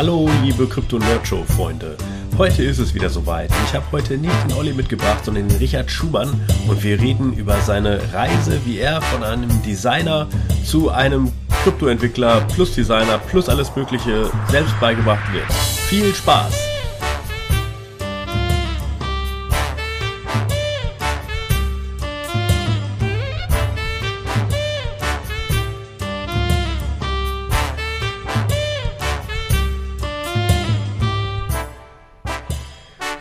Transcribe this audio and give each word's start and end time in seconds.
Hallo, 0.00 0.30
liebe 0.42 0.66
Krypto 0.66 0.98
Show 1.24 1.44
Freunde. 1.44 1.94
Heute 2.38 2.62
ist 2.62 2.78
es 2.78 2.94
wieder 2.94 3.10
soweit. 3.10 3.50
Ich 3.66 3.74
habe 3.74 3.84
heute 3.92 4.16
nicht 4.16 4.32
den 4.48 4.56
Olli 4.56 4.72
mitgebracht, 4.72 5.22
sondern 5.26 5.46
den 5.46 5.58
Richard 5.58 5.90
Schumann 5.90 6.40
und 6.68 6.82
wir 6.82 6.98
reden 6.98 7.34
über 7.34 7.60
seine 7.60 8.00
Reise, 8.10 8.58
wie 8.64 8.78
er 8.78 9.02
von 9.02 9.22
einem 9.22 9.50
Designer 9.62 10.26
zu 10.64 10.88
einem 10.88 11.30
Kryptoentwickler 11.64 12.40
plus 12.54 12.74
Designer 12.74 13.18
plus 13.18 13.50
alles 13.50 13.76
Mögliche 13.76 14.30
selbst 14.48 14.72
beigebracht 14.80 15.30
wird. 15.34 15.52
Viel 15.90 16.14
Spaß! 16.14 16.69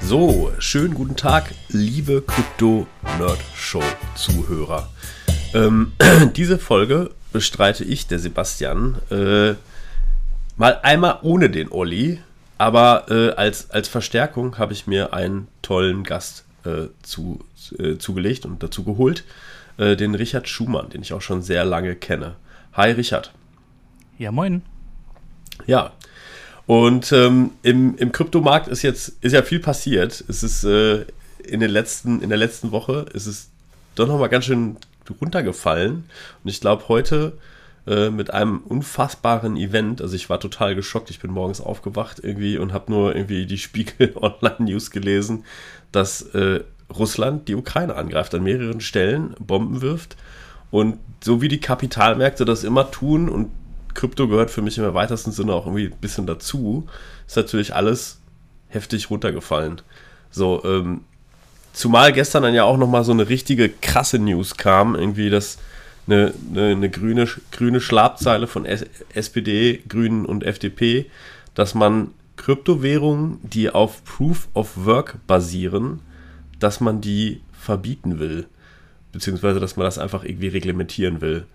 So, 0.10 0.52
schönen 0.58 0.96
guten 0.96 1.16
Tag, 1.16 1.54
liebe 1.68 2.24
Krypto-Nerd-Show-Zuhörer. 2.24 4.90
Ähm, 5.54 5.92
diese 6.36 6.58
Folge 6.58 7.12
bestreite 7.32 7.84
ich, 7.84 8.08
der 8.08 8.18
Sebastian, 8.18 8.98
äh, 9.12 9.54
mal 10.58 10.80
einmal 10.82 11.20
ohne 11.22 11.52
den 11.52 11.72
Olli, 11.72 12.20
aber 12.58 13.06
äh, 13.12 13.34
als, 13.34 13.70
als 13.70 13.88
Verstärkung 13.88 14.58
habe 14.58 14.74
ich 14.74 14.88
mir 14.88 15.14
einen 15.14 15.48
tollen 15.62 16.04
Gast 16.04 16.44
äh, 16.66 16.88
zu, 17.04 17.46
äh, 17.78 17.98
zugelegt 17.98 18.46
und 18.46 18.64
dazu 18.64 18.84
geholt, 18.84 19.26
äh, 19.78 19.96
den 19.96 20.16
Richard 20.16 20.50
Schumann, 20.50 20.90
den 20.90 21.04
ich 21.04 21.14
auch 21.14 21.22
schon 21.22 21.44
sehr 21.44 21.66
lange 21.66 21.96
kenne. 21.96 22.34
Hi 22.74 22.90
Richard. 22.90 23.32
Ja, 24.18 24.32
moin. 24.32 24.64
Ja, 25.68 25.92
und 26.70 27.12
ähm, 27.14 27.50
im, 27.64 28.12
Kryptomarkt 28.12 28.68
ist 28.68 28.84
jetzt 28.84 29.14
ist 29.22 29.34
ja 29.34 29.42
viel 29.42 29.60
passiert. 29.60 30.24
Es 30.28 30.44
ist 30.44 30.64
äh, 30.64 31.04
in, 31.44 31.62
den 31.62 31.72
letzten, 31.72 32.22
in 32.22 32.30
der 32.30 32.38
letzten 32.38 32.72
Woche 32.72 33.08
ist 33.12 33.26
es 33.26 33.50
doch 33.96 34.08
nochmal 34.08 34.30
ganz 34.30 34.46
schön 34.46 34.78
runtergefallen. 35.20 36.04
Und 36.44 36.48
ich 36.48 36.62
glaube, 36.62 36.88
heute 36.88 37.34
äh, 37.88 38.12
mit 38.12 38.32
einem 38.32 38.60
unfassbaren 38.60 39.58
Event, 39.58 40.00
also 40.00 40.16
ich 40.16 40.30
war 40.30 40.40
total 40.40 40.76
geschockt. 40.76 41.10
Ich 41.10 41.20
bin 41.20 41.32
morgens 41.32 41.60
aufgewacht 41.60 42.20
irgendwie 42.22 42.60
und 42.60 42.72
habe 42.72 42.92
nur 42.92 43.16
irgendwie 43.16 43.48
die 43.48 43.58
Spiegel 43.58 44.12
Online 44.22 44.58
News 44.60 44.92
gelesen, 44.92 45.46
dass 45.92 46.22
äh, 46.36 46.60
Russland 46.96 47.48
die 47.48 47.56
Ukraine 47.56 47.96
angreift, 47.96 48.36
an 48.36 48.44
mehreren 48.44 48.82
Stellen 48.82 49.34
Bomben 49.40 49.82
wirft. 49.82 50.18
Und 50.70 51.00
so 51.24 51.42
wie 51.42 51.48
die 51.48 51.62
Kapitalmärkte 51.62 52.46
das 52.46 52.64
immer 52.64 52.92
tun 52.92 53.28
und 53.28 53.50
Krypto 54.00 54.30
gehört 54.30 54.50
für 54.50 54.62
mich 54.62 54.78
im 54.78 54.94
weitesten 54.94 55.34
Sinne 55.34 55.52
auch 55.52 55.66
irgendwie 55.66 55.88
ein 55.88 56.00
bisschen 56.00 56.26
dazu, 56.26 56.88
ist 57.28 57.36
natürlich 57.36 57.76
alles 57.76 58.22
heftig 58.70 59.10
runtergefallen. 59.10 59.82
So, 60.32 60.64
ähm, 60.64 61.02
zumal 61.74 62.14
gestern 62.14 62.44
dann 62.44 62.54
ja 62.54 62.64
auch 62.64 62.78
nochmal 62.78 63.04
so 63.04 63.12
eine 63.12 63.28
richtige 63.28 63.68
krasse 63.68 64.18
News 64.18 64.56
kam, 64.56 64.96
irgendwie, 64.96 65.30
dass 65.30 65.58
eine, 66.08 66.34
eine, 66.50 66.68
eine 66.68 66.90
grüne, 66.90 67.28
grüne 67.52 67.82
Schlagzeile 67.82 68.48
von 68.48 68.66
S 68.66 68.86
SPD, 69.14 69.84
Grünen 69.90 70.26
und 70.26 70.46
FDP, 70.46 71.08
dass 71.54 71.76
man 71.76 72.12
Kryptowährungen, 72.38 73.40
die 73.44 73.70
auf 73.70 74.06
Proof 74.06 74.48
of 74.54 74.86
Work 74.86 75.18
basieren, 75.28 76.00
dass 76.58 76.80
man 76.80 77.02
die 77.02 77.42
verbieten 77.52 78.18
will. 78.18 78.46
Beziehungsweise, 79.12 79.60
dass 79.60 79.76
man 79.76 79.84
das 79.84 79.98
einfach 79.98 80.24
irgendwie 80.24 80.48
reglementieren 80.48 81.20
will. 81.20 81.46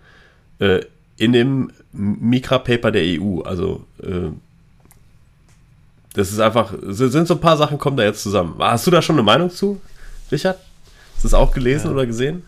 Äh, 0.59 0.81
in 1.17 1.33
dem 1.33 1.71
Micra-Paper 1.93 2.91
der 2.91 3.03
EU. 3.03 3.41
Also, 3.41 3.85
äh, 4.01 4.29
das 6.13 6.31
ist 6.31 6.39
einfach, 6.39 6.73
sind 6.81 7.27
so 7.27 7.33
ein 7.35 7.41
paar 7.41 7.57
Sachen, 7.57 7.77
kommen 7.77 7.97
da 7.97 8.03
jetzt 8.03 8.23
zusammen. 8.23 8.55
Hast 8.59 8.87
du 8.87 8.91
da 8.91 9.01
schon 9.01 9.15
eine 9.15 9.23
Meinung 9.23 9.49
zu, 9.49 9.81
Richard? 10.31 10.59
Hast 11.13 11.23
du 11.23 11.27
es 11.27 11.33
auch 11.33 11.51
gelesen 11.51 11.87
ja. 11.87 11.93
oder 11.93 12.05
gesehen? 12.05 12.43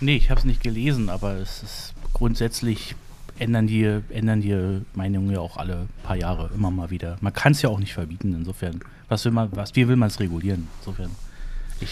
Nee, 0.00 0.16
ich 0.16 0.30
habe 0.30 0.40
es 0.40 0.44
nicht 0.44 0.62
gelesen, 0.62 1.08
aber 1.08 1.34
es 1.34 1.62
ist 1.62 1.94
grundsätzlich 2.12 2.96
ändern 3.38 3.66
die, 3.66 4.00
ändern 4.10 4.40
die 4.40 4.82
Meinungen 4.94 5.30
ja 5.30 5.40
auch 5.40 5.56
alle 5.56 5.86
paar 6.02 6.16
Jahre 6.16 6.50
immer 6.54 6.70
mal 6.70 6.90
wieder. 6.90 7.16
Man 7.20 7.32
kann 7.32 7.52
es 7.52 7.62
ja 7.62 7.68
auch 7.68 7.78
nicht 7.78 7.94
verbieten, 7.94 8.34
insofern. 8.34 8.80
Was 9.08 9.24
will 9.24 9.32
man, 9.32 9.50
was, 9.52 9.74
wie 9.76 9.86
will 9.88 9.96
man 9.96 10.08
es 10.08 10.20
regulieren? 10.20 10.68
Insofern, 10.80 11.10
ich 11.80 11.90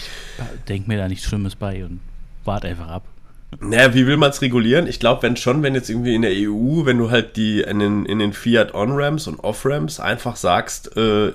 denke 0.67 0.89
mir 0.89 0.97
da 0.97 1.07
nichts 1.07 1.25
Schlimmes 1.25 1.55
bei 1.55 1.85
und 1.85 1.99
warte 2.45 2.67
einfach 2.67 2.87
ab. 2.87 3.03
Naja, 3.59 3.93
wie 3.93 4.07
will 4.07 4.17
man 4.17 4.29
es 4.29 4.41
regulieren? 4.41 4.87
Ich 4.87 4.99
glaube, 4.99 5.23
wenn 5.23 5.35
schon, 5.35 5.61
wenn 5.61 5.75
jetzt 5.75 5.89
irgendwie 5.89 6.15
in 6.15 6.21
der 6.21 6.31
EU, 6.31 6.85
wenn 6.85 6.97
du 6.97 7.11
halt 7.11 7.35
die 7.35 7.61
in 7.61 7.79
den, 7.79 8.05
in 8.05 8.19
den 8.19 8.33
Fiat-On-Ramps 8.33 9.27
und 9.27 9.39
Off-Ramps 9.39 9.99
einfach 9.99 10.37
sagst, 10.37 10.95
äh, 10.95 11.33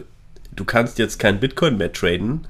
du 0.52 0.64
kannst 0.64 0.98
jetzt 0.98 1.18
kein 1.18 1.40
Bitcoin 1.40 1.76
mehr 1.76 1.92
traden, 1.92 2.46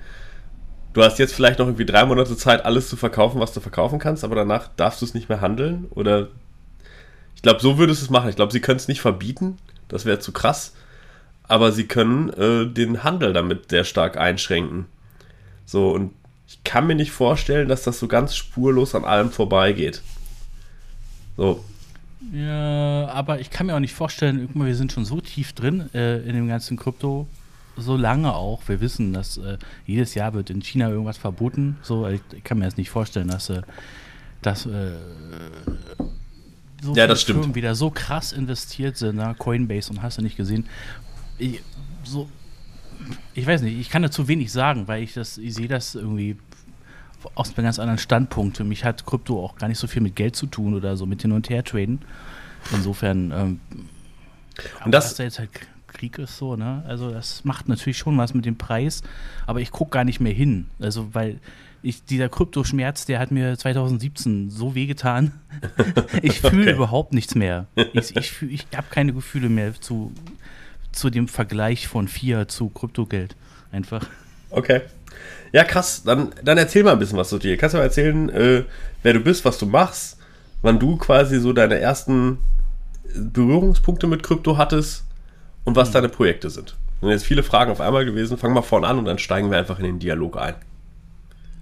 du 0.92 1.02
hast 1.02 1.18
jetzt 1.18 1.34
vielleicht 1.34 1.58
noch 1.58 1.66
irgendwie 1.66 1.84
drei 1.84 2.06
Monate 2.06 2.36
Zeit, 2.36 2.64
alles 2.64 2.88
zu 2.88 2.96
verkaufen, 2.96 3.40
was 3.40 3.52
du 3.52 3.60
verkaufen 3.60 3.98
kannst, 3.98 4.24
aber 4.24 4.36
danach 4.36 4.68
darfst 4.76 5.02
du 5.02 5.04
es 5.04 5.14
nicht 5.14 5.28
mehr 5.28 5.40
handeln? 5.40 5.86
Oder 5.90 6.28
ich 7.34 7.42
glaube, 7.42 7.60
so 7.60 7.76
würdest 7.76 8.00
du 8.00 8.06
es 8.06 8.10
machen. 8.10 8.30
Ich 8.30 8.36
glaube, 8.36 8.52
sie 8.52 8.60
können 8.60 8.78
es 8.78 8.88
nicht 8.88 9.00
verbieten, 9.00 9.58
das 9.88 10.06
wäre 10.06 10.20
zu 10.20 10.32
krass, 10.32 10.74
aber 11.42 11.72
sie 11.72 11.86
können 11.86 12.30
äh, 12.30 12.66
den 12.66 13.04
Handel 13.04 13.32
damit 13.32 13.70
sehr 13.70 13.84
stark 13.84 14.16
einschränken. 14.16 14.86
So, 15.64 15.90
und 15.90 16.12
ich 16.48 16.62
kann 16.64 16.86
mir 16.86 16.94
nicht 16.94 17.10
vorstellen, 17.10 17.68
dass 17.68 17.82
das 17.82 17.98
so 17.98 18.08
ganz 18.08 18.36
spurlos 18.36 18.94
an 18.94 19.04
allem 19.04 19.30
vorbeigeht. 19.30 20.02
So. 21.36 21.64
Ja, 22.32 23.08
aber 23.08 23.40
ich 23.40 23.50
kann 23.50 23.66
mir 23.66 23.74
auch 23.74 23.80
nicht 23.80 23.94
vorstellen, 23.94 24.48
wir 24.54 24.74
sind 24.74 24.92
schon 24.92 25.04
so 25.04 25.20
tief 25.20 25.52
drin 25.52 25.90
äh, 25.94 26.18
in 26.18 26.34
dem 26.34 26.48
ganzen 26.48 26.76
Krypto, 26.76 27.26
so 27.76 27.96
lange 27.96 28.34
auch. 28.34 28.62
Wir 28.66 28.80
wissen, 28.80 29.12
dass 29.12 29.36
äh, 29.36 29.58
jedes 29.86 30.14
Jahr 30.14 30.34
wird 30.34 30.50
in 30.50 30.62
China 30.62 30.88
irgendwas 30.88 31.18
verboten. 31.18 31.76
So, 31.82 32.08
ich, 32.08 32.20
ich 32.32 32.42
kann 32.42 32.58
mir 32.58 32.64
das 32.64 32.76
nicht 32.76 32.90
vorstellen, 32.90 33.28
dass, 33.28 33.50
äh, 33.50 33.62
dass 34.40 34.66
äh, 34.66 34.92
so 36.82 36.94
ja, 36.94 37.06
das 37.06 37.22
Firmen 37.24 37.54
wieder 37.54 37.74
so 37.74 37.90
krass 37.90 38.32
investiert 38.32 38.96
sind, 38.96 39.16
na, 39.16 39.34
Coinbase 39.34 39.90
und 39.90 40.02
hast 40.02 40.18
du 40.18 40.22
nicht 40.22 40.36
gesehen. 40.36 40.68
Ich, 41.38 41.60
so, 42.02 42.28
ich 43.34 43.46
weiß 43.46 43.62
nicht, 43.62 43.78
ich 43.78 43.90
kann 43.90 44.02
dazu 44.02 44.28
wenig 44.28 44.52
sagen, 44.52 44.88
weil 44.88 45.02
ich 45.02 45.14
das, 45.14 45.38
ich 45.38 45.54
sehe 45.54 45.68
das 45.68 45.94
irgendwie 45.94 46.36
aus 47.34 47.54
einem 47.54 47.64
ganz 47.64 47.78
anderen 47.78 47.98
Standpunkt. 47.98 48.56
Für 48.56 48.64
mich 48.64 48.84
hat 48.84 49.06
Krypto 49.06 49.42
auch 49.42 49.56
gar 49.56 49.68
nicht 49.68 49.78
so 49.78 49.86
viel 49.86 50.02
mit 50.02 50.16
Geld 50.16 50.36
zu 50.36 50.46
tun 50.46 50.74
oder 50.74 50.96
so 50.96 51.06
mit 51.06 51.22
hin 51.22 51.32
und 51.32 51.48
her 51.50 51.64
traden. 51.64 52.00
Insofern, 52.72 53.32
ähm, 53.32 53.60
und 54.84 54.92
das, 54.92 55.14
da 55.14 55.24
jetzt 55.24 55.38
halt 55.38 55.50
Krieg 55.86 56.18
ist 56.18 56.36
so, 56.36 56.56
ne? 56.56 56.82
Also 56.86 57.10
das 57.10 57.44
macht 57.44 57.68
natürlich 57.68 57.98
schon 57.98 58.16
was 58.18 58.34
mit 58.34 58.44
dem 58.44 58.56
Preis, 58.56 59.02
aber 59.46 59.60
ich 59.60 59.70
gucke 59.70 59.92
gar 59.92 60.04
nicht 60.04 60.20
mehr 60.20 60.32
hin. 60.32 60.66
Also 60.80 61.14
weil 61.14 61.40
ich, 61.82 62.04
dieser 62.04 62.28
Kryptoschmerz, 62.28 63.06
der 63.06 63.18
hat 63.18 63.30
mir 63.30 63.56
2017 63.56 64.50
so 64.50 64.74
wehgetan. 64.74 65.32
ich 66.22 66.40
fühle 66.40 66.62
okay. 66.62 66.72
überhaupt 66.72 67.12
nichts 67.12 67.34
mehr. 67.34 67.66
Ich, 67.92 68.16
ich, 68.16 68.42
ich 68.42 68.66
habe 68.74 68.88
keine 68.90 69.12
Gefühle 69.12 69.48
mehr 69.48 69.72
zu 69.80 70.12
zu 70.96 71.10
dem 71.10 71.28
Vergleich 71.28 71.88
von 71.88 72.08
Fiat 72.08 72.50
zu 72.50 72.68
Kryptogeld. 72.68 73.36
Einfach. 73.72 74.06
Okay. 74.50 74.82
Ja, 75.52 75.64
krass. 75.64 76.02
Dann, 76.04 76.32
dann 76.42 76.58
erzähl 76.58 76.82
mal 76.82 76.92
ein 76.92 76.98
bisschen 76.98 77.18
was 77.18 77.28
zu 77.28 77.38
dir. 77.38 77.56
Kannst 77.56 77.74
du 77.74 77.78
mal 77.78 77.84
erzählen, 77.84 78.28
äh, 78.30 78.64
wer 79.02 79.12
du 79.12 79.20
bist, 79.20 79.44
was 79.44 79.58
du 79.58 79.66
machst, 79.66 80.18
wann 80.62 80.78
du 80.78 80.96
quasi 80.96 81.38
so 81.38 81.52
deine 81.52 81.78
ersten 81.78 82.38
Berührungspunkte 83.14 84.06
mit 84.06 84.22
Krypto 84.22 84.56
hattest 84.56 85.04
und 85.64 85.76
was 85.76 85.90
mhm. 85.90 85.94
deine 85.94 86.08
Projekte 86.08 86.50
sind. 86.50 86.76
sind 87.00 87.10
jetzt 87.10 87.24
viele 87.24 87.42
Fragen 87.42 87.70
auf 87.70 87.80
einmal 87.80 88.04
gewesen. 88.04 88.38
Fang 88.38 88.52
mal 88.52 88.62
vorne 88.62 88.86
an 88.86 88.98
und 88.98 89.04
dann 89.04 89.18
steigen 89.18 89.50
wir 89.50 89.58
einfach 89.58 89.78
in 89.78 89.84
den 89.84 89.98
Dialog 89.98 90.36
ein. 90.36 90.54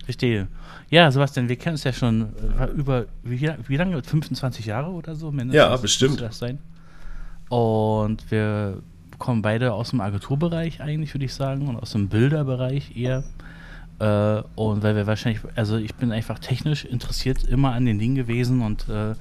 Verstehe. 0.05 0.49
Ja, 0.91 1.11
Sebastian, 1.11 1.49
wir 1.49 1.57
kennen 1.57 1.75
uns 1.75 1.85
ja 1.85 1.93
schon 1.93 2.33
äh, 2.59 2.67
über, 2.67 3.07
wie, 3.23 3.51
wie 3.67 3.77
lange? 3.77 4.03
25 4.03 4.67
Jahre 4.67 4.91
oder 4.91 5.15
so? 5.15 5.31
Mindestens 5.31 5.55
ja, 5.55 5.77
bestimmt. 5.77 6.21
Das 6.21 6.39
sein. 6.39 6.59
Und 7.49 8.31
wir 8.31 8.83
kommen 9.25 9.41
beide 9.41 9.73
aus 9.73 9.91
dem 9.91 10.03
Agenturbereich 10.03 10.83
eigentlich, 10.83 11.15
würde 11.15 11.25
ich 11.25 11.33
sagen, 11.33 11.67
und 11.67 11.77
aus 11.77 11.93
dem 11.93 12.09
Bilderbereich 12.09 12.95
eher. 12.95 13.25
Äh, 13.99 14.43
und 14.55 14.83
weil 14.83 14.97
wir 14.97 15.07
wahrscheinlich, 15.07 15.41
also 15.57 15.79
ich 15.79 15.95
bin 15.95 16.13
einfach 16.13 16.39
technisch 16.39 16.85
interessiert 16.85 17.43
immer 17.43 17.73
an 17.73 17.87
den 17.87 17.99
Dingen 17.99 18.17
gewesen 18.17 18.61
und 18.61 18.87
äh, 18.91 19.15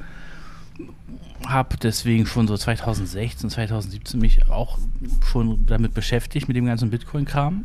habe 1.48 1.78
deswegen 1.82 2.26
schon 2.26 2.50
so 2.50 2.58
2016, 2.58 3.50
2017 3.50 4.20
mich 4.20 4.50
auch 4.50 4.78
schon 5.32 5.66
damit 5.68 5.94
beschäftigt, 5.94 6.50
mit 6.50 6.58
dem 6.58 6.66
ganzen 6.66 6.90
Bitcoin-Kram. 6.90 7.64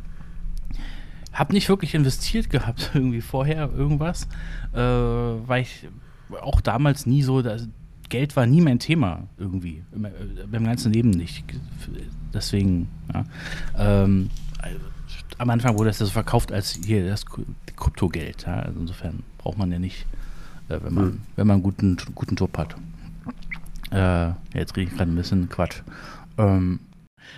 Habe 1.32 1.52
nicht 1.52 1.68
wirklich 1.68 1.96
investiert 1.96 2.50
gehabt, 2.50 2.92
irgendwie 2.94 3.20
vorher 3.20 3.68
irgendwas, 3.72 4.28
äh, 4.74 4.78
weil 4.78 5.62
ich 5.62 5.88
auch 6.40 6.60
damals 6.60 7.04
nie 7.04 7.22
so, 7.24 7.42
Geld 8.08 8.36
war 8.36 8.46
nie 8.46 8.60
mein 8.60 8.78
Thema 8.78 9.26
irgendwie. 9.38 9.82
Beim 9.92 10.64
ganzen 10.64 10.92
Leben 10.92 11.10
nicht. 11.10 11.44
Deswegen, 12.32 12.88
ja. 13.12 13.24
Ähm, 13.78 14.30
am 15.38 15.50
Anfang 15.50 15.78
wurde 15.78 15.90
das 15.90 15.98
so 15.98 16.06
verkauft 16.06 16.52
als 16.52 16.78
hier 16.84 17.08
das 17.08 17.24
Kryptogeld. 17.76 18.44
Ja. 18.46 18.60
Also 18.60 18.80
insofern 18.80 19.22
braucht 19.38 19.58
man 19.58 19.72
ja 19.72 19.78
nicht, 19.78 20.06
äh, 20.68 20.78
wenn 20.82 20.94
man, 20.94 21.04
mhm. 21.04 21.20
wenn 21.36 21.46
man 21.46 21.54
einen 21.54 21.62
guten, 21.62 21.96
guten 22.14 22.34
Job 22.34 22.58
hat. 22.58 22.74
Äh, 23.90 24.32
jetzt 24.58 24.76
rede 24.76 24.90
ich 24.90 24.96
gerade 24.96 25.10
ein 25.10 25.16
bisschen 25.16 25.48
Quatsch. 25.48 25.82
Ähm, 26.36 26.80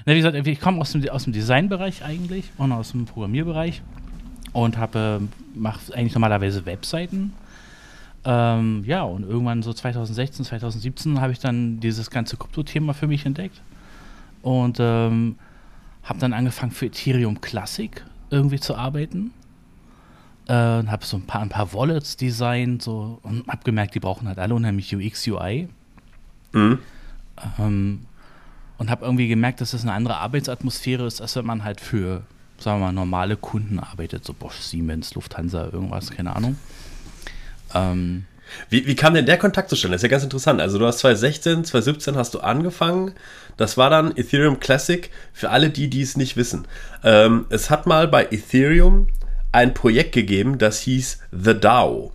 Na, 0.06 0.14
wie 0.14 0.20
gesagt, 0.20 0.46
ich 0.46 0.60
komme 0.60 0.80
aus 0.80 0.92
dem, 0.92 1.08
aus 1.10 1.24
dem 1.24 1.32
Designbereich 1.32 2.04
eigentlich 2.04 2.50
und 2.56 2.72
aus 2.72 2.92
dem 2.92 3.04
Programmierbereich 3.04 3.82
und 4.52 4.78
habe 4.78 5.22
mache 5.54 5.94
eigentlich 5.94 6.14
normalerweise 6.14 6.66
Webseiten. 6.66 7.32
Ähm, 8.24 8.82
ja, 8.84 9.02
und 9.02 9.22
irgendwann 9.22 9.62
so 9.62 9.72
2016, 9.72 10.44
2017 10.44 11.20
habe 11.20 11.32
ich 11.32 11.38
dann 11.38 11.80
dieses 11.80 12.10
ganze 12.10 12.36
Krypto-Thema 12.36 12.92
für 12.92 13.06
mich 13.06 13.24
entdeckt 13.24 13.62
und 14.42 14.78
ähm, 14.80 15.36
habe 16.02 16.18
dann 16.18 16.32
angefangen 16.32 16.72
für 16.72 16.86
Ethereum 16.86 17.40
Classic 17.40 18.04
irgendwie 18.30 18.60
zu 18.60 18.74
arbeiten. 18.74 19.32
Äh, 20.48 20.52
habe 20.52 21.04
so 21.04 21.16
ein 21.16 21.22
paar, 21.22 21.42
ein 21.42 21.48
paar 21.48 21.72
Wallets 21.72 22.16
designt 22.16 22.82
so, 22.82 23.20
und 23.22 23.46
habe 23.46 23.62
gemerkt, 23.64 23.94
die 23.94 24.00
brauchen 24.00 24.26
halt 24.26 24.38
alle 24.38 24.54
unheimlich 24.54 24.94
UX, 24.94 25.26
UI. 25.26 25.68
Mhm. 26.52 26.78
Ähm, 27.58 28.06
und 28.78 28.90
habe 28.90 29.04
irgendwie 29.04 29.28
gemerkt, 29.28 29.60
dass 29.60 29.72
das 29.72 29.82
eine 29.82 29.92
andere 29.92 30.16
Arbeitsatmosphäre 30.16 31.06
ist, 31.06 31.20
als 31.20 31.36
wenn 31.36 31.44
man 31.44 31.64
halt 31.64 31.80
für, 31.80 32.22
sagen 32.58 32.80
wir 32.80 32.86
mal, 32.86 32.92
normale 32.92 33.36
Kunden 33.36 33.78
arbeitet, 33.78 34.24
so 34.24 34.32
Bosch, 34.32 34.56
Siemens, 34.56 35.14
Lufthansa, 35.14 35.68
irgendwas, 35.70 36.10
keine 36.10 36.34
Ahnung. 36.34 36.56
Ähm, 37.74 38.24
wie, 38.68 38.86
wie 38.86 38.96
kam 38.96 39.14
denn 39.14 39.26
der 39.26 39.38
Kontakt 39.38 39.70
zustande? 39.70 39.94
Das 39.94 40.00
ist 40.00 40.04
ja 40.04 40.10
ganz 40.10 40.24
interessant. 40.24 40.60
Also 40.60 40.78
du 40.78 40.86
hast 40.86 40.98
2016, 40.98 41.64
2017 41.64 42.16
hast 42.16 42.34
du 42.34 42.40
angefangen. 42.40 43.12
Das 43.56 43.76
war 43.76 43.90
dann 43.90 44.16
Ethereum 44.16 44.60
Classic 44.60 45.10
für 45.32 45.50
alle 45.50 45.70
die, 45.70 45.88
die 45.88 46.02
es 46.02 46.16
nicht 46.16 46.36
wissen. 46.36 46.66
Ähm, 47.04 47.46
es 47.50 47.70
hat 47.70 47.86
mal 47.86 48.08
bei 48.08 48.26
Ethereum 48.30 49.08
ein 49.52 49.74
Projekt 49.74 50.12
gegeben, 50.12 50.58
das 50.58 50.80
hieß 50.80 51.18
The 51.32 51.54
DAO. 51.58 52.12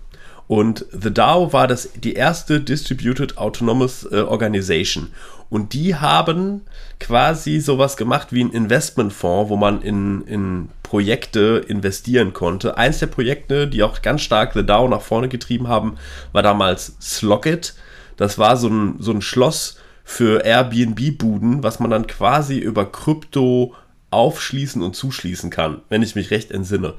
Und 0.47 0.85
The 0.91 1.13
DAO 1.13 1.53
war 1.53 1.67
das, 1.67 1.89
die 1.95 2.13
erste 2.13 2.61
Distributed 2.61 3.37
Autonomous 3.37 4.07
äh, 4.11 4.21
Organization. 4.21 5.11
Und 5.49 5.73
die 5.73 5.95
haben 5.95 6.61
quasi 6.99 7.59
sowas 7.59 7.97
gemacht 7.97 8.29
wie 8.31 8.43
ein 8.43 8.51
Investmentfonds, 8.51 9.49
wo 9.49 9.57
man 9.57 9.81
in, 9.81 10.21
in 10.23 10.69
Projekte 10.95 11.61
investieren 11.67 12.31
konnte. 12.31 12.77
Eins 12.77 12.99
der 12.99 13.07
Projekte, 13.07 13.67
die 13.67 13.83
auch 13.83 14.01
ganz 14.01 14.21
stark 14.21 14.53
The 14.53 14.65
DAO 14.65 14.87
nach 14.87 15.01
vorne 15.01 15.27
getrieben 15.27 15.67
haben, 15.67 15.97
war 16.31 16.41
damals 16.41 16.95
Slockit. 17.01 17.73
Das 18.15 18.37
war 18.37 18.55
so 18.55 18.69
ein, 18.69 18.95
so 18.99 19.11
ein 19.11 19.21
Schloss 19.21 19.77
für 20.05 20.45
Airbnb-Buden, 20.45 21.63
was 21.63 21.81
man 21.81 21.89
dann 21.89 22.07
quasi 22.07 22.59
über 22.59 22.89
Krypto 22.89 23.75
aufschließen 24.09 24.81
und 24.81 24.95
zuschließen 24.95 25.49
kann, 25.49 25.81
wenn 25.89 26.01
ich 26.01 26.15
mich 26.15 26.31
recht 26.31 26.49
entsinne. 26.49 26.93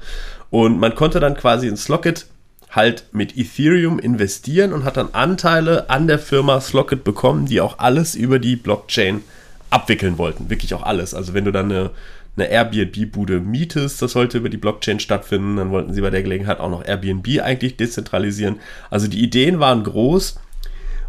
Und 0.51 0.79
man 0.79 0.93
konnte 0.93 1.19
dann 1.19 1.35
quasi 1.35 1.67
in 1.67 1.75
Slockit 1.75 2.27
halt 2.69 3.05
mit 3.13 3.35
Ethereum 3.35 3.97
investieren 3.97 4.73
und 4.73 4.83
hat 4.83 4.97
dann 4.97 5.09
Anteile 5.13 5.89
an 5.89 6.05
der 6.05 6.19
Firma 6.19 6.61
Slockit 6.61 7.03
bekommen, 7.03 7.47
die 7.47 7.61
auch 7.61 7.79
alles 7.79 8.13
über 8.13 8.37
die 8.37 8.57
Blockchain 8.57 9.23
abwickeln 9.71 10.19
wollten. 10.19 10.51
Wirklich 10.51 10.75
auch 10.75 10.83
alles. 10.83 11.15
Also 11.15 11.33
wenn 11.33 11.45
du 11.45 11.51
dann 11.51 11.71
eine, 11.71 11.89
eine 12.37 12.49
Airbnb-Bude 12.49 13.39
mietest, 13.39 14.01
das 14.01 14.11
sollte 14.11 14.37
über 14.37 14.49
die 14.49 14.57
Blockchain 14.57 14.99
stattfinden, 14.99 15.57
dann 15.57 15.71
wollten 15.71 15.93
sie 15.93 16.01
bei 16.01 16.09
der 16.09 16.23
Gelegenheit 16.23 16.59
auch 16.59 16.69
noch 16.69 16.85
Airbnb 16.85 17.27
eigentlich 17.41 17.77
dezentralisieren. 17.77 18.59
Also 18.89 19.07
die 19.07 19.23
Ideen 19.23 19.59
waren 19.59 19.83
groß 19.83 20.39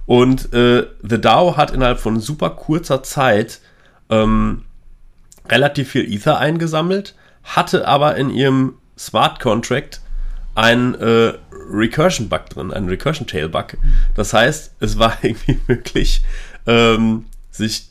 und 0.07 0.53
äh, 0.55 0.87
The 1.03 1.21
DAO 1.21 1.57
hat 1.57 1.71
innerhalb 1.71 2.01
von 2.01 2.19
super 2.19 2.51
kurzer 2.51 3.03
Zeit 3.03 3.61
ähm, 4.09 4.65
relativ 5.49 5.91
viel 5.91 6.11
Ether 6.11 6.39
eingesammelt, 6.39 7.15
hatte 7.45 7.87
aber 7.87 8.17
in 8.17 8.31
ihrem 8.31 8.75
Smart 8.99 9.41
Contract 9.41 10.01
ein 10.55 10.95
äh, 10.95 11.35
Recursion-Bug 11.71 12.51
drin, 12.51 12.73
ein 12.73 12.89
Recursion-Tail-Bug. 12.89 13.77
Das 14.15 14.33
heißt, 14.33 14.75
es 14.81 14.99
war 14.99 15.17
irgendwie 15.23 15.59
möglich, 15.69 16.23
ähm, 16.67 17.27
sich 17.51 17.88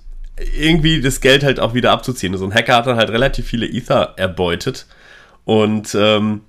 irgendwie 0.57 1.01
das 1.01 1.21
Geld 1.21 1.43
halt 1.43 1.59
auch 1.59 1.73
wieder 1.73 1.91
abzuziehen. 1.91 2.37
So 2.37 2.45
ein 2.45 2.53
Hacker 2.53 2.75
hat 2.75 2.87
dann 2.87 2.97
halt 2.97 3.09
relativ 3.09 3.47
viele 3.47 3.67
Ether 3.67 4.13
erbeutet 4.17 4.87
und 5.45 5.95
ähm, 5.99 6.41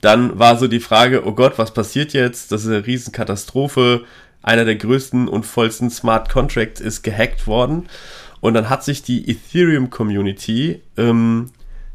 dann 0.00 0.38
war 0.38 0.56
so 0.56 0.66
die 0.66 0.80
Frage, 0.80 1.26
oh 1.26 1.32
Gott, 1.32 1.58
was 1.58 1.72
passiert 1.74 2.12
jetzt? 2.12 2.50
Das 2.50 2.62
ist 2.62 2.68
eine 2.68 2.86
Riesenkatastrophe. 2.86 4.04
Einer 4.42 4.64
der 4.64 4.74
größten 4.74 5.28
und 5.28 5.46
vollsten 5.46 5.90
Smart 5.90 6.28
Contracts 6.28 6.80
ist 6.80 7.02
gehackt 7.02 7.46
worden. 7.46 7.88
Und 8.40 8.54
dann 8.54 8.68
hat 8.68 8.82
sich 8.82 9.04
die 9.04 9.30
Ethereum 9.30 9.90
Community 9.90 10.82
ähm, 10.96 11.50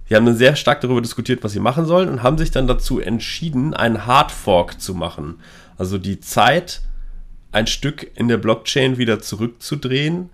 die 0.09 0.15
haben 0.15 0.25
dann 0.25 0.37
sehr 0.37 0.55
stark 0.55 0.81
darüber 0.81 1.01
diskutiert, 1.01 1.43
was 1.43 1.51
sie 1.51 1.59
machen 1.59 1.85
sollen 1.85 2.09
und 2.09 2.23
haben 2.23 2.37
sich 2.37 2.51
dann 2.51 2.67
dazu 2.67 2.99
entschieden, 2.99 3.73
einen 3.73 4.05
Hardfork 4.05 4.79
zu 4.79 4.93
machen. 4.93 5.39
Also 5.77 5.97
die 5.97 6.19
Zeit, 6.19 6.81
ein 7.51 7.67
Stück 7.67 8.09
in 8.15 8.27
der 8.27 8.37
Blockchain 8.37 8.97
wieder 8.97 9.19
zurückzudrehen, 9.19 10.29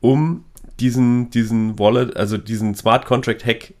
um 0.00 0.44
diesen, 0.80 1.30
diesen 1.30 1.78
Wallet, 1.78 2.16
also 2.16 2.36
diesen 2.36 2.74
Smart 2.74 3.06
Contract 3.06 3.44
Hack 3.44 3.74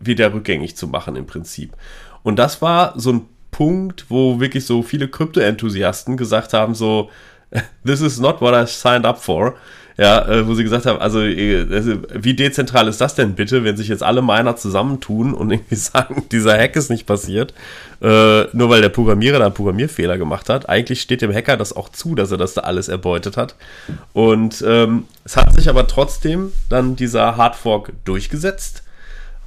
wieder 0.00 0.32
rückgängig 0.32 0.76
zu 0.76 0.86
machen 0.88 1.16
im 1.16 1.26
Prinzip. 1.26 1.76
Und 2.22 2.36
das 2.38 2.62
war 2.62 2.98
so 2.98 3.12
ein 3.12 3.26
Punkt, 3.50 4.06
wo 4.08 4.40
wirklich 4.40 4.66
so 4.66 4.82
viele 4.82 5.08
Krypto-Enthusiasten 5.08 6.16
gesagt 6.16 6.52
haben, 6.52 6.74
so, 6.74 7.10
this 7.84 8.00
is 8.00 8.18
not 8.18 8.40
what 8.40 8.54
I 8.54 8.66
signed 8.70 9.06
up 9.06 9.18
for 9.18 9.54
ja, 9.98 10.28
äh, 10.28 10.46
wo 10.46 10.54
sie 10.54 10.62
gesagt 10.62 10.86
haben, 10.86 11.00
also, 11.00 11.20
äh, 11.22 11.66
also 11.72 11.96
wie 12.14 12.34
dezentral 12.34 12.86
ist 12.86 13.00
das 13.00 13.16
denn 13.16 13.34
bitte, 13.34 13.64
wenn 13.64 13.76
sich 13.76 13.88
jetzt 13.88 14.04
alle 14.04 14.22
Miner 14.22 14.54
zusammentun 14.54 15.34
und 15.34 15.50
irgendwie 15.50 15.74
sagen, 15.74 16.24
dieser 16.30 16.56
Hack 16.56 16.76
ist 16.76 16.88
nicht 16.88 17.04
passiert, 17.04 17.52
äh, 18.00 18.44
nur 18.52 18.70
weil 18.70 18.80
der 18.80 18.90
Programmierer 18.90 19.40
da 19.40 19.46
einen 19.46 19.54
Programmierfehler 19.54 20.16
gemacht 20.16 20.48
hat. 20.48 20.68
Eigentlich 20.68 21.00
steht 21.00 21.20
dem 21.20 21.34
Hacker 21.34 21.56
das 21.56 21.72
auch 21.74 21.88
zu, 21.88 22.14
dass 22.14 22.30
er 22.30 22.38
das 22.38 22.54
da 22.54 22.60
alles 22.60 22.86
erbeutet 22.86 23.36
hat. 23.36 23.56
Und 24.12 24.64
ähm, 24.64 25.06
es 25.24 25.36
hat 25.36 25.52
sich 25.52 25.68
aber 25.68 25.88
trotzdem 25.88 26.52
dann 26.68 26.94
dieser 26.94 27.36
Hardfork 27.36 27.92
durchgesetzt. 28.04 28.84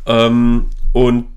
Ähm, 0.06 0.66
und 0.92 1.28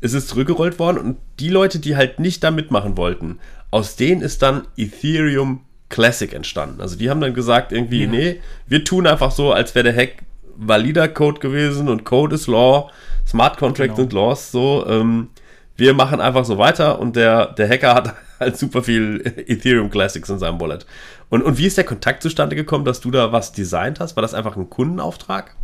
es 0.00 0.12
ist 0.12 0.28
zurückgerollt 0.28 0.78
worden 0.78 0.98
und 0.98 1.16
die 1.40 1.48
Leute, 1.48 1.80
die 1.80 1.96
halt 1.96 2.20
nicht 2.20 2.44
da 2.44 2.52
mitmachen 2.52 2.96
wollten, 2.96 3.40
aus 3.72 3.96
denen 3.96 4.20
ist 4.20 4.42
dann 4.42 4.68
Ethereum 4.76 5.62
Classic 5.88 6.32
entstanden. 6.32 6.80
Also 6.80 6.96
die 6.96 7.10
haben 7.10 7.20
dann 7.20 7.34
gesagt, 7.34 7.72
irgendwie, 7.72 8.04
ja. 8.04 8.10
nee, 8.10 8.40
wir 8.66 8.84
tun 8.84 9.06
einfach 9.06 9.30
so, 9.30 9.52
als 9.52 9.74
wäre 9.74 9.92
der 9.92 9.96
Hack 9.96 10.24
valider 10.56 11.08
Code 11.08 11.40
gewesen 11.40 11.88
und 11.88 12.04
Code 12.04 12.34
ist 12.34 12.46
Law, 12.46 12.90
Smart 13.26 13.58
Contract 13.58 13.90
genau. 13.90 14.02
und 14.02 14.12
Laws, 14.12 14.50
so. 14.50 14.86
Ähm, 14.88 15.28
wir 15.76 15.92
machen 15.94 16.20
einfach 16.20 16.44
so 16.44 16.58
weiter 16.58 16.98
und 16.98 17.16
der, 17.16 17.52
der 17.52 17.68
Hacker 17.68 17.94
hat 17.94 18.14
halt 18.40 18.56
super 18.56 18.82
viel 18.82 19.22
Ethereum 19.46 19.90
Classics 19.90 20.28
in 20.28 20.38
seinem 20.38 20.60
Wallet. 20.60 20.86
Und, 21.28 21.42
und 21.42 21.58
wie 21.58 21.66
ist 21.66 21.76
der 21.76 21.84
Kontakt 21.84 22.22
zustande 22.22 22.56
gekommen, 22.56 22.84
dass 22.84 23.00
du 23.00 23.10
da 23.10 23.32
was 23.32 23.52
designt 23.52 24.00
hast? 24.00 24.16
War 24.16 24.22
das 24.22 24.34
einfach 24.34 24.56
ein 24.56 24.70
Kundenauftrag? 24.70 25.54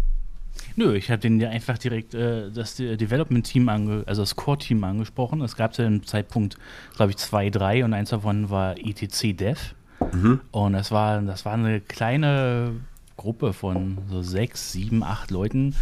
Nö, 0.76 0.94
ich 0.94 1.10
habe 1.10 1.20
den 1.20 1.40
ja 1.40 1.50
einfach 1.50 1.78
direkt 1.78 2.14
äh, 2.14 2.50
das 2.50 2.76
Development-Team, 2.76 3.68
also 4.06 4.22
das 4.22 4.36
Core-Team 4.36 4.82
angesprochen. 4.84 5.40
Es 5.42 5.56
gab 5.56 5.76
ja 5.76 5.86
im 5.86 6.06
Zeitpunkt, 6.06 6.56
glaube 6.96 7.10
ich, 7.10 7.18
zwei, 7.18 7.50
drei 7.50 7.84
und 7.84 7.92
eins 7.92 8.10
davon 8.10 8.50
war 8.50 8.76
ETC 8.78 9.36
Dev. 9.36 9.74
Mhm. 10.12 10.40
Und 10.50 10.72
das 10.72 10.90
war, 10.90 11.20
das 11.20 11.44
war 11.44 11.54
eine 11.54 11.80
kleine 11.80 12.72
Gruppe 13.16 13.52
von 13.52 13.98
so 14.10 14.22
sechs, 14.22 14.72
sieben, 14.72 15.02
acht 15.02 15.30
Leuten, 15.30 15.74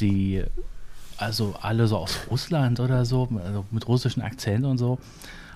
die 0.00 0.42
also 1.16 1.54
alle 1.60 1.86
so 1.86 1.98
aus 1.98 2.18
Russland 2.30 2.80
oder 2.80 3.04
so, 3.04 3.28
also 3.44 3.64
mit 3.70 3.86
russischen 3.86 4.22
Akzent 4.22 4.64
und 4.64 4.78
so. 4.78 4.98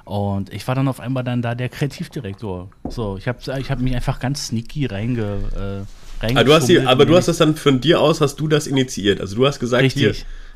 Und 0.05 0.53
ich 0.53 0.67
war 0.69 0.77
dann 0.77 0.87
auf 0.87 1.01
einmal 1.01 1.25
dann 1.25 1.43
da 1.43 1.57
der 1.57 1.69
Kreativdirektor. 1.69 2.69
So, 2.89 3.17
ich 3.19 3.27
habe 3.27 3.39
ich 3.59 3.71
hab 3.71 3.81
mich 3.81 3.95
einfach 3.95 4.21
ganz 4.21 4.47
sneaky 4.47 4.87
reinge, 4.87 5.85
äh, 5.85 5.85
aber, 6.21 6.45
du 6.45 6.55
hast 6.55 6.69
die, 6.69 6.81
aber 6.81 7.05
du 7.05 7.15
hast 7.17 7.29
das 7.29 7.39
dann 7.39 7.57
von 7.57 7.81
dir 7.81 8.01
aus, 8.01 8.21
hast 8.21 8.37
du 8.37 8.49
das 8.49 8.67
initiiert. 8.67 9.21
Also 9.21 9.37
du 9.37 9.47
hast 9.47 9.61
gesagt, 9.61 9.83
Richtig. 9.83 10.03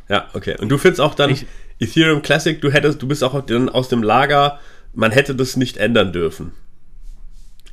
hier. 0.08 0.16
Ja, 0.16 0.26
okay. 0.32 0.56
Und 0.58 0.70
du 0.70 0.78
findest 0.78 1.00
auch 1.00 1.14
dann 1.14 1.30
ich, 1.30 1.46
Ethereum 1.78 2.22
Classic, 2.22 2.60
du 2.60 2.70
hättest, 2.70 3.02
du 3.02 3.06
bist 3.06 3.22
auch 3.22 3.44
dann 3.44 3.68
aus 3.68 3.88
dem 3.88 4.02
Lager, 4.02 4.58
man 4.94 5.12
hätte 5.12 5.34
das 5.34 5.56
nicht 5.56 5.76
ändern 5.76 6.12
dürfen. 6.12 6.52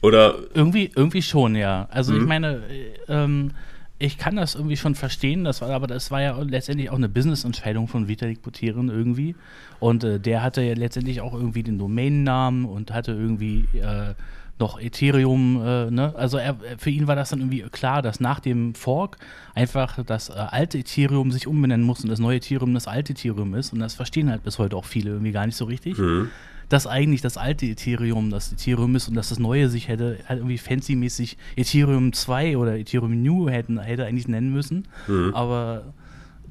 Oder? 0.02 0.36
Irgendwie, 0.54 0.92
irgendwie 0.96 1.22
schon, 1.22 1.56
ja. 1.56 1.88
Also 1.92 2.14
mhm. 2.14 2.22
ich 2.22 2.28
meine, 2.28 2.62
ähm, 3.08 3.52
ich 4.00 4.18
kann 4.18 4.36
das 4.36 4.56
irgendwie 4.56 4.78
schon 4.78 4.96
verstehen, 4.96 5.44
das 5.44 5.62
war, 5.62 5.72
aber 5.72 5.88
das 5.88 6.12
war 6.12 6.22
ja 6.22 6.40
letztendlich 6.42 6.90
auch 6.90 6.98
eine 6.98 7.10
Business-Entscheidung 7.10 7.88
von 7.88 8.08
Vitalik 8.08 8.42
Buterin 8.42 8.90
irgendwie. 8.90 9.36
Und 9.80 10.04
äh, 10.04 10.20
der 10.20 10.44
hatte 10.44 10.62
ja 10.62 10.76
letztendlich 10.76 11.22
auch 11.22 11.34
irgendwie 11.34 11.64
den 11.64 11.80
Domainnamen 11.80 12.66
und 12.66 12.94
hatte 12.94 13.12
irgendwie 13.14 13.68
äh, 13.74 14.14
noch 14.60 14.80
Ethereum, 14.80 15.62
äh, 15.64 15.92
ne? 15.92 16.14
Also 16.16 16.38
er, 16.38 16.58
für 16.78 16.90
ihn 16.90 17.08
war 17.08 17.16
das 17.16 17.30
dann 17.30 17.40
irgendwie 17.40 17.62
klar, 17.72 18.02
dass 18.02 18.20
nach 18.20 18.40
dem 18.40 18.76
Fork 18.76 19.18
einfach 19.56 20.04
das 20.04 20.30
äh, 20.30 20.34
alte 20.34 20.80
Ethereum 20.80 21.32
sich 21.32 21.48
umbenennen 21.48 21.86
muss 21.86 22.04
und 22.04 22.10
das 22.10 22.20
neue 22.20 22.38
Ethereum 22.38 22.74
das 22.74 22.88
alte 22.88 23.14
Ethereum 23.14 23.56
ist. 23.56 23.74
Und 23.74 23.80
das 23.80 23.96
verstehen 23.96 24.30
halt 24.30 24.44
bis 24.44 24.60
heute 24.60 24.76
auch 24.76 24.86
viele 24.86 25.12
irgendwie 25.12 25.32
gar 25.32 25.46
nicht 25.46 25.58
so 25.58 25.66
richtig. 25.66 25.98
Mhm 25.98 26.30
dass 26.70 26.86
eigentlich 26.86 27.22
das 27.22 27.38
alte 27.38 27.66
Ethereum 27.66 28.30
das 28.30 28.52
Ethereum 28.52 28.96
ist 28.96 29.08
und 29.08 29.16
dass 29.16 29.30
das 29.30 29.40
neue 29.40 29.70
sich 29.70 29.88
hätte 29.88 30.20
halt 30.28 30.40
irgendwie 30.40 30.58
fancy-mäßig 30.58 31.38
Ethereum 31.56 32.12
2 32.14 32.58
oder 32.58 32.78
Ethereum 32.78 33.22
New 33.22 33.50
hätten, 33.50 33.80
hätte 33.80 34.06
eigentlich 34.06 34.28
nennen 34.28 34.52
müssen. 34.52 34.88
Mhm. 35.08 35.34
Aber 35.34 35.84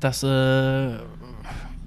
das, 0.00 0.23
äh, 0.23 0.96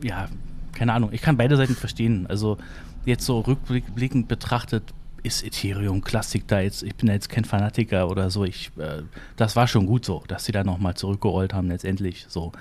ja, 0.02 0.30
keine 0.74 0.94
Ahnung. 0.94 1.10
Ich 1.12 1.22
kann 1.22 1.38
beide 1.38 1.58
Seiten 1.58 1.76
verstehen. 1.76 2.28
Also 2.28 2.58
jetzt 3.06 3.26
so 3.26 3.40
rückblickend 3.40 4.28
betrachtet 4.28 4.84
ist 5.24 5.44
Ethereum 5.44 6.02
Classic 6.02 6.48
da 6.48 6.62
jetzt, 6.62 6.84
ich 6.84 6.96
bin 6.96 7.08
da 7.08 7.14
jetzt 7.14 7.30
kein 7.30 7.44
Fanatiker 7.44 8.10
oder 8.10 8.30
so, 8.30 8.46
ich, 8.46 8.72
äh, 8.78 9.02
das 9.36 9.56
war 9.56 9.68
schon 9.68 9.86
gut 9.86 10.06
so, 10.06 10.24
dass 10.28 10.46
sie 10.46 10.54
da 10.54 10.64
nochmal 10.64 10.96
zurückgerollt 10.96 11.54
haben 11.54 11.68
letztendlich 11.68 12.26
so. 12.30 12.52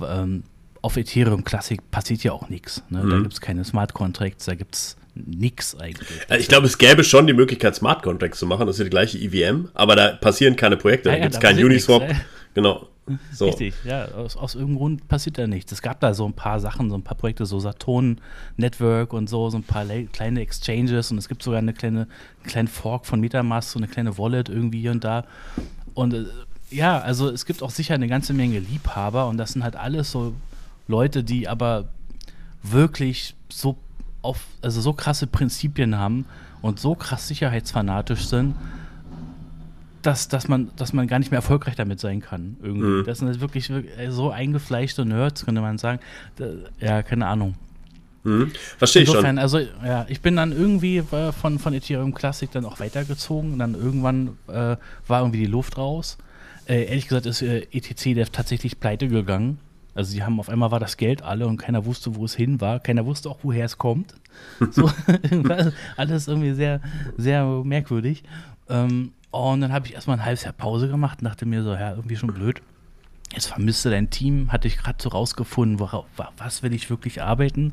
Ähm, 0.00 0.42
auf 0.82 0.96
Ethereum 0.96 1.44
Classic 1.44 1.80
passiert 1.90 2.24
ja 2.24 2.32
auch 2.32 2.48
nichts. 2.48 2.82
Ne? 2.90 3.02
Mhm. 3.02 3.10
Da 3.10 3.18
gibt 3.20 3.32
es 3.32 3.40
keine 3.40 3.64
Smart 3.64 3.94
Contracts, 3.94 4.44
da 4.44 4.54
gibt 4.54 4.74
es 4.74 4.96
nichts 5.14 5.78
eigentlich. 5.78 6.08
Ich 6.38 6.48
glaube, 6.48 6.66
es 6.66 6.78
gäbe 6.78 7.04
schon 7.04 7.26
die 7.26 7.32
Möglichkeit, 7.32 7.74
Smart 7.74 8.02
Contracts 8.02 8.38
zu 8.38 8.46
machen, 8.46 8.66
das 8.66 8.76
ist 8.76 8.80
ja 8.80 8.84
die 8.84 8.90
gleiche 8.90 9.18
EVM, 9.18 9.68
aber 9.74 9.96
da 9.96 10.12
passieren 10.12 10.56
keine 10.56 10.76
Projekte, 10.76 11.08
ja, 11.08 11.16
da 11.16 11.22
gibt 11.22 11.34
es 11.34 11.40
keinen 11.40 11.64
Uniswap. 11.64 12.06
Nix, 12.08 12.20
genau. 12.54 12.88
So. 13.32 13.46
Richtig, 13.46 13.74
ja, 13.84 14.06
aus, 14.12 14.36
aus 14.36 14.54
irgendeinem 14.54 14.78
Grund 14.78 15.08
passiert 15.08 15.36
da 15.36 15.48
nichts. 15.48 15.72
Es 15.72 15.82
gab 15.82 15.98
da 15.98 16.14
so 16.14 16.24
ein 16.24 16.34
paar 16.34 16.60
Sachen, 16.60 16.88
so 16.88 16.96
ein 16.96 17.02
paar 17.02 17.16
Projekte, 17.16 17.46
so 17.46 17.58
Saturn 17.58 18.20
Network 18.56 19.12
und 19.12 19.28
so, 19.28 19.50
so 19.50 19.58
ein 19.58 19.64
paar 19.64 19.84
kleine 20.12 20.40
Exchanges 20.40 21.10
und 21.10 21.18
es 21.18 21.28
gibt 21.28 21.42
sogar 21.42 21.58
eine 21.58 21.72
kleine, 21.72 22.06
einen 22.42 22.46
kleinen 22.46 22.68
Fork 22.68 23.06
von 23.06 23.20
Metamask, 23.20 23.70
so 23.70 23.80
eine 23.80 23.88
kleine 23.88 24.18
Wallet 24.18 24.48
irgendwie 24.48 24.82
hier 24.82 24.92
und 24.92 25.02
da. 25.02 25.24
Und 25.94 26.14
äh, 26.14 26.24
ja, 26.70 27.00
also 27.00 27.28
es 27.28 27.44
gibt 27.44 27.62
auch 27.62 27.70
sicher 27.70 27.94
eine 27.94 28.06
ganze 28.06 28.34
Menge 28.34 28.60
Liebhaber 28.60 29.26
und 29.26 29.36
das 29.36 29.52
sind 29.52 29.64
halt 29.64 29.74
alles 29.74 30.12
so 30.12 30.32
Leute, 30.88 31.24
die 31.24 31.48
aber 31.48 31.88
wirklich 32.62 33.34
so 33.48 33.76
auf, 34.22 34.44
also 34.60 34.80
so 34.80 34.92
krasse 34.92 35.26
Prinzipien 35.26 35.98
haben 35.98 36.26
und 36.60 36.78
so 36.78 36.94
krass 36.94 37.28
sicherheitsfanatisch 37.28 38.26
sind, 38.26 38.54
dass, 40.02 40.28
dass, 40.28 40.48
man, 40.48 40.70
dass 40.76 40.92
man 40.92 41.06
gar 41.06 41.18
nicht 41.18 41.30
mehr 41.30 41.38
erfolgreich 41.38 41.76
damit 41.76 42.00
sein 42.00 42.20
kann. 42.20 42.56
Irgendwie. 42.62 42.86
Mhm. 42.86 43.04
Das 43.04 43.18
sind 43.18 43.28
halt 43.28 43.40
wirklich, 43.40 43.70
wirklich 43.70 43.96
äh, 43.98 44.10
so 44.10 44.30
eingefleischte 44.30 45.04
Nerds, 45.04 45.44
könnte 45.44 45.60
man 45.60 45.78
sagen. 45.78 46.00
Ja, 46.80 47.02
keine 47.02 47.26
Ahnung. 47.26 47.54
Mhm. 48.24 48.52
Verstehe 48.78 49.02
ich 49.02 49.10
schon. 49.10 49.38
Also, 49.38 49.58
ja, 49.58 50.06
ich 50.08 50.20
bin 50.20 50.36
dann 50.36 50.52
irgendwie 50.52 50.98
äh, 50.98 51.32
von, 51.32 51.58
von 51.58 51.74
Ethereum 51.74 52.14
Classic 52.14 52.50
dann 52.50 52.64
auch 52.64 52.80
weitergezogen 52.80 53.52
und 53.52 53.58
dann 53.58 53.74
irgendwann 53.74 54.38
äh, 54.48 54.76
war 55.06 55.20
irgendwie 55.20 55.40
die 55.40 55.46
Luft 55.46 55.78
raus. 55.78 56.18
Äh, 56.68 56.84
ehrlich 56.84 57.08
gesagt 57.08 57.26
ist 57.26 57.42
äh, 57.42 57.66
ETC 57.72 58.32
tatsächlich 58.32 58.78
pleite 58.78 59.08
gegangen. 59.08 59.58
Also 59.94 60.12
sie 60.12 60.22
haben 60.22 60.40
auf 60.40 60.48
einmal 60.48 60.70
war 60.70 60.80
das 60.80 60.96
Geld 60.96 61.22
alle 61.22 61.46
und 61.46 61.58
keiner 61.58 61.84
wusste, 61.84 62.16
wo 62.16 62.24
es 62.24 62.34
hin 62.34 62.60
war. 62.60 62.80
Keiner 62.80 63.04
wusste 63.04 63.28
auch, 63.28 63.40
woher 63.42 63.64
es 63.64 63.78
kommt. 63.78 64.14
So, 64.70 64.90
alles 65.96 66.26
irgendwie 66.26 66.54
sehr, 66.54 66.80
sehr 67.18 67.44
merkwürdig. 67.64 68.22
Ähm, 68.68 69.12
und 69.30 69.60
dann 69.60 69.72
habe 69.72 69.86
ich 69.86 69.94
erstmal 69.94 70.16
ein 70.18 70.24
halbes 70.24 70.44
Jahr 70.44 70.54
Pause 70.54 70.88
gemacht 70.88 71.18
und 71.20 71.26
dachte 71.26 71.44
mir 71.44 71.62
so, 71.62 71.72
ja, 71.74 71.90
irgendwie 71.90 72.16
schon 72.16 72.32
blöd. 72.32 72.62
Jetzt 73.32 73.46
vermisste 73.46 73.90
dein 73.90 74.10
Team, 74.10 74.52
hatte 74.52 74.68
ich 74.68 74.78
gerade 74.78 75.02
so 75.02 75.10
rausgefunden, 75.10 75.80
worauf, 75.80 76.06
was 76.36 76.62
will 76.62 76.72
ich 76.74 76.90
wirklich 76.90 77.22
arbeiten, 77.22 77.72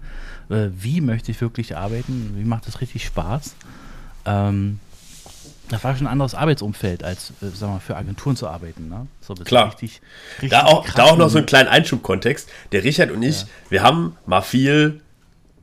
äh, 0.50 0.68
wie 0.74 1.02
möchte 1.02 1.32
ich 1.32 1.42
wirklich 1.42 1.76
arbeiten, 1.78 2.34
wie 2.36 2.46
macht 2.46 2.68
es 2.68 2.82
richtig 2.82 3.06
Spaß. 3.06 3.56
Ähm, 4.26 4.80
das 5.70 5.84
war 5.84 5.96
schon 5.96 6.08
ein 6.08 6.12
anderes 6.12 6.36
Arbeitsumfeld, 6.36 7.04
als 7.04 7.32
äh, 7.42 7.48
sagen 7.56 7.74
wir, 7.74 7.80
für 7.80 7.96
Agenturen 7.96 8.36
zu 8.36 8.48
arbeiten. 8.48 8.90
Ne? 8.90 9.08
So, 9.22 9.34
Klar. 9.36 9.68
Richtig, 9.68 10.02
richtig 10.42 10.50
da, 10.50 10.66
auch, 10.66 10.88
da 10.90 11.04
auch 11.06 11.18
noch 11.18 11.30
so 11.30 11.38
einen 11.38 11.48
kleinen 11.48 11.70
Einschubkontext. 11.70 12.50
Der 12.72 12.84
Richard 12.84 13.12
und 13.12 13.24
ich, 13.24 13.42
ja. 13.42 13.48
wir 13.70 13.84
haben 13.84 14.18
mal 14.26 14.42
viel 14.42 15.02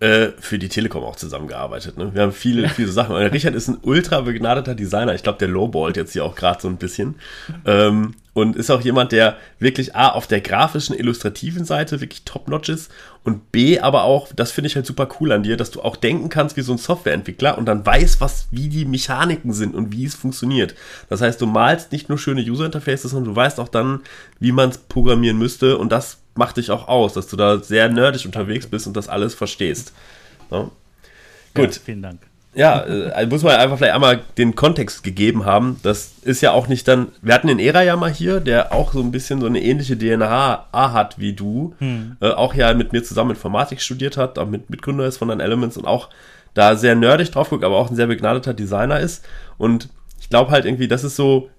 äh, 0.00 0.28
für 0.38 0.58
die 0.58 0.68
Telekom 0.68 1.02
auch 1.04 1.16
zusammengearbeitet. 1.16 1.96
Ne? 1.96 2.14
Wir 2.14 2.22
haben 2.22 2.32
viele, 2.32 2.68
viele 2.68 2.88
Sachen. 2.88 3.14
Und 3.14 3.20
der 3.20 3.32
Richard 3.32 3.54
ist 3.54 3.68
ein 3.68 3.78
ultra 3.82 4.20
begnadeter 4.20 4.74
Designer. 4.74 5.14
Ich 5.14 5.22
glaube, 5.22 5.38
der 5.38 5.48
lowballt 5.48 5.96
jetzt 5.96 6.12
hier 6.12 6.24
auch 6.24 6.34
gerade 6.34 6.60
so 6.60 6.68
ein 6.68 6.76
bisschen. 6.76 7.16
Ähm, 7.64 8.14
und 8.36 8.54
ist 8.54 8.68
auch 8.68 8.82
jemand, 8.82 9.12
der 9.12 9.38
wirklich 9.58 9.96
A, 9.96 10.10
auf 10.10 10.26
der 10.26 10.42
grafischen, 10.42 10.94
illustrativen 10.94 11.64
Seite 11.64 12.02
wirklich 12.02 12.24
top-notch 12.26 12.68
ist 12.68 12.90
und 13.24 13.50
B, 13.50 13.80
aber 13.80 14.04
auch, 14.04 14.30
das 14.36 14.52
finde 14.52 14.68
ich 14.68 14.76
halt 14.76 14.84
super 14.84 15.08
cool 15.18 15.32
an 15.32 15.42
dir, 15.42 15.56
dass 15.56 15.70
du 15.70 15.80
auch 15.80 15.96
denken 15.96 16.28
kannst 16.28 16.54
wie 16.58 16.60
so 16.60 16.72
ein 16.72 16.76
Softwareentwickler 16.78 17.56
und 17.56 17.64
dann 17.64 17.86
weißt, 17.86 18.20
was, 18.20 18.48
wie 18.50 18.68
die 18.68 18.84
Mechaniken 18.84 19.54
sind 19.54 19.74
und 19.74 19.90
wie 19.90 20.04
es 20.04 20.14
funktioniert. 20.14 20.74
Das 21.08 21.22
heißt, 21.22 21.40
du 21.40 21.46
malst 21.46 21.92
nicht 21.92 22.10
nur 22.10 22.18
schöne 22.18 22.42
User-Interfaces, 22.42 23.12
sondern 23.12 23.32
du 23.32 23.36
weißt 23.36 23.58
auch 23.58 23.68
dann, 23.68 24.00
wie 24.38 24.52
man 24.52 24.68
es 24.68 24.76
programmieren 24.76 25.38
müsste 25.38 25.78
und 25.78 25.90
das 25.90 26.18
macht 26.34 26.58
dich 26.58 26.70
auch 26.70 26.88
aus, 26.88 27.14
dass 27.14 27.28
du 27.28 27.36
da 27.36 27.60
sehr 27.60 27.88
nerdig 27.88 28.26
unterwegs 28.26 28.66
bist 28.66 28.86
und 28.86 28.98
das 28.98 29.08
alles 29.08 29.34
verstehst. 29.34 29.94
Ja? 30.50 30.70
Gut. 31.54 31.76
Ja, 31.76 31.80
vielen 31.82 32.02
Dank. 32.02 32.20
Ja, 32.56 32.80
äh, 32.80 33.26
muss 33.26 33.42
man 33.42 33.56
einfach 33.56 33.76
vielleicht 33.76 33.94
einmal 33.94 34.20
den 34.38 34.54
Kontext 34.54 35.02
gegeben 35.02 35.44
haben. 35.44 35.78
Das 35.82 36.12
ist 36.22 36.40
ja 36.40 36.52
auch 36.52 36.68
nicht 36.68 36.88
dann. 36.88 37.08
Wir 37.20 37.34
hatten 37.34 37.48
den 37.48 37.58
Ära 37.58 37.82
ja 37.82 37.96
mal 37.96 38.10
hier, 38.10 38.40
der 38.40 38.72
auch 38.72 38.94
so 38.94 39.00
ein 39.00 39.12
bisschen 39.12 39.40
so 39.40 39.46
eine 39.46 39.60
ähnliche 39.60 39.96
DNA 39.98 40.68
hat 40.72 41.18
wie 41.18 41.34
du. 41.34 41.74
Hm. 41.80 42.16
Äh, 42.20 42.30
auch 42.30 42.54
ja 42.54 42.72
mit 42.72 42.94
mir 42.94 43.04
zusammen 43.04 43.30
Informatik 43.30 43.82
studiert 43.82 44.16
hat, 44.16 44.38
auch 44.38 44.48
mit 44.48 44.70
Mitgründer 44.70 45.06
ist 45.06 45.18
von 45.18 45.28
den 45.28 45.40
Elements 45.40 45.76
und 45.76 45.86
auch 45.86 46.08
da 46.54 46.76
sehr 46.76 46.94
nerdig 46.94 47.30
drauf 47.30 47.50
guckt, 47.50 47.62
aber 47.62 47.76
auch 47.76 47.90
ein 47.90 47.96
sehr 47.96 48.06
begnadeter 48.06 48.54
Designer 48.54 49.00
ist. 49.00 49.22
Und 49.58 49.90
ich 50.18 50.30
glaube 50.30 50.50
halt 50.50 50.64
irgendwie, 50.64 50.88
das 50.88 51.04
ist 51.04 51.16
so 51.16 51.50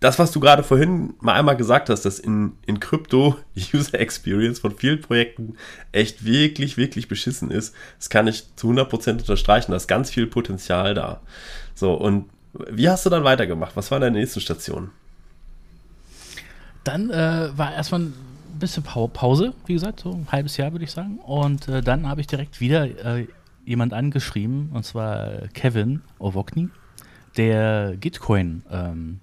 das, 0.00 0.18
was 0.18 0.30
du 0.30 0.40
gerade 0.40 0.62
vorhin 0.62 1.14
mal 1.20 1.34
einmal 1.34 1.56
gesagt 1.56 1.88
hast, 1.88 2.04
dass 2.04 2.18
in, 2.18 2.52
in 2.66 2.78
Krypto 2.78 3.36
User 3.74 3.98
Experience 3.98 4.60
von 4.60 4.76
vielen 4.76 5.00
Projekten 5.00 5.56
echt 5.92 6.24
wirklich, 6.24 6.76
wirklich 6.76 7.08
beschissen 7.08 7.50
ist, 7.50 7.74
das 7.98 8.10
kann 8.10 8.26
ich 8.26 8.44
zu 8.56 8.70
100% 8.70 9.10
unterstreichen. 9.10 9.72
Da 9.72 9.76
ist 9.76 9.88
ganz 9.88 10.10
viel 10.10 10.26
Potenzial 10.26 10.94
da. 10.94 11.20
So, 11.74 11.94
und 11.94 12.26
wie 12.70 12.88
hast 12.88 13.04
du 13.04 13.10
dann 13.10 13.24
weitergemacht? 13.24 13.76
Was 13.76 13.90
war 13.90 13.98
deine 13.98 14.18
nächste 14.18 14.40
Station? 14.40 14.90
Dann 16.84 17.10
äh, 17.10 17.48
war 17.56 17.72
erstmal 17.72 18.02
ein 18.02 18.14
bisschen 18.58 18.84
Pause, 18.84 19.54
wie 19.66 19.72
gesagt, 19.72 20.00
so 20.00 20.12
ein 20.12 20.28
halbes 20.30 20.56
Jahr 20.56 20.70
würde 20.72 20.84
ich 20.84 20.92
sagen. 20.92 21.18
Und 21.18 21.66
äh, 21.66 21.82
dann 21.82 22.08
habe 22.08 22.20
ich 22.20 22.26
direkt 22.26 22.60
wieder 22.60 22.84
äh, 22.84 23.26
jemand 23.64 23.92
angeschrieben, 23.92 24.70
und 24.72 24.84
zwar 24.84 25.48
Kevin 25.54 26.02
Ovokny, 26.18 26.68
der 27.36 27.96
Gitcoin 27.96 28.62
ähm, 28.70 29.20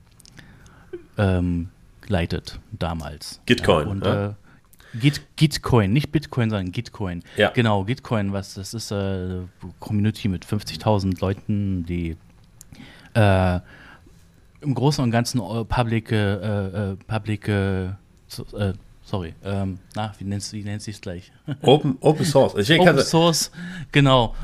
ähm, 1.21 1.69
leitet 2.07 2.59
damals. 2.71 3.41
Gitcoin. 3.45 3.85
Ja, 3.85 3.91
und, 3.91 4.05
ja. 4.05 4.25
Äh, 4.29 4.33
Git, 4.99 5.21
Gitcoin, 5.37 5.93
nicht 5.93 6.11
Bitcoin, 6.11 6.49
sondern 6.49 6.71
Gitcoin. 6.73 7.23
Ja. 7.37 7.51
Genau, 7.51 7.85
Gitcoin, 7.85 8.33
was 8.33 8.55
das 8.55 8.73
ist, 8.73 8.91
äh, 8.91 9.39
Community 9.79 10.27
mit 10.27 10.45
50.000 10.45 11.21
Leuten, 11.21 11.85
die 11.85 12.17
äh, 13.13 13.59
im 14.59 14.73
Großen 14.73 15.01
und 15.01 15.11
Ganzen 15.11 15.39
äh, 15.39 15.63
Public, 15.63 16.11
äh, 16.11 16.91
äh 16.91 16.95
Public, 17.07 17.47
äh, 17.47 17.93
sorry, 19.01 19.33
ähm, 19.45 19.79
na, 19.95 20.13
wie 20.17 20.25
nennt, 20.25 20.51
wie 20.51 20.63
nennt 20.63 20.81
sich 20.81 20.95
es 20.95 21.01
gleich? 21.01 21.31
Open, 21.61 21.97
Open 22.01 22.25
Source. 22.25 22.55
Ich 22.69 22.77
Open 22.77 22.99
Source, 22.99 23.51
genau. 23.93 24.35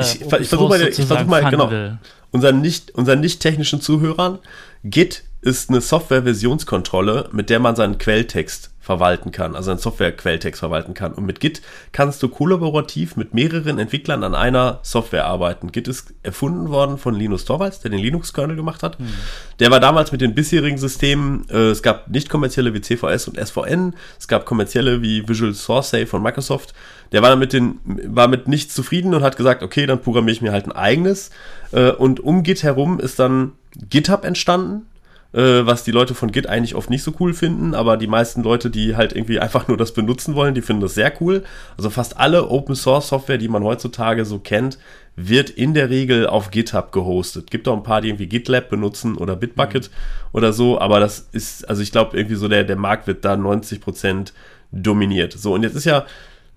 ich, 0.00 0.20
ich 0.20 0.28
versuche 0.28 0.68
mal, 0.68 0.82
ich 0.82 0.96
versuch 0.96 1.26
mal 1.26 1.48
genau, 1.48 1.96
unseren 2.32 2.60
nicht, 2.60 2.90
unseren 2.92 3.20
nicht 3.20 3.40
technischen 3.40 3.80
Zuhörern, 3.80 4.40
Git 4.82 5.22
ist 5.42 5.70
eine 5.70 5.80
Software-Versionskontrolle, 5.80 7.28
mit 7.32 7.50
der 7.50 7.58
man 7.58 7.74
seinen 7.74 7.98
Quelltext 7.98 8.70
verwalten 8.78 9.30
kann, 9.30 9.54
also 9.54 9.70
einen 9.70 9.78
Software-Quelltext 9.80 10.60
verwalten 10.60 10.94
kann. 10.94 11.14
Und 11.14 11.24
mit 11.24 11.40
Git 11.40 11.62
kannst 11.90 12.22
du 12.22 12.28
kollaborativ 12.28 13.16
mit 13.16 13.34
mehreren 13.34 13.78
Entwicklern 13.78 14.24
an 14.24 14.34
einer 14.34 14.78
Software 14.82 15.24
arbeiten. 15.24 15.70
Git 15.70 15.88
ist 15.88 16.14
erfunden 16.22 16.68
worden 16.68 16.96
von 16.96 17.14
Linus 17.14 17.44
Torvalds, 17.44 17.80
der 17.80 17.90
den 17.90 18.00
Linux-Kernel 18.00 18.56
gemacht 18.56 18.84
hat. 18.84 18.98
Mhm. 18.98 19.14
Der 19.58 19.70
war 19.72 19.80
damals 19.80 20.10
mit 20.10 20.20
den 20.20 20.34
bisherigen 20.34 20.78
Systemen, 20.78 21.46
äh, 21.50 21.70
es 21.70 21.82
gab 21.82 22.08
nicht 22.08 22.28
kommerzielle 22.28 22.72
wie 22.74 22.80
CVS 22.80 23.26
und 23.28 23.36
SVN, 23.36 23.94
es 24.18 24.26
gab 24.26 24.46
kommerzielle 24.46 25.02
wie 25.02 25.28
Visual 25.28 25.54
Source 25.54 25.90
Safe 25.90 26.06
von 26.06 26.22
Microsoft. 26.22 26.72
Der 27.10 27.22
war 27.22 27.30
damit 27.30 27.52
den, 27.52 27.80
war 27.84 28.26
mit 28.26 28.46
nichts 28.48 28.74
zufrieden 28.74 29.14
und 29.14 29.22
hat 29.22 29.36
gesagt, 29.36 29.62
okay, 29.62 29.86
dann 29.86 30.00
programmiere 30.00 30.32
ich 30.32 30.42
mir 30.42 30.52
halt 30.52 30.66
ein 30.66 30.72
eigenes. 30.72 31.30
Äh, 31.72 31.90
und 31.90 32.20
um 32.20 32.44
Git 32.44 32.62
herum 32.62 33.00
ist 33.00 33.18
dann 33.18 33.52
GitHub 33.88 34.24
entstanden 34.24 34.86
äh, 35.32 35.64
was 35.66 35.84
die 35.84 35.90
Leute 35.90 36.14
von 36.14 36.30
Git 36.30 36.46
eigentlich 36.46 36.74
oft 36.74 36.90
nicht 36.90 37.02
so 37.02 37.12
cool 37.20 37.34
finden, 37.34 37.74
aber 37.74 37.96
die 37.96 38.06
meisten 38.06 38.42
Leute, 38.42 38.70
die 38.70 38.96
halt 38.96 39.12
irgendwie 39.14 39.40
einfach 39.40 39.68
nur 39.68 39.76
das 39.76 39.92
benutzen 39.92 40.34
wollen, 40.34 40.54
die 40.54 40.62
finden 40.62 40.82
das 40.82 40.94
sehr 40.94 41.12
cool. 41.20 41.42
Also 41.76 41.90
fast 41.90 42.18
alle 42.18 42.48
Open 42.48 42.74
Source 42.74 43.08
Software, 43.08 43.38
die 43.38 43.48
man 43.48 43.64
heutzutage 43.64 44.24
so 44.24 44.38
kennt, 44.38 44.78
wird 45.16 45.50
in 45.50 45.74
der 45.74 45.90
Regel 45.90 46.26
auf 46.26 46.50
GitHub 46.50 46.92
gehostet. 46.92 47.50
Gibt 47.50 47.68
auch 47.68 47.76
ein 47.76 47.82
paar, 47.82 48.00
die 48.00 48.08
irgendwie 48.08 48.28
GitLab 48.28 48.70
benutzen 48.70 49.16
oder 49.16 49.36
Bitbucket 49.36 49.90
mhm. 49.90 50.28
oder 50.32 50.52
so, 50.52 50.80
aber 50.80 51.00
das 51.00 51.28
ist, 51.32 51.68
also 51.68 51.82
ich 51.82 51.92
glaube 51.92 52.16
irgendwie 52.16 52.36
so 52.36 52.48
der, 52.48 52.64
der 52.64 52.76
Markt 52.76 53.06
wird 53.06 53.24
da 53.24 53.34
90% 53.34 54.32
dominiert. 54.70 55.32
So, 55.32 55.54
und 55.54 55.62
jetzt 55.62 55.76
ist 55.76 55.84
ja 55.84 56.06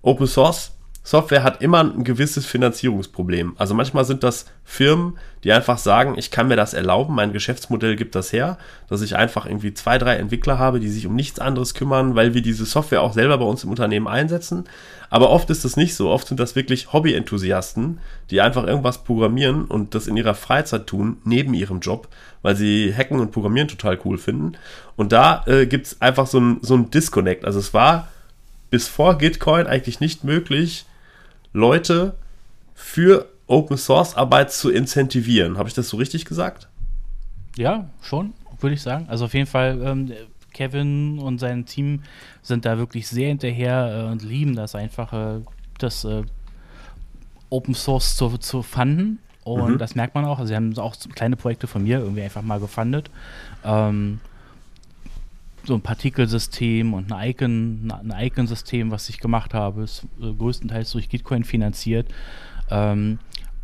Open 0.02 0.26
Source 0.26 0.75
Software 1.06 1.44
hat 1.44 1.62
immer 1.62 1.84
ein 1.84 2.02
gewisses 2.02 2.46
Finanzierungsproblem. 2.46 3.54
Also 3.58 3.74
manchmal 3.74 4.04
sind 4.04 4.24
das 4.24 4.46
Firmen, 4.64 5.18
die 5.44 5.52
einfach 5.52 5.78
sagen, 5.78 6.16
ich 6.18 6.32
kann 6.32 6.48
mir 6.48 6.56
das 6.56 6.74
erlauben, 6.74 7.14
mein 7.14 7.32
Geschäftsmodell 7.32 7.94
gibt 7.94 8.16
das 8.16 8.32
her, 8.32 8.58
dass 8.88 9.02
ich 9.02 9.14
einfach 9.14 9.46
irgendwie 9.46 9.72
zwei, 9.72 9.98
drei 9.98 10.16
Entwickler 10.16 10.58
habe, 10.58 10.80
die 10.80 10.88
sich 10.88 11.06
um 11.06 11.14
nichts 11.14 11.38
anderes 11.38 11.74
kümmern, 11.74 12.16
weil 12.16 12.34
wir 12.34 12.42
diese 12.42 12.64
Software 12.64 13.02
auch 13.02 13.12
selber 13.12 13.38
bei 13.38 13.44
uns 13.44 13.62
im 13.62 13.70
Unternehmen 13.70 14.08
einsetzen. 14.08 14.64
Aber 15.08 15.30
oft 15.30 15.48
ist 15.48 15.64
das 15.64 15.76
nicht 15.76 15.94
so. 15.94 16.10
Oft 16.10 16.26
sind 16.26 16.40
das 16.40 16.56
wirklich 16.56 16.92
Hobby-Enthusiasten, 16.92 18.00
die 18.32 18.40
einfach 18.40 18.66
irgendwas 18.66 19.04
programmieren 19.04 19.66
und 19.66 19.94
das 19.94 20.08
in 20.08 20.16
ihrer 20.16 20.34
Freizeit 20.34 20.88
tun, 20.88 21.18
neben 21.22 21.54
ihrem 21.54 21.78
Job, 21.78 22.08
weil 22.42 22.56
sie 22.56 22.92
Hacken 22.92 23.20
und 23.20 23.30
Programmieren 23.30 23.68
total 23.68 23.96
cool 24.04 24.18
finden. 24.18 24.54
Und 24.96 25.12
da 25.12 25.44
äh, 25.46 25.66
gibt 25.66 25.86
es 25.86 26.00
einfach 26.02 26.26
so 26.26 26.40
ein, 26.40 26.58
so 26.62 26.74
ein 26.74 26.90
Disconnect. 26.90 27.44
Also 27.44 27.60
es 27.60 27.72
war 27.72 28.08
bis 28.70 28.88
vor 28.88 29.18
Gitcoin 29.18 29.68
eigentlich 29.68 30.00
nicht 30.00 30.24
möglich, 30.24 30.84
Leute 31.56 32.14
für 32.74 33.26
Open 33.46 33.78
Source 33.78 34.14
Arbeit 34.14 34.52
zu 34.52 34.70
incentivieren. 34.70 35.56
Habe 35.56 35.70
ich 35.70 35.74
das 35.74 35.88
so 35.88 35.96
richtig 35.96 36.26
gesagt? 36.26 36.68
Ja, 37.56 37.88
schon, 38.02 38.34
würde 38.60 38.74
ich 38.74 38.82
sagen. 38.82 39.06
Also 39.08 39.24
auf 39.24 39.32
jeden 39.32 39.46
Fall, 39.46 39.80
ähm, 39.82 40.12
Kevin 40.52 41.18
und 41.18 41.38
sein 41.38 41.64
Team 41.64 42.02
sind 42.42 42.66
da 42.66 42.76
wirklich 42.76 43.08
sehr 43.08 43.28
hinterher 43.28 44.04
äh, 44.06 44.12
und 44.12 44.22
lieben 44.22 44.54
das 44.54 44.74
einfach, 44.74 45.12
äh, 45.14 45.40
das 45.78 46.04
äh, 46.04 46.24
Open 47.48 47.74
Source 47.74 48.16
zu, 48.16 48.36
zu 48.36 48.62
fanden. 48.62 49.18
Und 49.42 49.74
mhm. 49.74 49.78
das 49.78 49.94
merkt 49.94 50.14
man 50.14 50.26
auch. 50.26 50.38
Also 50.38 50.48
sie 50.48 50.56
haben 50.56 50.76
auch 50.76 50.94
kleine 51.14 51.36
Projekte 51.36 51.66
von 51.66 51.82
mir 51.82 52.00
irgendwie 52.00 52.22
einfach 52.22 52.42
mal 52.42 52.60
gefundet. 52.60 53.10
Ähm, 53.64 54.20
so 55.66 55.74
ein 55.74 55.80
Partikelsystem 55.80 56.94
und 56.94 57.12
ein 57.12 57.30
Icon, 57.30 57.90
ein 57.90 58.14
Icon-System, 58.26 58.90
was 58.90 59.08
ich 59.08 59.18
gemacht 59.18 59.54
habe, 59.54 59.82
ist 59.82 60.06
äh, 60.20 60.32
größtenteils 60.32 60.92
durch 60.92 61.08
Gitcoin 61.08 61.44
finanziert. 61.44 62.08
Ähm, 62.70 63.18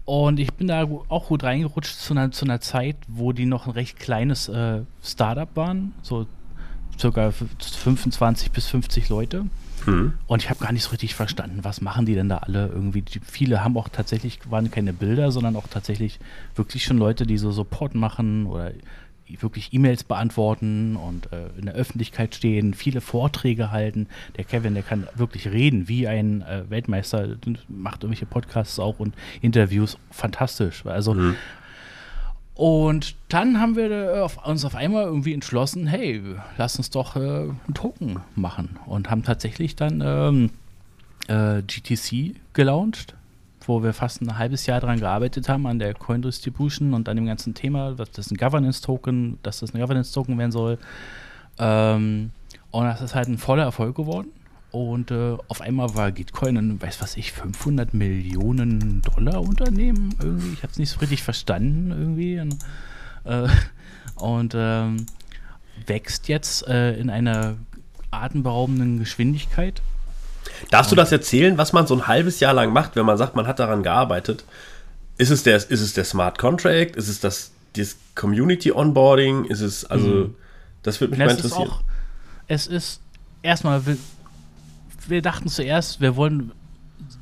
und 0.04 0.40
ich 0.40 0.52
bin 0.52 0.68
da 0.68 0.82
auch 1.08 1.28
gut 1.28 1.44
reingerutscht 1.44 1.96
zu 1.96 2.12
einer, 2.14 2.32
zu 2.32 2.44
einer 2.44 2.60
Zeit, 2.60 2.96
wo 3.06 3.32
die 3.32 3.46
noch 3.46 3.66
ein 3.66 3.72
recht 3.72 3.98
kleines 3.98 4.48
äh, 4.48 4.82
Startup 5.02 5.48
waren, 5.54 5.92
so 6.02 6.26
circa 6.98 7.30
25 7.30 8.50
bis 8.50 8.66
50 8.66 9.08
Leute. 9.08 9.46
Mhm. 9.86 10.14
Und 10.26 10.42
ich 10.42 10.50
habe 10.50 10.60
gar 10.60 10.72
nicht 10.72 10.84
so 10.84 10.90
richtig 10.90 11.14
verstanden, 11.14 11.60
was 11.62 11.80
machen 11.80 12.06
die 12.06 12.14
denn 12.14 12.28
da 12.28 12.38
alle 12.38 12.68
irgendwie. 12.68 13.02
Die, 13.02 13.20
viele 13.20 13.64
haben 13.64 13.76
auch 13.76 13.88
tatsächlich, 13.88 14.38
waren 14.50 14.70
keine 14.70 14.92
Bilder, 14.92 15.30
sondern 15.32 15.56
auch 15.56 15.68
tatsächlich 15.68 16.18
wirklich 16.54 16.84
schon 16.84 16.98
Leute, 16.98 17.26
die 17.26 17.38
so 17.38 17.50
Support 17.50 17.94
machen 17.94 18.46
oder 18.46 18.72
wirklich 19.40 19.72
E-Mails 19.72 20.04
beantworten 20.04 20.96
und 20.96 21.32
äh, 21.32 21.48
in 21.58 21.66
der 21.66 21.74
Öffentlichkeit 21.74 22.34
stehen, 22.34 22.74
viele 22.74 23.00
Vorträge 23.00 23.70
halten. 23.70 24.08
Der 24.36 24.44
Kevin, 24.44 24.74
der 24.74 24.82
kann 24.82 25.06
wirklich 25.14 25.48
reden 25.48 25.88
wie 25.88 26.08
ein 26.08 26.42
äh, 26.42 26.68
Weltmeister, 26.68 27.36
macht 27.68 28.02
irgendwelche 28.02 28.26
Podcasts 28.26 28.78
auch 28.78 28.98
und 28.98 29.14
Interviews. 29.40 29.96
Fantastisch. 30.10 30.84
Also 30.86 31.14
mhm. 31.14 31.36
Und 32.54 33.16
dann 33.28 33.60
haben 33.60 33.76
wir 33.76 33.90
äh, 33.90 34.48
uns 34.48 34.64
auf 34.64 34.74
einmal 34.74 35.04
irgendwie 35.04 35.32
entschlossen, 35.32 35.86
hey, 35.86 36.22
lass 36.58 36.76
uns 36.76 36.90
doch 36.90 37.16
äh, 37.16 37.20
einen 37.20 37.74
Token 37.74 38.20
machen. 38.34 38.78
Und 38.86 39.10
haben 39.10 39.22
tatsächlich 39.22 39.74
dann 39.74 40.02
ähm, 40.04 40.50
äh, 41.28 41.62
GTC 41.62 42.36
gelauncht 42.52 43.14
wo 43.68 43.82
wir 43.82 43.92
fast 43.92 44.20
ein 44.20 44.38
halbes 44.38 44.66
Jahr 44.66 44.80
daran 44.80 45.00
gearbeitet 45.00 45.48
haben, 45.48 45.66
an 45.66 45.78
der 45.78 45.94
Coin 45.94 46.22
Distribution 46.22 46.94
und 46.94 47.08
an 47.08 47.16
dem 47.16 47.26
ganzen 47.26 47.54
Thema, 47.54 47.92
dass 47.92 48.10
das 48.10 48.30
ein 48.30 48.36
Governance-Token, 48.36 49.38
dass 49.42 49.60
das 49.60 49.74
ein 49.74 49.80
Governance-Token 49.80 50.38
werden 50.38 50.52
soll. 50.52 50.78
Ähm, 51.58 52.30
und 52.70 52.84
das 52.84 53.02
ist 53.02 53.14
halt 53.14 53.28
ein 53.28 53.38
voller 53.38 53.64
Erfolg 53.64 53.96
geworden. 53.96 54.28
Und 54.72 55.10
äh, 55.10 55.36
auf 55.48 55.60
einmal 55.60 55.94
war 55.94 56.10
Gitcoin 56.12 56.56
ein, 56.56 56.80
weiß 56.80 57.02
was 57.02 57.18
ich, 57.18 57.32
500 57.32 57.92
Millionen 57.92 59.02
Dollar 59.02 59.42
Unternehmen 59.42 60.14
irgendwie. 60.22 60.54
Ich 60.54 60.62
habe 60.62 60.72
es 60.72 60.78
nicht 60.78 60.88
so 60.88 61.00
richtig 61.00 61.22
verstanden 61.22 61.90
irgendwie. 61.90 62.40
Und, 62.40 62.56
äh, 63.24 63.48
und 64.16 64.54
ähm, 64.56 65.06
wächst 65.86 66.28
jetzt 66.28 66.66
äh, 66.66 66.96
in 66.96 67.10
einer 67.10 67.56
atemberaubenden 68.10 68.98
Geschwindigkeit. 68.98 69.82
Darfst 70.70 70.90
du 70.90 70.96
das 70.96 71.12
erzählen, 71.12 71.58
was 71.58 71.72
man 71.72 71.86
so 71.86 71.94
ein 71.94 72.06
halbes 72.06 72.40
Jahr 72.40 72.54
lang 72.54 72.72
macht, 72.72 72.96
wenn 72.96 73.06
man 73.06 73.18
sagt, 73.18 73.36
man 73.36 73.46
hat 73.46 73.58
daran 73.58 73.82
gearbeitet? 73.82 74.44
Ist 75.18 75.30
es 75.30 75.42
der, 75.42 75.56
ist 75.56 75.70
es 75.70 75.94
der 75.94 76.04
Smart 76.04 76.38
Contract? 76.38 76.96
Ist 76.96 77.08
es 77.08 77.20
das, 77.20 77.52
das 77.76 77.96
Community 78.14 78.72
Onboarding? 78.72 79.44
Ist 79.44 79.60
es, 79.60 79.84
also, 79.84 80.06
mhm. 80.06 80.34
das 80.82 81.00
würde 81.00 81.12
mich 81.12 81.18
mal 81.18 81.30
interessieren. 81.30 81.64
Ist 81.64 81.72
auch, 81.72 81.82
es 82.48 82.66
ist 82.66 83.00
erstmal, 83.42 83.84
wir, 83.86 83.96
wir 85.08 85.22
dachten 85.22 85.48
zuerst, 85.48 86.00
wir 86.00 86.16
wollen 86.16 86.52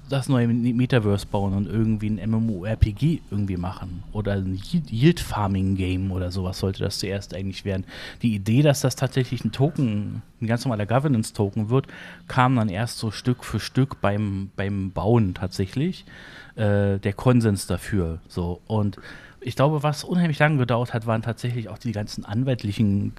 das 0.08 0.28
neue 0.28 0.48
Metaverse 0.48 1.26
bauen 1.26 1.54
und 1.54 1.66
irgendwie 1.66 2.10
ein 2.10 2.30
MMORPG 2.30 3.20
irgendwie 3.30 3.56
machen 3.56 4.02
oder 4.12 4.32
ein 4.32 4.60
Yield 4.90 5.20
Farming 5.20 5.76
Game 5.76 6.10
oder 6.10 6.30
sowas 6.30 6.58
sollte 6.58 6.82
das 6.82 6.98
zuerst 6.98 7.34
eigentlich 7.34 7.64
werden. 7.64 7.84
Die 8.22 8.34
Idee, 8.34 8.62
dass 8.62 8.80
das 8.80 8.96
tatsächlich 8.96 9.44
ein 9.44 9.52
Token, 9.52 10.22
ein 10.40 10.46
ganz 10.46 10.64
normaler 10.64 10.86
Governance 10.86 11.32
Token 11.32 11.70
wird, 11.70 11.86
kam 12.26 12.56
dann 12.56 12.68
erst 12.68 12.98
so 12.98 13.10
Stück 13.10 13.44
für 13.44 13.60
Stück 13.60 14.00
beim, 14.00 14.50
beim 14.56 14.90
Bauen 14.92 15.34
tatsächlich. 15.34 16.04
Äh, 16.56 16.98
der 16.98 17.12
Konsens 17.12 17.66
dafür. 17.66 18.18
So 18.28 18.60
und 18.66 18.98
ich 19.40 19.56
glaube, 19.56 19.82
was 19.82 20.04
unheimlich 20.04 20.38
lange 20.38 20.58
gedauert 20.58 20.92
hat, 20.92 21.06
waren 21.06 21.22
tatsächlich 21.22 21.68
auch 21.68 21.78
die 21.78 21.92
ganzen 21.92 22.24
anwaltlichen 22.24 23.12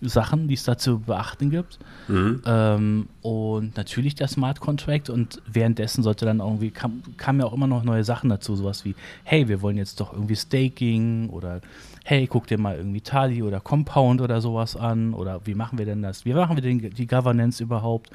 Sachen, 0.00 0.48
die 0.48 0.54
es 0.54 0.64
da 0.64 0.76
zu 0.76 1.00
beachten 1.00 1.50
gibt. 1.50 1.78
Mhm. 2.08 2.42
Ähm, 2.46 3.08
und 3.22 3.76
natürlich 3.76 4.14
der 4.14 4.28
Smart 4.28 4.60
Contract 4.60 5.10
und 5.10 5.42
währenddessen 5.50 6.02
sollte 6.02 6.24
dann 6.24 6.40
irgendwie, 6.40 6.70
kam, 6.70 7.02
kamen 7.16 7.40
ja 7.40 7.46
auch 7.46 7.52
immer 7.52 7.66
noch 7.66 7.84
neue 7.84 8.04
Sachen 8.04 8.30
dazu, 8.30 8.56
sowas 8.56 8.84
wie, 8.84 8.94
hey, 9.24 9.48
wir 9.48 9.62
wollen 9.62 9.76
jetzt 9.76 10.00
doch 10.00 10.12
irgendwie 10.12 10.36
Staking 10.36 11.28
oder 11.30 11.60
hey, 12.04 12.26
guck 12.26 12.46
dir 12.46 12.58
mal 12.58 12.76
irgendwie 12.76 13.00
Tali 13.00 13.42
oder 13.42 13.60
Compound 13.60 14.20
oder 14.20 14.40
sowas 14.40 14.74
an 14.74 15.14
oder 15.14 15.40
wie 15.44 15.54
machen 15.54 15.78
wir 15.78 15.86
denn 15.86 16.02
das? 16.02 16.24
Wie 16.24 16.32
machen 16.32 16.56
wir 16.56 16.62
denn 16.62 16.78
die 16.78 17.06
Governance 17.06 17.62
überhaupt? 17.62 18.10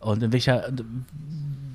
Und 0.00 0.22
in 0.22 0.32
welcher, 0.32 0.70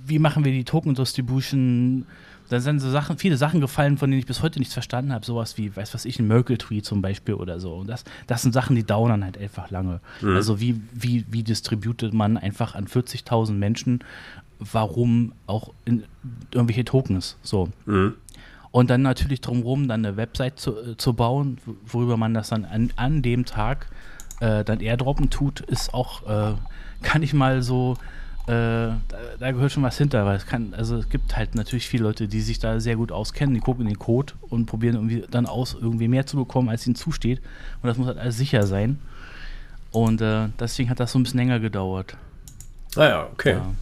wie 0.06 0.19
machen 0.19 0.45
wir 0.45 0.51
die 0.51 0.65
Token 0.65 0.93
Distribution? 0.93 2.06
Da 2.49 2.60
sind 2.60 2.79
so 2.79 2.89
Sachen, 2.89 3.17
viele 3.17 3.38
Sachen 3.38 3.62
gefallen, 3.62 3.97
von 3.97 4.10
denen 4.10 4.19
ich 4.19 4.25
bis 4.25 4.41
heute 4.41 4.60
nichts 4.60 4.73
verstanden 4.73 5.13
habe. 5.13 5.25
Sowas 5.25 5.58
wie, 5.58 5.75
weiß 5.75 5.93
was 5.93 6.06
ich, 6.06 6.19
ein 6.19 6.27
Merkle-Tree 6.27 6.82
zum 6.82 7.01
Beispiel 7.01 7.36
oder 7.36 7.60
so. 7.60 7.75
Und 7.75 7.88
das, 7.88 8.03
das 8.27 8.41
sind 8.41 8.53
Sachen, 8.53 8.75
die 8.75 8.84
dauern 8.84 9.23
halt 9.23 9.38
einfach 9.38 9.71
lange. 9.71 9.99
Mhm. 10.21 10.36
Also 10.36 10.60
wie, 10.60 10.82
wie, 10.93 11.25
wie 11.29 11.43
distributet 11.43 12.13
man 12.13 12.38
einfach 12.38 12.75
an 12.75 12.88
40.000 12.88 13.53
Menschen, 13.53 14.03
warum 14.60 15.34
auch 15.47 15.73
in 15.86 16.03
irgendwelche 16.51 16.86
Tokens, 16.86 17.38
so. 17.41 17.69
Mhm. 17.86 18.15
Und 18.71 18.89
dann 18.89 19.03
natürlich 19.03 19.41
drumherum 19.41 19.88
dann 19.88 20.03
eine 20.03 20.17
Website 20.17 20.60
zu, 20.60 20.75
äh, 20.79 20.97
zu 20.97 21.13
bauen, 21.13 21.60
worüber 21.86 22.17
man 22.17 22.34
das 22.34 22.49
dann 22.49 22.65
an, 22.65 22.91
an 22.95 23.21
dem 23.21 23.45
Tag 23.45 23.88
äh, 24.39 24.63
dann 24.63 24.79
airdroppen 24.79 25.29
tut, 25.29 25.60
ist 25.60 25.93
auch, 25.93 26.23
äh, 26.27 26.56
kann 27.03 27.21
ich 27.21 27.34
mal 27.34 27.62
so 27.62 27.97
äh, 28.45 28.49
da, 28.49 28.99
da, 29.39 29.51
gehört 29.51 29.71
schon 29.71 29.84
was 29.84 29.97
hinter, 29.97 30.25
weil 30.25 30.36
es 30.36 30.45
kann, 30.45 30.73
also 30.73 30.97
es 30.97 31.08
gibt 31.08 31.38
halt 31.38 31.56
natürlich 31.56 31.88
viele 31.88 32.03
Leute, 32.03 32.27
die 32.27 32.41
sich 32.41 32.60
da 32.60 32.79
sehr 32.82 32.97
gut 32.97 33.12
auskennen, 33.12 33.56
die 33.56 33.62
gucken 33.62 33.84
in 33.84 33.93
den 33.93 33.99
Code 33.99 34.34
und 34.49 34.65
probieren 34.65 34.95
irgendwie 34.95 35.23
dann 35.32 35.45
aus, 35.45 35.77
irgendwie 35.79 36.10
mehr 36.10 36.25
zu 36.25 36.36
bekommen, 36.36 36.67
als 36.67 36.86
ihnen 36.86 36.95
zusteht. 36.95 37.39
Und 37.82 37.88
das 37.88 37.97
muss 37.97 38.08
halt 38.08 38.17
alles 38.17 38.38
sicher 38.38 38.67
sein. 38.67 38.99
Und 39.91 40.21
äh, 40.21 40.49
deswegen 40.60 40.89
hat 40.89 40.99
das 40.99 41.13
so 41.13 41.19
ein 41.19 41.23
bisschen 41.23 41.39
länger 41.39 41.60
gedauert. 41.60 42.17
Naja, 42.95 43.21
ah 43.21 43.29
okay. 43.32 43.53
Ja. 43.53 43.73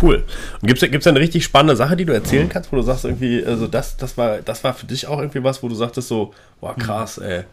Cool. 0.00 0.24
Und 0.62 0.68
gibt 0.68 0.82
es 0.82 1.06
eine 1.06 1.20
richtig 1.20 1.44
spannende 1.44 1.76
Sache, 1.76 1.96
die 1.96 2.06
du 2.06 2.14
erzählen 2.14 2.48
kannst, 2.48 2.72
wo 2.72 2.76
du 2.76 2.82
sagst, 2.82 3.04
irgendwie, 3.04 3.44
also 3.44 3.66
das, 3.66 3.98
das 3.98 4.16
war, 4.16 4.38
das 4.38 4.64
war 4.64 4.72
für 4.72 4.86
dich 4.86 5.06
auch 5.06 5.18
irgendwie 5.18 5.44
was, 5.44 5.62
wo 5.62 5.68
du 5.68 5.74
sagtest 5.74 6.08
so, 6.08 6.32
boah, 6.60 6.74
krass, 6.74 7.18
ey. 7.18 7.44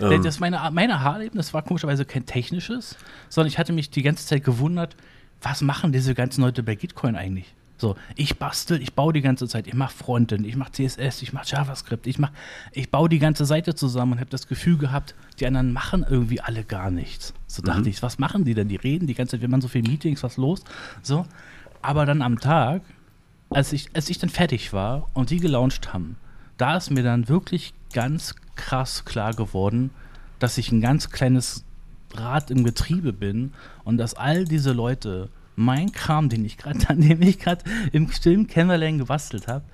Ähm. 0.00 0.22
Das 0.22 0.40
meine, 0.40 0.60
meine 0.72 1.02
Haarleben, 1.02 1.40
war 1.52 1.62
komischerweise 1.62 2.04
kein 2.04 2.26
technisches, 2.26 2.96
sondern 3.28 3.48
ich 3.48 3.58
hatte 3.58 3.72
mich 3.72 3.90
die 3.90 4.02
ganze 4.02 4.26
Zeit 4.26 4.44
gewundert, 4.44 4.96
was 5.42 5.62
machen 5.62 5.92
diese 5.92 6.14
ganzen 6.14 6.42
Leute 6.42 6.62
bei 6.62 6.74
Gitcoin 6.74 7.16
eigentlich? 7.16 7.54
So, 7.80 7.94
ich 8.16 8.38
bastel, 8.40 8.82
ich 8.82 8.94
baue 8.94 9.12
die 9.12 9.20
ganze 9.20 9.46
Zeit, 9.46 9.68
ich 9.68 9.74
mache 9.74 9.94
Frontend, 9.94 10.44
ich 10.44 10.56
mache 10.56 10.72
CSS, 10.72 11.22
ich 11.22 11.32
mache 11.32 11.46
JavaScript, 11.46 12.08
ich 12.08 12.18
mach, 12.18 12.32
ich 12.72 12.90
baue 12.90 13.08
die 13.08 13.20
ganze 13.20 13.44
Seite 13.44 13.76
zusammen 13.76 14.12
und 14.12 14.20
habe 14.20 14.30
das 14.30 14.48
Gefühl 14.48 14.78
gehabt, 14.78 15.14
die 15.38 15.46
anderen 15.46 15.72
machen 15.72 16.04
irgendwie 16.08 16.40
alle 16.40 16.64
gar 16.64 16.90
nichts. 16.90 17.34
So 17.46 17.62
dachte 17.62 17.82
mhm. 17.82 17.86
ich, 17.86 18.02
was 18.02 18.18
machen 18.18 18.44
die 18.44 18.54
denn? 18.54 18.66
Die 18.66 18.76
reden 18.76 19.06
die 19.06 19.14
ganze 19.14 19.32
Zeit, 19.32 19.42
wir 19.42 19.48
machen 19.48 19.60
so 19.60 19.68
viele 19.68 19.88
Meetings, 19.88 20.24
was 20.24 20.36
los? 20.36 20.64
So, 21.02 21.24
aber 21.80 22.04
dann 22.04 22.20
am 22.20 22.40
Tag, 22.40 22.82
als 23.50 23.72
ich, 23.72 23.90
als 23.94 24.10
ich 24.10 24.18
dann 24.18 24.30
fertig 24.30 24.72
war 24.72 25.06
und 25.14 25.30
die 25.30 25.38
gelauncht 25.38 25.92
haben, 25.92 26.16
da 26.56 26.76
ist 26.76 26.90
mir 26.90 27.04
dann 27.04 27.28
wirklich 27.28 27.74
ganz 27.92 28.34
krass 28.56 29.04
klar 29.04 29.34
geworden, 29.34 29.90
dass 30.40 30.58
ich 30.58 30.72
ein 30.72 30.80
ganz 30.80 31.10
kleines 31.10 31.64
Rad 32.14 32.50
im 32.50 32.64
Getriebe 32.64 33.12
bin 33.12 33.52
und 33.84 33.98
dass 33.98 34.14
all 34.14 34.44
diese 34.44 34.72
Leute 34.72 35.28
mein 35.56 35.92
Kram, 35.92 36.28
den 36.28 36.44
ich 36.44 36.56
gerade, 36.56 36.78
an 36.88 37.00
dem 37.00 37.22
ich 37.22 37.38
gerade 37.38 37.64
im 37.92 38.10
stillen 38.10 38.46
Kämmerlein 38.46 38.98
gebastelt 38.98 39.48
habe, 39.48 39.64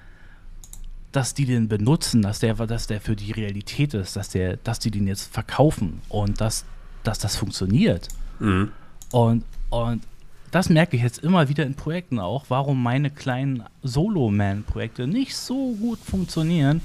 dass 1.12 1.32
die 1.32 1.44
den 1.46 1.68
benutzen, 1.68 2.22
dass 2.22 2.40
der, 2.40 2.54
dass 2.54 2.88
der 2.88 3.00
für 3.00 3.14
die 3.14 3.30
Realität 3.30 3.94
ist, 3.94 4.16
dass 4.16 4.30
der, 4.30 4.56
dass 4.56 4.80
die 4.80 4.90
den 4.90 5.06
jetzt 5.06 5.32
verkaufen 5.32 6.00
und 6.08 6.40
dass, 6.40 6.64
dass 7.04 7.18
das 7.18 7.36
funktioniert. 7.36 8.08
Mhm. 8.40 8.72
Und, 9.12 9.44
und 9.70 10.02
das 10.50 10.68
merke 10.68 10.96
ich 10.96 11.02
jetzt 11.02 11.18
immer 11.18 11.48
wieder 11.48 11.64
in 11.64 11.74
Projekten 11.74 12.18
auch, 12.18 12.46
warum 12.48 12.82
meine 12.82 13.10
kleinen 13.10 13.64
Solo-Man-Projekte 13.82 15.06
nicht 15.06 15.36
so 15.36 15.74
gut 15.74 15.98
funktionieren, 15.98 16.80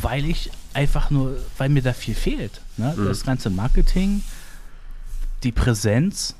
weil 0.00 0.26
ich 0.26 0.50
einfach 0.74 1.10
nur, 1.10 1.36
weil 1.58 1.68
mir 1.68 1.82
da 1.82 1.92
viel 1.92 2.14
fehlt. 2.14 2.60
Ne? 2.76 2.94
Mhm. 2.96 3.04
Das 3.06 3.24
ganze 3.24 3.50
Marketing, 3.50 4.22
die 5.44 5.52
Präsenz, 5.52 6.34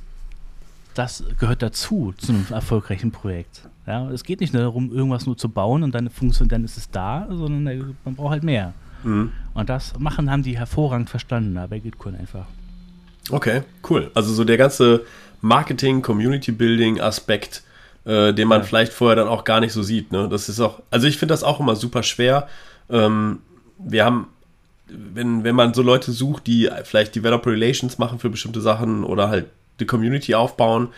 das 0.95 1.25
gehört 1.39 1.63
dazu 1.63 2.15
zu 2.17 2.33
einem 2.33 2.47
erfolgreichen 2.51 3.11
Projekt. 3.11 3.69
Ja, 3.87 4.11
es 4.11 4.23
geht 4.25 4.41
nicht 4.41 4.53
nur 4.53 4.63
darum, 4.63 4.93
irgendwas 4.93 5.27
nur 5.27 5.37
zu 5.37 5.49
bauen 5.49 5.83
und 5.83 5.95
dann 5.95 6.11
funktioniert, 6.11 6.53
dann 6.53 6.65
ist 6.65 6.77
es 6.77 6.91
da, 6.91 7.27
sondern 7.29 7.95
man 8.05 8.15
braucht 8.15 8.31
halt 8.31 8.45
mehr. 8.45 8.75
Mhm. 9.03 9.33
Und 9.55 9.69
das 9.69 9.99
machen 9.99 10.31
haben 10.31 10.43
die 10.43 10.57
hervorragend 10.57 11.11
verstanden 11.11 11.55
da 11.55 11.67
bei 11.67 11.79
Gitcoin 11.79 12.15
einfach. 12.15 12.47
Okay, 13.31 13.63
cool. 13.89 14.11
Also 14.15 14.33
so 14.33 14.45
der 14.45 14.57
ganze 14.57 15.05
Marketing, 15.41 16.03
Community 16.03 16.53
Building 16.53 17.01
Aspekt 17.01 17.63
äh, 18.05 18.33
den 18.33 18.49
man 18.49 18.61
ja. 18.61 18.67
vielleicht 18.67 18.93
vorher 18.93 19.17
dann 19.17 19.29
auch 19.29 19.45
gar 19.45 19.61
nicht 19.61 19.73
so 19.73 19.83
sieht. 19.83 20.13
Ne? 20.13 20.29
Das 20.29 20.49
ist 20.49 20.61
auch, 20.61 20.83
also 20.91 21.07
ich 21.07 21.19
finde 21.19 21.33
das 21.33 21.45
auch 21.45 21.61
immer 21.61 21.77
super 21.77 22.03
schwer. 22.03 22.49
Ähm, 22.91 23.41
wir 23.79 24.05
haben, 24.05 24.29
wenn, 25.15 25.45
wenn 25.45 25.55
man 25.55 25.75
so 25.75 25.83
Leute 25.83 26.13
sucht, 26.13 26.47
die 26.47 26.71
vielleicht 26.85 27.15
Developer 27.15 27.51
Relations 27.51 27.99
machen 27.99 28.19
für 28.19 28.31
bestimmte 28.31 28.61
Sachen 28.61 29.05
oder 29.05 29.29
halt 29.29 29.47
die 29.81 29.87
Community 29.87 30.35
aufbauen, 30.35 30.89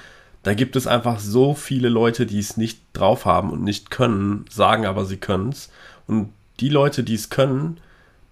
da 0.42 0.54
gibt 0.54 0.76
es 0.76 0.86
einfach 0.86 1.18
so 1.18 1.54
viele 1.54 1.88
Leute, 1.88 2.26
die 2.26 2.38
es 2.38 2.56
nicht 2.56 2.80
drauf 2.92 3.24
haben 3.24 3.50
und 3.50 3.64
nicht 3.64 3.90
können, 3.90 4.44
sagen 4.50 4.86
aber, 4.86 5.06
sie 5.06 5.16
können 5.16 5.48
es. 5.50 5.70
Und 6.06 6.32
die 6.60 6.68
Leute, 6.68 7.02
die 7.02 7.14
es 7.14 7.30
können, 7.30 7.78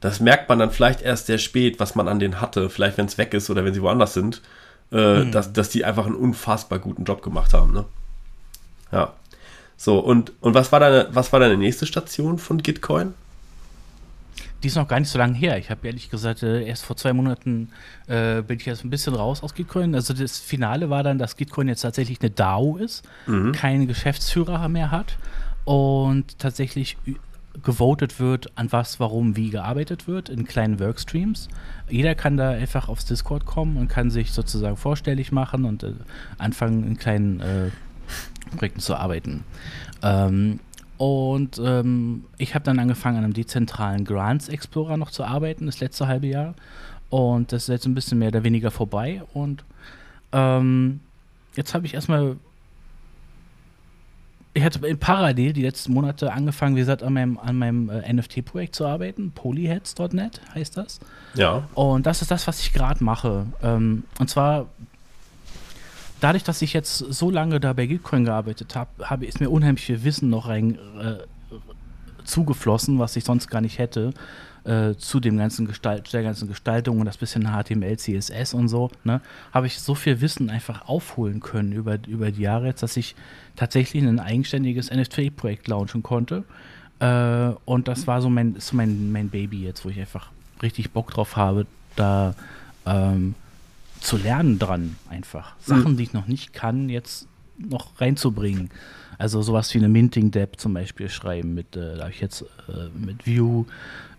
das 0.01 0.21
merkt 0.21 0.49
man 0.49 0.59
dann 0.59 0.71
vielleicht 0.71 1.01
erst 1.01 1.27
sehr 1.27 1.39
spät, 1.39 1.81
was 1.81 1.95
man 1.95 2.09
an 2.09 2.19
denen 2.19 2.41
hatte, 2.41 2.69
vielleicht 2.69 2.99
wenn 2.99 3.07
es 3.07 3.19
weg 3.19 3.33
ist 3.35 3.49
oder 3.51 3.65
wenn 3.65 3.73
sie 3.73 3.83
woanders 3.83 4.15
sind, 4.15 4.43
äh, 4.93 5.25
mhm. 5.25 5.33
dass, 5.33 5.53
dass 5.53 5.71
die 5.71 5.85
einfach 5.85 6.07
einen 6.07 6.15
unfassbar 6.15 6.81
guten 6.81 7.05
Job 7.05 7.23
gemacht 7.23 7.55
haben. 7.55 7.73
Ne? 7.73 7.85
Ja. 8.91 9.15
So, 9.77 9.99
und, 9.99 10.33
und 10.41 10.55
was, 10.55 10.71
war 10.71 10.81
deine, 10.81 11.09
was 11.13 11.33
war 11.33 11.41
deine 11.41 11.57
nächste 11.57 11.87
Station 11.87 12.39
von 12.39 12.59
Gitcoin? 12.63 13.15
Die 14.63 14.69
ist 14.69 14.77
noch 14.77 14.87
gar 14.87 15.01
nicht 15.01 15.09
so 15.09 15.19
lange 15.19 15.35
her. 15.35 15.59
Ich 15.59 15.71
habe 15.71 15.87
ehrlich 15.87 16.09
gesagt, 16.11 16.43
äh, 16.43 16.65
erst 16.65 16.85
vor 16.85 16.97
zwei 16.97 17.13
Monaten 17.13 17.71
äh, 18.07 18.43
bin 18.43 18.59
ich 18.59 18.67
jetzt 18.67 18.85
ein 18.85 18.91
bisschen 18.91 19.15
raus 19.15 19.43
aus 19.43 19.55
Gitcoin. 19.55 19.95
Also 19.95 20.15
das 20.15 20.39
Finale 20.39 20.89
war 20.89 21.03
dann, 21.03 21.19
dass 21.19 21.37
Gitcoin 21.37 21.69
jetzt 21.69 21.81
tatsächlich 21.81 22.21
eine 22.21 22.31
DAO 22.31 22.77
ist, 22.77 23.05
mhm. 23.27 23.53
keinen 23.53 23.87
Geschäftsführer 23.89 24.69
mehr 24.69 24.91
hat 24.91 25.19
und 25.65 26.39
tatsächlich 26.39 26.97
gewotet 27.63 28.19
wird, 28.19 28.51
an 28.57 28.73
was, 28.73 28.99
warum, 28.99 29.37
wie 29.37 29.51
gearbeitet 29.51 30.09
wird 30.09 30.29
in 30.29 30.47
kleinen 30.47 30.81
Workstreams. 30.81 31.49
Jeder 31.89 32.15
kann 32.15 32.37
da 32.37 32.51
einfach 32.51 32.89
aufs 32.89 33.05
Discord 33.05 33.45
kommen 33.45 33.77
und 33.77 33.89
kann 33.89 34.11
sich 34.11 34.33
sozusagen 34.33 34.77
vorstellig 34.77 35.33
machen 35.33 35.65
und 35.65 35.83
äh, 35.83 35.93
anfangen, 36.39 36.85
in 36.85 36.97
kleinen 36.97 37.41
äh, 37.41 37.71
Projekten 38.57 38.81
zu 38.81 38.97
arbeiten. 38.97 39.45
Ähm, 40.03 40.61
und 41.03 41.61
ähm, 41.61 42.27
ich 42.39 42.55
habe 42.55 42.65
dann 42.65 42.79
angefangen, 42.79 43.17
an 43.17 43.25
einem 43.25 43.33
dezentralen 43.33 44.05
Grants 44.05 44.49
Explorer 44.49 44.97
noch 44.97 45.11
zu 45.11 45.25
arbeiten, 45.25 45.67
das 45.67 45.81
letzte 45.81 46.07
halbe 46.07 46.29
Jahr. 46.29 46.55
Und 47.11 47.51
das 47.51 47.65
ist 47.65 47.69
jetzt 47.71 47.87
ein 47.87 47.95
bisschen 47.97 48.21
mehr 48.21 48.29
oder 48.29 48.45
weniger 48.45 48.71
vorbei. 48.71 49.21
Und 49.35 49.65
ähm, 50.31 51.01
jetzt 51.57 51.75
habe 51.75 51.87
ich 51.87 51.95
erstmal 51.95 52.37
ich 54.55 54.63
hatte 54.63 54.87
in 54.87 54.99
parallel 54.99 55.53
die 55.53 55.63
letzten 55.63 55.93
Monate 55.93 56.33
angefangen, 56.33 56.77
wie 56.77 56.81
gesagt, 56.81 57.03
an 57.03 57.15
meinem, 57.15 57.37
an 57.37 57.59
meinem 57.59 57.91
äh, 57.91 58.13
NFT-Projekt 58.13 58.77
zu 58.77 58.87
arbeiten. 58.87 59.33
Polyheads.net 59.33 60.41
heißt 60.55 60.77
das. 60.77 61.01
Ja. 61.35 61.67
Und 61.75 62.07
das 62.07 62.23
ist 62.23 62.31
das, 62.31 62.47
was 62.47 62.61
ich 62.61 62.73
gerade 62.73 63.03
mache. 63.03 63.47
Ähm, 63.61 64.05
und 64.21 64.31
zwar 64.31 64.67
dadurch, 66.23 66.45
dass 66.45 66.63
ich 66.63 66.73
jetzt 66.73 66.99
so 66.99 67.31
lange 67.31 67.61
da 67.61 67.73
bei 67.73 67.87
Gitcoin 67.87 68.25
gearbeitet 68.25 68.77
habe, 68.77 68.91
habe 69.09 69.27
ist 69.27 69.41
mir 69.41 69.51
unheimlich 69.51 69.85
viel 69.85 70.05
Wissen 70.05 70.31
noch 70.31 70.49
rein 70.49 70.79
äh, 71.01 71.17
zugeflossen, 72.25 72.99
was 72.99 73.17
ich 73.17 73.25
sonst 73.25 73.49
gar 73.49 73.61
nicht 73.61 73.79
hätte 73.79 74.15
äh, 74.65 74.95
zu 74.95 75.19
dem 75.19 75.37
ganzen 75.37 75.67
Gestalt, 75.67 76.13
der 76.13 76.23
ganzen 76.23 76.49
Gestaltung 76.49 77.01
und 77.01 77.07
das 77.07 77.17
bisschen 77.17 77.49
HTML, 77.49 77.97
CSS 77.97 78.55
und 78.55 78.69
so, 78.69 78.91
ne, 79.05 79.21
habe 79.53 79.67
ich 79.67 79.81
so 79.81 79.95
viel 79.95 80.21
Wissen 80.21 80.51
einfach 80.51 80.89
aufholen 80.89 81.41
können 81.41 81.73
über, 81.73 81.99
über 82.07 82.31
die 82.31 82.43
Jahre 82.43 82.67
jetzt, 82.67 82.83
dass 82.83 82.97
ich 82.97 83.17
tatsächlich 83.57 84.05
ein 84.05 84.21
eigenständiges 84.21 84.91
NFT-Projekt 84.91 85.67
launchen 85.67 86.03
konnte. 86.03 86.45
Äh, 87.01 87.51
und 87.65 87.89
das 87.89 88.07
war 88.07 88.23
so 88.23 88.31
mein, 88.31 88.57
so 88.61 88.77
mein, 88.77 89.11
mein 89.11 89.29
Baby 89.29 89.65
jetzt, 89.65 89.85
wo 89.85 89.89
ich 89.89 89.99
einfach 89.99 90.31
richtig 90.63 90.93
Bock 90.93 91.11
drauf 91.11 91.37
habe, 91.37 91.67
da 91.97 92.35
ähm, 92.87 93.35
zu 94.03 94.17
lernen 94.17 94.59
dran 94.59 94.97
einfach. 95.09 95.55
Sachen, 95.61 95.93
mhm. 95.93 95.97
die 95.97 96.03
ich 96.05 96.13
noch 96.13 96.27
nicht 96.27 96.53
kann, 96.53 96.89
jetzt 96.89 97.27
noch 97.59 98.01
reinzubringen. 98.01 98.71
Also 99.19 99.43
sowas 99.43 99.73
wie 99.75 99.79
eine 99.79 99.89
Minting-Dep 99.89 100.59
zum 100.59 100.75
Beispiel 100.75 101.09
schreiben 101.09 101.55
mit, 101.55 101.77
äh, 101.77 101.97
da 101.97 102.03
habe 102.03 102.11
ich 102.11 102.21
jetzt 102.21 102.43
äh, 102.43 102.89
mit 102.95 103.27
Vue, 103.27 103.67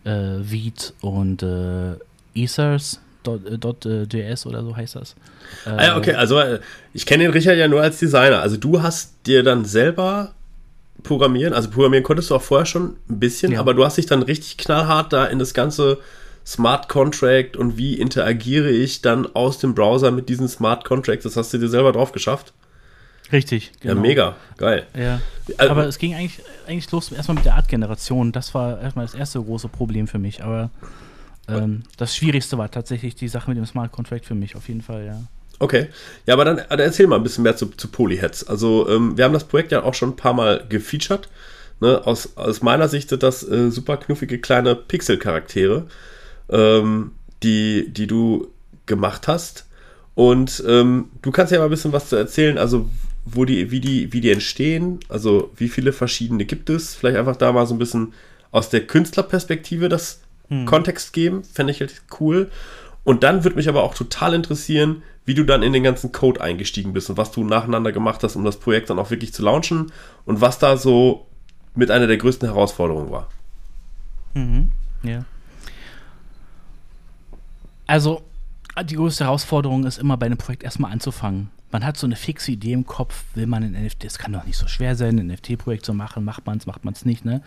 äh, 0.06 0.40
Vite 0.42 0.94
und 1.02 1.44
äh, 1.44 1.96
Ethers. 2.34 3.00
.js 3.26 4.46
äh, 4.46 4.50
oder 4.50 4.64
so 4.64 4.76
heißt 4.76 4.98
das. 4.98 5.16
ah 5.66 5.82
ja, 5.82 5.98
okay, 5.98 6.14
also 6.14 6.40
äh, 6.40 6.60
ich 6.94 7.06
kenne 7.06 7.24
den 7.24 7.32
Richard 7.32 7.58
ja 7.58 7.70
nur 7.70 7.82
als 7.82 7.98
Designer. 8.00 8.42
Also 8.42 8.58
du 8.58 8.82
hast 8.82 9.14
dir 9.26 9.44
dann 9.44 9.64
selber 9.64 10.34
programmieren, 11.04 11.54
also 11.54 11.70
programmieren 11.70 12.04
konntest 12.04 12.30
du 12.30 12.36
auch 12.36 12.42
vorher 12.42 12.66
schon 12.66 12.98
ein 13.10 13.20
bisschen, 13.20 13.54
ja. 13.54 13.62
aber 13.62 13.74
du 13.74 13.86
hast 13.86 13.98
dich 13.98 14.08
dann 14.08 14.24
richtig 14.24 14.58
knallhart 14.58 15.14
da 15.14 15.26
in 15.26 15.40
das 15.40 15.54
ganze 15.54 16.00
Smart 16.46 16.90
Contract 16.90 17.56
und 17.56 17.78
wie 17.78 17.96
interagiere 17.96 18.70
ich 18.70 19.02
dann 19.02 19.34
aus 19.34 19.60
dem 19.60 19.76
Browser 19.76 20.12
mit 20.12 20.30
diesen 20.30 20.48
Smart 20.48 20.84
Contracts, 20.84 21.24
das 21.24 21.38
hast 21.38 21.54
du 21.54 21.58
dir 21.58 21.70
selber 21.70 21.92
drauf 21.92 22.12
geschafft. 22.12 22.54
Richtig, 23.32 23.72
genau. 23.80 23.96
Ja, 23.96 24.02
mega, 24.02 24.36
geil. 24.58 24.86
Ja. 24.96 25.22
Also, 25.58 25.72
aber 25.72 25.88
es 25.88 25.98
ging 25.98 26.14
eigentlich, 26.14 26.44
eigentlich 26.68 26.92
los 26.92 27.12
erstmal 27.12 27.36
mit 27.36 27.46
der 27.46 27.56
Artgeneration. 27.56 28.32
Das 28.32 28.54
war 28.54 28.80
erstmal 28.80 29.06
das 29.06 29.16
erste 29.16 29.42
große 29.42 29.70
Problem 29.70 30.08
für 30.08 30.20
mich. 30.20 30.44
Aber 30.44 30.70
ähm, 31.48 31.84
das 31.98 32.16
Schwierigste 32.16 32.58
war 32.58 32.70
tatsächlich 32.70 33.16
die 33.16 33.28
Sache 33.28 33.50
mit 33.50 33.58
dem 33.58 33.66
Smart 33.66 33.92
Contract 33.92 34.26
für 34.26 34.36
mich, 34.36 34.56
auf 34.56 34.68
jeden 34.68 34.82
Fall, 34.82 35.06
ja. 35.06 35.20
Okay. 35.60 35.88
Ja, 36.26 36.34
aber 36.34 36.46
dann, 36.46 36.62
dann 36.70 36.80
erzähl 36.80 37.08
mal 37.08 37.16
ein 37.16 37.24
bisschen 37.24 37.44
mehr 37.44 37.56
zu, 37.56 37.68
zu 37.68 37.88
Polyheads. 37.88 38.46
Also, 38.46 38.88
ähm, 38.90 39.18
wir 39.18 39.26
haben 39.26 39.34
das 39.34 39.46
Projekt 39.46 39.72
ja 39.72 39.84
auch 39.84 39.94
schon 39.94 40.10
ein 40.10 40.16
paar 40.16 40.34
Mal 40.34 40.66
gefeatured. 40.68 41.30
Ne? 41.80 42.06
Aus, 42.06 42.38
aus 42.38 42.62
meiner 42.62 42.88
Sicht 42.88 43.10
sind 43.10 43.24
das 43.24 43.48
äh, 43.48 43.72
super 43.72 43.98
knuffige 43.98 44.40
kleine 44.40 44.76
Pixel-Charaktere, 44.76 45.88
ähm, 46.50 47.12
die, 47.42 47.90
die 47.92 48.08
du 48.08 48.48
gemacht 48.86 49.28
hast. 49.28 49.68
Und 50.16 50.64
ähm, 50.68 51.10
du 51.22 51.32
kannst 51.32 51.52
ja 51.52 51.60
mal 51.60 51.66
ein 51.66 51.72
bisschen 51.72 51.94
was 51.94 52.10
zu 52.10 52.16
erzählen. 52.16 52.58
Also, 52.58 52.90
wo 53.26 53.46
die, 53.46 53.72
wie 53.72 53.80
die, 53.80 54.12
wie 54.12 54.22
die 54.22 54.32
entstehen, 54.32 55.00
also 55.10 55.52
wie 55.56 55.70
viele 55.70 55.94
verschiedene 55.94 56.46
gibt 56.46 56.70
es. 56.70 56.96
Vielleicht 56.96 57.18
einfach 57.18 57.38
da 57.38 57.52
mal 57.52 57.66
so 57.66 57.74
ein 57.74 57.80
bisschen 57.80 58.14
aus 58.52 58.70
der 58.70 58.86
Künstlerperspektive 58.86 59.90
das 59.90 60.22
hm. 60.50 60.66
Kontext 60.66 61.14
geben, 61.14 61.44
fände 61.44 61.72
ich 61.72 61.80
halt 61.80 62.02
cool. 62.20 62.52
Und 63.04 63.24
dann 63.24 63.44
würde 63.44 63.56
mich 63.56 63.70
aber 63.70 63.84
auch 63.84 63.96
total 63.96 64.34
interessieren, 64.34 65.04
wie 65.26 65.34
du 65.34 65.44
dann 65.44 65.64
in 65.64 65.74
den 65.74 65.84
ganzen 65.84 66.12
Code 66.12 66.42
eingestiegen 66.42 66.94
bist 66.94 67.10
und 67.10 67.18
was 67.18 67.32
du 67.32 67.44
nacheinander 67.44 67.92
gemacht 67.92 68.24
hast, 68.24 68.36
um 68.36 68.44
das 68.44 68.60
Projekt 68.60 68.90
dann 68.90 69.00
auch 69.00 69.10
wirklich 69.10 69.34
zu 69.34 69.42
launchen 69.42 69.92
und 70.26 70.42
was 70.42 70.60
da 70.60 70.78
so 70.78 71.28
mit 71.76 71.92
einer 71.92 72.08
der 72.08 72.18
größten 72.18 72.48
Herausforderungen 72.48 73.12
war. 73.12 73.30
Mhm. 74.34 74.72
Ja. 75.02 75.26
Also, 77.94 78.24
die 78.90 78.96
größte 78.96 79.26
Herausforderung 79.26 79.86
ist 79.86 80.00
immer 80.00 80.18
bei 80.18 80.26
einem 80.26 80.38
Projekt 80.38 80.64
erstmal 80.64 80.92
anzufangen 80.92 81.52
man 81.74 81.84
hat 81.84 81.98
so 81.98 82.06
eine 82.06 82.16
fixe 82.16 82.52
Idee 82.52 82.74
im 82.74 82.86
Kopf, 82.86 83.26
will 83.34 83.48
man 83.48 83.64
ein 83.64 83.72
NFT, 83.72 84.06
es 84.06 84.20
kann 84.20 84.32
doch 84.32 84.46
nicht 84.46 84.58
so 84.58 84.68
schwer 84.68 84.96
sein, 84.96 85.20
ein 85.20 85.28
NFT-Projekt 85.28 85.84
zu 85.84 85.94
machen, 85.94 86.24
macht 86.24 86.46
man 86.46 86.60
es, 86.60 86.68
macht 86.68 86.86
man 86.86 86.94
es 86.94 87.04
nicht, 87.04 87.26
ne? 87.26 87.42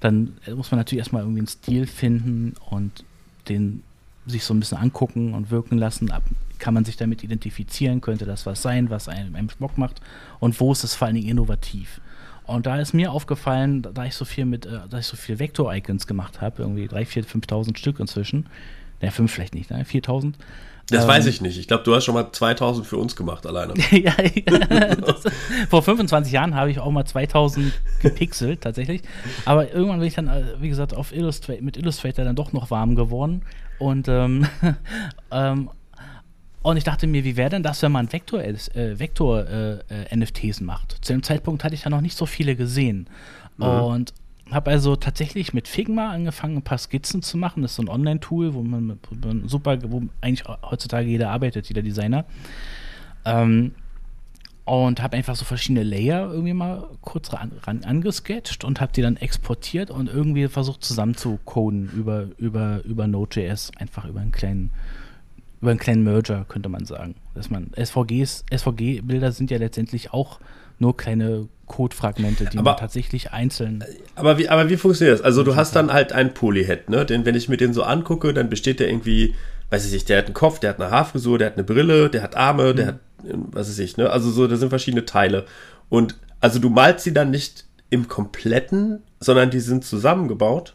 Dann 0.00 0.34
muss 0.54 0.70
man 0.70 0.78
natürlich 0.78 0.98
erstmal 0.98 1.22
irgendwie 1.22 1.40
einen 1.40 1.48
Stil 1.48 1.86
finden 1.86 2.54
und 2.68 3.04
den 3.48 3.82
sich 4.26 4.44
so 4.44 4.52
ein 4.52 4.60
bisschen 4.60 4.76
angucken 4.76 5.32
und 5.32 5.50
wirken 5.50 5.78
lassen. 5.78 6.10
Ab, 6.10 6.22
kann 6.58 6.74
man 6.74 6.84
sich 6.84 6.98
damit 6.98 7.24
identifizieren, 7.24 8.02
könnte 8.02 8.26
das 8.26 8.44
was 8.44 8.60
sein, 8.60 8.90
was 8.90 9.08
einem, 9.08 9.34
einem 9.34 9.48
Bock 9.58 9.78
macht 9.78 10.02
und 10.40 10.60
wo 10.60 10.72
ist 10.72 10.84
es 10.84 10.94
vor 10.94 11.06
allen 11.06 11.14
Dingen 11.14 11.28
innovativ. 11.28 12.02
Und 12.44 12.66
da 12.66 12.78
ist 12.78 12.92
mir 12.92 13.12
aufgefallen, 13.12 13.80
da 13.80 14.04
ich 14.04 14.14
so 14.14 14.26
viel 14.26 14.44
mit, 14.44 14.66
äh, 14.66 14.80
da 14.90 14.98
ich 14.98 15.06
so 15.06 15.16
viel 15.16 15.38
Vektor-Icons 15.38 16.06
gemacht 16.06 16.42
habe, 16.42 16.62
irgendwie 16.62 16.86
3.000, 16.86 17.24
4.000, 17.24 17.46
5.000 17.46 17.78
Stück 17.78 17.98
inzwischen, 17.98 18.46
ne, 19.00 19.10
5 19.10 19.30
vielleicht 19.30 19.54
nicht, 19.54 19.70
ne, 19.70 19.84
4.000, 19.84 20.34
das 20.90 21.04
ähm, 21.04 21.08
weiß 21.08 21.26
ich 21.26 21.40
nicht. 21.40 21.58
Ich 21.58 21.68
glaube, 21.68 21.84
du 21.84 21.94
hast 21.94 22.04
schon 22.04 22.14
mal 22.14 22.30
2000 22.32 22.86
für 22.86 22.96
uns 22.96 23.14
gemacht 23.16 23.46
alleine. 23.46 23.74
ja, 23.92 24.12
das, 24.96 25.22
vor 25.68 25.82
25 25.82 26.32
Jahren 26.32 26.54
habe 26.54 26.70
ich 26.70 26.80
auch 26.80 26.90
mal 26.90 27.04
2000 27.04 27.72
gepixelt, 28.00 28.62
tatsächlich. 28.62 29.02
Aber 29.44 29.72
irgendwann 29.72 30.00
bin 30.00 30.08
ich 30.08 30.14
dann, 30.14 30.28
äh, 30.28 30.42
wie 30.60 30.68
gesagt, 30.68 30.94
auf 30.94 31.14
Illustrator, 31.14 31.62
mit 31.62 31.76
Illustrator 31.76 32.24
dann 32.24 32.36
doch 32.36 32.52
noch 32.52 32.70
warm 32.70 32.96
geworden. 32.96 33.42
Und, 33.78 34.08
ähm, 34.08 34.46
ähm, 35.30 35.70
und 36.62 36.76
ich 36.76 36.84
dachte 36.84 37.06
mir, 37.06 37.24
wie 37.24 37.36
wäre 37.36 37.50
denn 37.50 37.62
das, 37.62 37.80
wenn 37.82 37.92
man 37.92 38.12
Vektor, 38.12 38.42
äh, 38.42 38.98
Vektor 38.98 39.46
äh, 39.46 39.72
äh, 39.88 40.16
NFTs 40.16 40.60
macht? 40.60 40.98
Zu 41.00 41.12
dem 41.12 41.22
Zeitpunkt 41.22 41.64
hatte 41.64 41.74
ich 41.74 41.84
ja 41.84 41.90
noch 41.90 42.02
nicht 42.02 42.16
so 42.16 42.26
viele 42.26 42.56
gesehen. 42.56 43.08
Mhm. 43.56 43.64
Und 43.64 44.14
habe 44.52 44.70
also 44.70 44.96
tatsächlich 44.96 45.52
mit 45.54 45.68
Figma 45.68 46.10
angefangen, 46.10 46.56
ein 46.56 46.62
paar 46.62 46.78
Skizzen 46.78 47.22
zu 47.22 47.38
machen. 47.38 47.62
Das 47.62 47.72
ist 47.72 47.76
so 47.76 47.82
ein 47.82 47.88
Online-Tool, 47.88 48.54
wo 48.54 48.62
man, 48.62 48.98
wo 49.08 49.28
man, 49.28 49.48
super, 49.48 49.78
wo 49.90 50.02
eigentlich 50.20 50.44
heutzutage 50.62 51.08
jeder 51.08 51.30
arbeitet, 51.30 51.68
jeder 51.68 51.82
Designer. 51.82 52.24
Ähm, 53.24 53.72
und 54.64 55.02
habe 55.02 55.16
einfach 55.16 55.34
so 55.34 55.44
verschiedene 55.44 55.82
Layer 55.82 56.30
irgendwie 56.30 56.52
mal 56.52 56.86
kurz 57.00 57.32
ran, 57.32 57.52
ran 57.62 57.82
angesketcht 57.82 58.64
und 58.64 58.80
habe 58.80 58.92
die 58.92 59.02
dann 59.02 59.16
exportiert 59.16 59.90
und 59.90 60.08
irgendwie 60.08 60.46
versucht 60.48 60.84
zusammenzucoden 60.84 61.90
über, 61.90 62.28
über, 62.38 62.84
über 62.84 63.06
Node.js, 63.06 63.72
einfach 63.78 64.04
über 64.04 64.20
einen 64.20 64.32
kleinen 64.32 64.70
über 65.60 65.72
einen 65.72 65.80
kleinen 65.80 66.04
Merger, 66.04 66.46
könnte 66.48 66.68
man 66.68 66.86
sagen. 66.86 67.16
Dass 67.34 67.50
man 67.50 67.70
SVGs, 67.76 68.44
SVG-Bilder 68.50 69.32
sind 69.32 69.50
ja 69.50 69.58
letztendlich 69.58 70.12
auch 70.12 70.40
nur 70.78 70.96
kleine 70.96 71.48
Codefragmente, 71.70 72.46
die 72.46 72.58
aber, 72.58 72.72
man 72.72 72.80
tatsächlich 72.80 73.30
einzeln. 73.30 73.84
Aber 74.16 74.38
wie, 74.38 74.48
aber 74.48 74.68
wie 74.68 74.76
funktioniert 74.76 75.18
das? 75.18 75.24
Also 75.24 75.44
du 75.44 75.54
hast 75.54 75.76
dann 75.76 75.92
halt 75.92 76.12
einen 76.12 76.34
Polyhead, 76.34 76.90
ne? 76.90 77.06
Den, 77.06 77.24
wenn 77.24 77.36
ich 77.36 77.48
mir 77.48 77.56
den 77.56 77.72
so 77.72 77.84
angucke, 77.84 78.34
dann 78.34 78.50
besteht 78.50 78.80
der 78.80 78.88
irgendwie, 78.88 79.34
weiß 79.70 79.86
ich 79.86 79.92
nicht, 79.92 80.08
der 80.08 80.18
hat 80.18 80.24
einen 80.26 80.34
Kopf, 80.34 80.58
der 80.58 80.70
hat 80.70 80.80
eine 80.80 80.90
Haarfrisur, 80.90 81.38
der 81.38 81.46
hat 81.46 81.54
eine 81.54 81.64
Brille, 81.64 82.10
der 82.10 82.22
hat 82.22 82.36
Arme, 82.36 82.72
mhm. 82.72 82.76
der 82.76 82.86
hat, 82.88 82.98
was 83.22 83.68
weiß 83.68 83.78
ich, 83.78 83.96
ne? 83.96 84.10
Also 84.10 84.30
so, 84.30 84.48
da 84.48 84.56
sind 84.56 84.70
verschiedene 84.70 85.04
Teile. 85.06 85.46
Und 85.88 86.16
Also 86.40 86.58
du 86.58 86.70
malst 86.70 87.04
sie 87.04 87.14
dann 87.14 87.30
nicht 87.30 87.66
im 87.88 88.08
kompletten, 88.08 89.02
sondern 89.20 89.50
die 89.50 89.60
sind 89.60 89.84
zusammengebaut. 89.84 90.74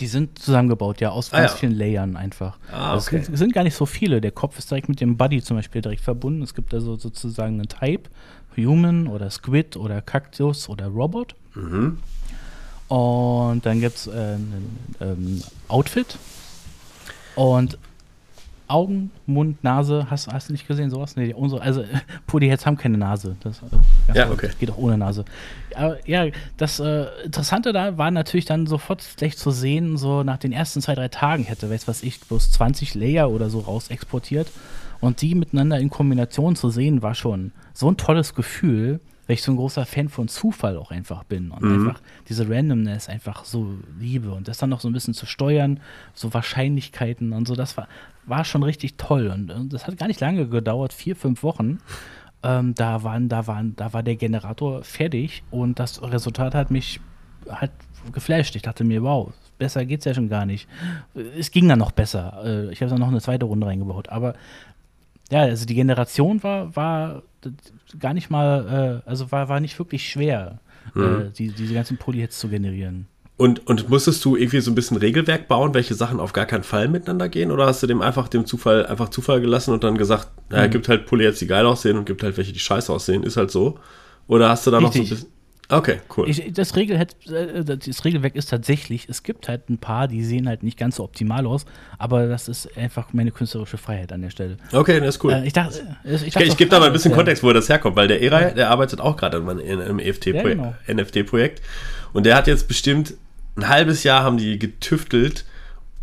Die 0.00 0.06
sind 0.06 0.38
zusammengebaut, 0.38 1.00
ja, 1.02 1.10
aus 1.10 1.32
Ah, 1.32 1.40
ganz 1.40 1.52
ja. 1.52 1.56
vielen 1.58 1.72
Layern 1.74 2.16
einfach. 2.16 2.58
Ah, 2.72 2.92
Also 2.92 3.08
okay. 3.08 3.16
es, 3.18 3.26
sind, 3.26 3.34
es 3.34 3.38
sind 3.38 3.52
gar 3.52 3.64
nicht 3.64 3.74
so 3.74 3.84
viele. 3.86 4.20
Der 4.22 4.30
Kopf 4.32 4.58
ist 4.58 4.70
direkt 4.70 4.88
mit 4.88 5.00
dem 5.00 5.16
Body 5.16 5.42
zum 5.42 5.58
Beispiel 5.58 5.82
direkt 5.82 6.00
verbunden. 6.02 6.42
Es 6.42 6.54
gibt 6.54 6.72
also 6.72 6.96
sozusagen 6.96 7.54
einen 7.60 7.68
Type, 7.68 8.08
Human 8.56 9.06
oder 9.06 9.30
Squid 9.30 9.76
oder 9.76 10.00
Cactus 10.00 10.68
oder 10.68 10.86
Robot. 10.86 11.34
Mhm. 11.54 11.98
Und 12.88 13.64
dann 13.64 13.80
gibt 13.80 13.96
es 13.96 14.06
äh, 14.08 14.34
ein 14.34 14.78
ähm, 15.00 15.42
Outfit. 15.68 16.18
Und 17.36 17.78
Augen, 18.70 19.10
Mund, 19.26 19.62
Nase, 19.64 20.06
hast, 20.10 20.28
hast 20.28 20.48
du 20.48 20.52
nicht 20.52 20.68
gesehen, 20.68 20.90
sowas? 20.90 21.16
Nee, 21.16 21.34
unsere, 21.34 21.60
also 21.60 21.84
Polyheads 22.26 22.66
haben 22.66 22.76
keine 22.76 22.98
Nase. 22.98 23.36
Das, 23.40 23.58
äh, 23.58 24.16
Ja, 24.16 24.30
okay. 24.30 24.46
das 24.46 24.58
geht 24.58 24.70
auch 24.70 24.78
ohne 24.78 24.96
Nase. 24.96 25.24
Aber 25.74 25.98
ja, 26.08 26.26
das 26.56 26.78
äh, 26.78 27.06
Interessante 27.24 27.72
da 27.72 27.98
war 27.98 28.10
natürlich 28.10 28.44
dann 28.44 28.66
sofort 28.66 29.04
gleich 29.16 29.36
zu 29.36 29.50
sehen, 29.50 29.96
so 29.96 30.22
nach 30.22 30.38
den 30.38 30.52
ersten 30.52 30.80
zwei, 30.80 30.94
drei 30.94 31.08
Tagen 31.08 31.44
hätte, 31.44 31.68
weiß 31.68 31.88
was 31.88 32.02
ich, 32.02 32.20
bloß 32.20 32.52
20 32.52 32.94
Layer 32.94 33.30
oder 33.30 33.50
so 33.50 33.60
raus 33.60 33.88
exportiert. 33.88 34.48
Und 35.00 35.22
die 35.22 35.34
miteinander 35.34 35.78
in 35.78 35.90
Kombination 35.90 36.56
zu 36.56 36.70
sehen, 36.70 37.02
war 37.02 37.14
schon 37.14 37.52
so 37.72 37.90
ein 37.90 37.96
tolles 37.96 38.34
Gefühl, 38.34 39.00
weil 39.26 39.34
ich 39.34 39.42
so 39.42 39.52
ein 39.52 39.56
großer 39.56 39.86
Fan 39.86 40.08
von 40.08 40.28
Zufall 40.28 40.76
auch 40.76 40.90
einfach 40.90 41.24
bin 41.24 41.50
und 41.52 41.62
Mhm. 41.62 41.72
einfach 41.88 42.00
diese 42.28 42.48
Randomness 42.50 43.08
einfach 43.08 43.44
so 43.44 43.74
liebe 43.98 44.32
und 44.32 44.48
das 44.48 44.58
dann 44.58 44.70
noch 44.70 44.80
so 44.80 44.88
ein 44.88 44.92
bisschen 44.92 45.14
zu 45.14 45.24
steuern, 45.26 45.80
so 46.14 46.34
Wahrscheinlichkeiten 46.34 47.32
und 47.32 47.46
so, 47.48 47.54
das 47.54 47.76
war, 47.76 47.86
war 48.26 48.44
schon 48.44 48.62
richtig 48.62 48.96
toll 48.96 49.28
und, 49.28 49.50
und 49.50 49.72
das 49.72 49.86
hat 49.86 49.96
gar 49.96 50.08
nicht 50.08 50.20
lange 50.20 50.46
gedauert, 50.48 50.92
vier, 50.92 51.16
fünf 51.16 51.42
Wochen. 51.42 51.78
Ähm, 52.42 52.74
da, 52.74 53.02
waren, 53.02 53.28
da, 53.28 53.46
waren, 53.46 53.76
da 53.76 53.92
war 53.92 54.02
der 54.02 54.16
Generator 54.16 54.82
fertig 54.82 55.42
und 55.50 55.78
das 55.78 56.02
Resultat 56.02 56.54
hat 56.54 56.70
mich 56.70 56.98
halt 57.48 57.70
geflasht. 58.12 58.56
Ich 58.56 58.62
dachte 58.62 58.82
mir, 58.82 59.02
wow, 59.02 59.30
besser 59.58 59.84
geht's 59.84 60.06
ja 60.06 60.14
schon 60.14 60.30
gar 60.30 60.46
nicht. 60.46 60.66
Es 61.38 61.50
ging 61.50 61.68
dann 61.68 61.78
noch 61.78 61.90
besser. 61.92 62.40
Äh, 62.44 62.72
Ich 62.72 62.80
habe 62.80 62.90
dann 62.90 62.98
noch 63.00 63.08
eine 63.08 63.20
zweite 63.20 63.44
Runde 63.44 63.66
reingebaut, 63.66 64.08
aber 64.08 64.34
ja, 65.30 65.40
also 65.42 65.66
die 65.66 65.74
Generation 65.74 66.42
war, 66.42 66.74
war 66.76 67.22
gar 67.98 68.14
nicht 68.14 68.30
mal, 68.30 69.02
äh, 69.04 69.08
also 69.08 69.30
war, 69.32 69.48
war 69.48 69.60
nicht 69.60 69.78
wirklich 69.78 70.08
schwer, 70.08 70.60
äh, 70.96 71.30
die, 71.36 71.48
diese 71.48 71.74
ganzen 71.74 71.96
Polyheads 71.96 72.38
zu 72.38 72.48
generieren. 72.48 73.06
Und, 73.36 73.66
und 73.66 73.88
musstest 73.88 74.22
du 74.26 74.36
irgendwie 74.36 74.60
so 74.60 74.70
ein 74.70 74.74
bisschen 74.74 74.98
Regelwerk 74.98 75.48
bauen, 75.48 75.72
welche 75.72 75.94
Sachen 75.94 76.20
auf 76.20 76.34
gar 76.34 76.44
keinen 76.44 76.62
Fall 76.62 76.88
miteinander 76.88 77.30
gehen? 77.30 77.50
Oder 77.50 77.64
hast 77.66 77.82
du 77.82 77.86
dem 77.86 78.02
einfach 78.02 78.28
dem 78.28 78.44
Zufall 78.44 78.84
einfach 78.86 79.08
Zufall 79.08 79.40
gelassen 79.40 79.72
und 79.72 79.82
dann 79.82 79.96
gesagt, 79.96 80.28
naja, 80.50 80.66
Mhm. 80.66 80.70
gibt 80.72 80.88
halt 80.90 81.06
Polyheads, 81.06 81.38
die 81.38 81.46
geil 81.46 81.64
aussehen 81.64 81.96
und 81.96 82.04
gibt 82.04 82.22
halt 82.22 82.36
welche, 82.36 82.52
die 82.52 82.58
scheiße 82.58 82.92
aussehen, 82.92 83.22
ist 83.22 83.38
halt 83.38 83.50
so? 83.50 83.78
Oder 84.26 84.50
hast 84.50 84.66
du 84.66 84.70
da 84.70 84.78
noch 84.80 84.92
so 84.92 84.98
ein 84.98 85.02
Richtig. 85.02 85.20
bisschen. 85.20 85.39
Okay, 85.70 86.00
cool. 86.16 86.28
Ich, 86.28 86.52
das, 86.52 86.74
Regel, 86.74 86.96
äh, 86.96 87.64
das 87.64 88.04
Regelwerk 88.04 88.34
ist 88.34 88.50
tatsächlich, 88.50 89.08
es 89.08 89.22
gibt 89.22 89.48
halt 89.48 89.70
ein 89.70 89.78
paar, 89.78 90.08
die 90.08 90.24
sehen 90.24 90.48
halt 90.48 90.62
nicht 90.62 90.76
ganz 90.76 90.96
so 90.96 91.04
optimal 91.04 91.46
aus, 91.46 91.64
aber 91.98 92.26
das 92.26 92.48
ist 92.48 92.76
einfach 92.76 93.12
meine 93.12 93.30
künstlerische 93.30 93.78
Freiheit 93.78 94.12
an 94.12 94.22
der 94.22 94.30
Stelle. 94.30 94.56
okay, 94.72 94.98
das 95.00 95.16
ist 95.16 95.24
cool. 95.24 95.32
Äh, 95.32 95.46
ich 95.46 95.52
dachte, 95.52 95.78
äh, 96.04 96.14
ich, 96.16 96.26
Ich, 96.26 96.36
ich 96.36 96.56
gebe 96.56 96.70
da 96.70 96.80
mal 96.80 96.86
ein 96.86 96.92
bisschen 96.92 97.12
ja. 97.12 97.16
Kontext, 97.16 97.42
wo 97.42 97.52
das 97.52 97.68
herkommt, 97.68 97.96
weil 97.96 98.08
der 98.08 98.20
Eray, 98.20 98.54
der 98.54 98.70
arbeitet 98.70 99.00
auch 99.00 99.16
gerade 99.16 99.38
in 99.38 99.58
in 99.60 99.80
einem 99.80 99.98
EFT-Projekt, 99.98 100.60
Ja, 100.60 100.74
genau. 100.86 101.02
NFT-Projekt. 101.02 101.62
Und 102.12 102.26
der 102.26 102.34
hat 102.34 102.46
jetzt 102.46 102.66
bestimmt 102.66 103.14
ein 103.56 103.68
halbes 103.68 104.04
Jahr 104.04 104.22
haben 104.22 104.38
die 104.38 104.58
getüftelt. 104.58 105.44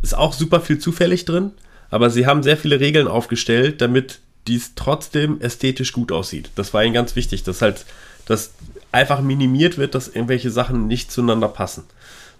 Ist 0.02 0.16
auch 0.16 0.34
super 0.34 0.62
viel 0.62 0.80
zufällig 0.80 1.26
drin, 1.26 1.52
aber 1.90 2.10
sie 2.10 2.26
haben 2.26 2.44
sehr 2.44 2.58
viele 2.58 2.80
Regeln 2.80 3.08
aufgestellt, 3.08 3.82
damit 3.82 4.20
dies 4.48 4.74
trotzdem 4.76 5.42
ästhetisch 5.42 5.92
gut 5.92 6.12
aussieht. 6.12 6.52
Das 6.56 6.74
war 6.74 6.84
ihnen 6.84 6.94
ganz 6.94 7.16
wichtig, 7.16 7.44
dass 7.44 7.62
halt 7.62 7.86
das 8.26 8.54
einfach 8.92 9.22
minimiert 9.22 9.78
wird, 9.78 9.96
dass 9.96 10.08
irgendwelche 10.08 10.50
Sachen 10.52 10.88
nicht 10.88 11.12
zueinander 11.12 11.48
passen. 11.50 11.84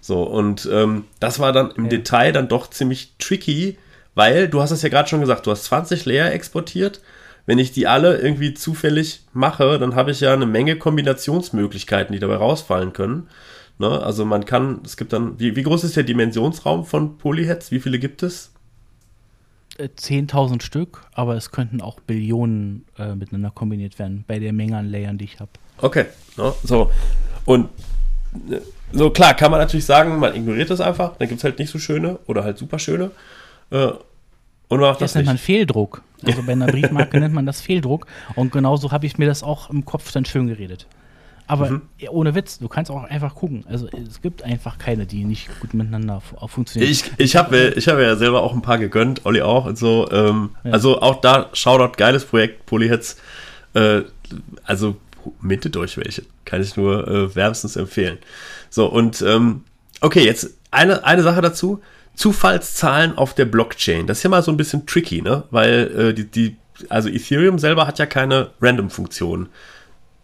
So, 0.00 0.22
und 0.22 0.68
ähm, 0.72 1.04
das 1.20 1.38
war 1.38 1.52
dann 1.52 1.70
im 1.72 1.84
Ja. 1.84 1.90
Detail 1.90 2.32
dann 2.32 2.48
doch 2.48 2.70
ziemlich 2.70 3.14
tricky, 3.18 3.78
weil 4.14 4.48
du 4.48 4.60
hast 4.60 4.70
es 4.70 4.82
ja 4.82 4.88
gerade 4.88 5.08
schon 5.08 5.20
gesagt, 5.20 5.46
du 5.46 5.50
hast 5.50 5.64
20 5.64 6.04
Layer 6.06 6.32
exportiert. 6.32 7.00
Wenn 7.46 7.58
ich 7.58 7.72
die 7.72 7.86
alle 7.86 8.18
irgendwie 8.18 8.54
zufällig 8.54 9.22
mache, 9.32 9.78
dann 9.78 9.94
habe 9.94 10.10
ich 10.10 10.20
ja 10.20 10.32
eine 10.34 10.46
Menge 10.46 10.76
Kombinationsmöglichkeiten, 10.76 12.12
die 12.12 12.18
dabei 12.18 12.36
rausfallen 12.36 12.92
können. 12.92 13.28
Ne? 13.78 13.88
Also 13.88 14.24
man 14.24 14.44
kann, 14.44 14.80
es 14.84 14.96
gibt 14.96 15.12
dann, 15.12 15.38
wie, 15.40 15.56
wie 15.56 15.62
groß 15.62 15.84
ist 15.84 15.96
der 15.96 16.04
Dimensionsraum 16.04 16.84
von 16.84 17.16
Polyheads? 17.16 17.70
Wie 17.70 17.80
viele 17.80 17.98
gibt 17.98 18.22
es? 18.22 18.52
Äh, 19.78 19.88
10.000 19.96 20.62
Stück, 20.62 21.06
aber 21.12 21.36
es 21.36 21.50
könnten 21.50 21.80
auch 21.80 22.00
Billionen 22.00 22.84
äh, 22.98 23.14
miteinander 23.14 23.50
kombiniert 23.50 23.98
werden, 23.98 24.24
bei 24.26 24.38
der 24.38 24.52
Menge 24.52 24.76
an 24.76 24.90
Layern, 24.90 25.18
die 25.18 25.24
ich 25.26 25.40
habe. 25.40 25.50
Okay, 25.80 26.06
ne? 26.36 26.52
so. 26.64 26.90
Und 27.44 27.68
äh, 28.50 28.60
so 28.92 29.10
klar 29.10 29.34
kann 29.34 29.50
man 29.50 29.60
natürlich 29.60 29.84
sagen, 29.86 30.18
man 30.18 30.34
ignoriert 30.34 30.70
das 30.70 30.80
einfach, 30.80 31.16
dann 31.18 31.28
gibt 31.28 31.38
es 31.38 31.44
halt 31.44 31.58
nicht 31.58 31.70
so 31.70 31.78
schöne 31.78 32.18
oder 32.26 32.44
halt 32.44 32.58
super 32.58 32.78
schöne. 32.78 33.10
Äh, 33.70 33.88
und 34.70 34.80
man 34.80 34.90
macht 34.90 35.00
Das 35.00 35.12
das, 35.12 35.14
nennt 35.16 35.26
man. 35.26 35.38
Fehldruck. 35.38 36.02
Also 36.26 36.42
bei 36.42 36.52
einer 36.52 36.66
Briefmarke 36.66 37.18
nennt 37.20 37.34
man 37.34 37.46
das 37.46 37.60
Fehldruck. 37.60 38.06
Und 38.34 38.52
genauso 38.52 38.90
habe 38.92 39.06
ich 39.06 39.16
mir 39.16 39.26
das 39.26 39.42
auch 39.42 39.70
im 39.70 39.84
Kopf 39.84 40.12
dann 40.12 40.24
schön 40.26 40.46
geredet. 40.46 40.86
Aber 41.46 41.70
Mhm. 41.70 41.82
ohne 42.10 42.34
Witz, 42.34 42.58
du 42.58 42.68
kannst 42.68 42.90
auch 42.90 43.04
einfach 43.04 43.34
gucken. 43.34 43.64
Also 43.66 43.88
es 43.88 44.20
gibt 44.20 44.42
einfach 44.42 44.76
keine, 44.76 45.06
die 45.06 45.24
nicht 45.24 45.48
gut 45.60 45.72
miteinander 45.72 46.20
funktionieren. 46.46 46.90
Ich, 46.92 47.10
ich 47.16 47.36
habe 47.36 47.56
ich 47.76 47.88
hab 47.88 47.96
mir 47.96 48.02
ja 48.02 48.16
selber 48.16 48.42
auch 48.42 48.52
ein 48.52 48.60
paar 48.60 48.76
gegönnt, 48.76 49.24
Olli 49.24 49.40
auch 49.40 49.64
und 49.64 49.78
so. 49.78 50.06
Ähm, 50.10 50.50
Ja. 50.64 50.72
Also 50.72 51.00
auch 51.00 51.22
da, 51.22 51.48
Shoutout, 51.54 51.96
geiles 51.96 52.26
Projekt, 52.26 52.66
Polyheads. 52.66 53.16
Äh, 53.72 54.02
also 54.64 54.96
mietet 55.40 55.76
euch 55.76 55.96
welche. 55.96 56.22
Kann 56.44 56.62
ich 56.62 56.76
nur 56.76 57.06
äh, 57.08 57.34
wärmstens 57.34 57.76
empfehlen. 57.76 58.18
So, 58.70 58.86
und 58.86 59.22
ähm, 59.22 59.64
okay, 60.00 60.24
jetzt 60.24 60.50
eine, 60.70 61.04
eine 61.04 61.22
Sache 61.22 61.40
dazu. 61.40 61.80
Zufallszahlen 62.14 63.16
auf 63.16 63.34
der 63.34 63.44
Blockchain. 63.44 64.06
Das 64.06 64.18
ist 64.18 64.22
ja 64.24 64.30
mal 64.30 64.42
so 64.42 64.50
ein 64.50 64.56
bisschen 64.56 64.86
tricky, 64.86 65.22
ne? 65.22 65.44
Weil 65.50 65.96
äh, 65.96 66.14
die, 66.14 66.24
die, 66.24 66.56
also 66.88 67.08
Ethereum 67.08 67.58
selber 67.58 67.86
hat 67.86 67.98
ja 68.00 68.06
keine 68.06 68.50
Random-Funktion. 68.60 69.48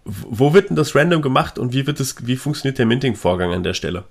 Wo 0.04 0.52
wird 0.52 0.68
denn 0.68 0.76
das 0.76 0.94
random 0.94 1.22
gemacht 1.22 1.58
und 1.58 1.72
wie 1.72 1.86
wird 1.86 1.98
es, 2.00 2.26
wie 2.26 2.36
funktioniert 2.36 2.78
der 2.78 2.86
Minting-Vorgang 2.86 3.52
an 3.52 3.62
der 3.62 3.74
Stelle? 3.74 4.04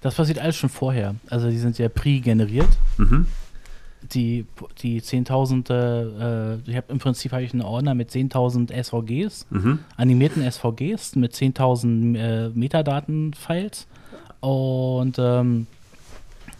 Das 0.00 0.14
passiert 0.14 0.38
alles 0.38 0.56
schon 0.56 0.70
vorher. 0.70 1.14
Also 1.28 1.50
die 1.50 1.58
sind 1.58 1.78
ja 1.78 1.88
pre-generiert. 1.88 2.68
Mhm. 2.96 3.26
Die, 4.14 4.46
die 4.82 5.02
10.000, 5.02 5.70
äh, 5.70 6.58
ich 6.70 6.76
habe 6.76 6.86
im 6.90 6.98
Prinzip 6.98 7.32
habe 7.32 7.42
ich 7.42 7.52
einen 7.52 7.62
Ordner 7.62 7.94
mit 7.94 8.10
10.000 8.10 8.72
SVGs, 8.72 9.46
Mhm. 9.50 9.80
animierten 9.96 10.42
SVGs 10.50 11.16
mit 11.16 11.34
10.000 11.34 12.16
äh, 12.16 12.48
Metadaten-Files 12.50 13.86
und 14.40 15.18
ähm, 15.18 15.66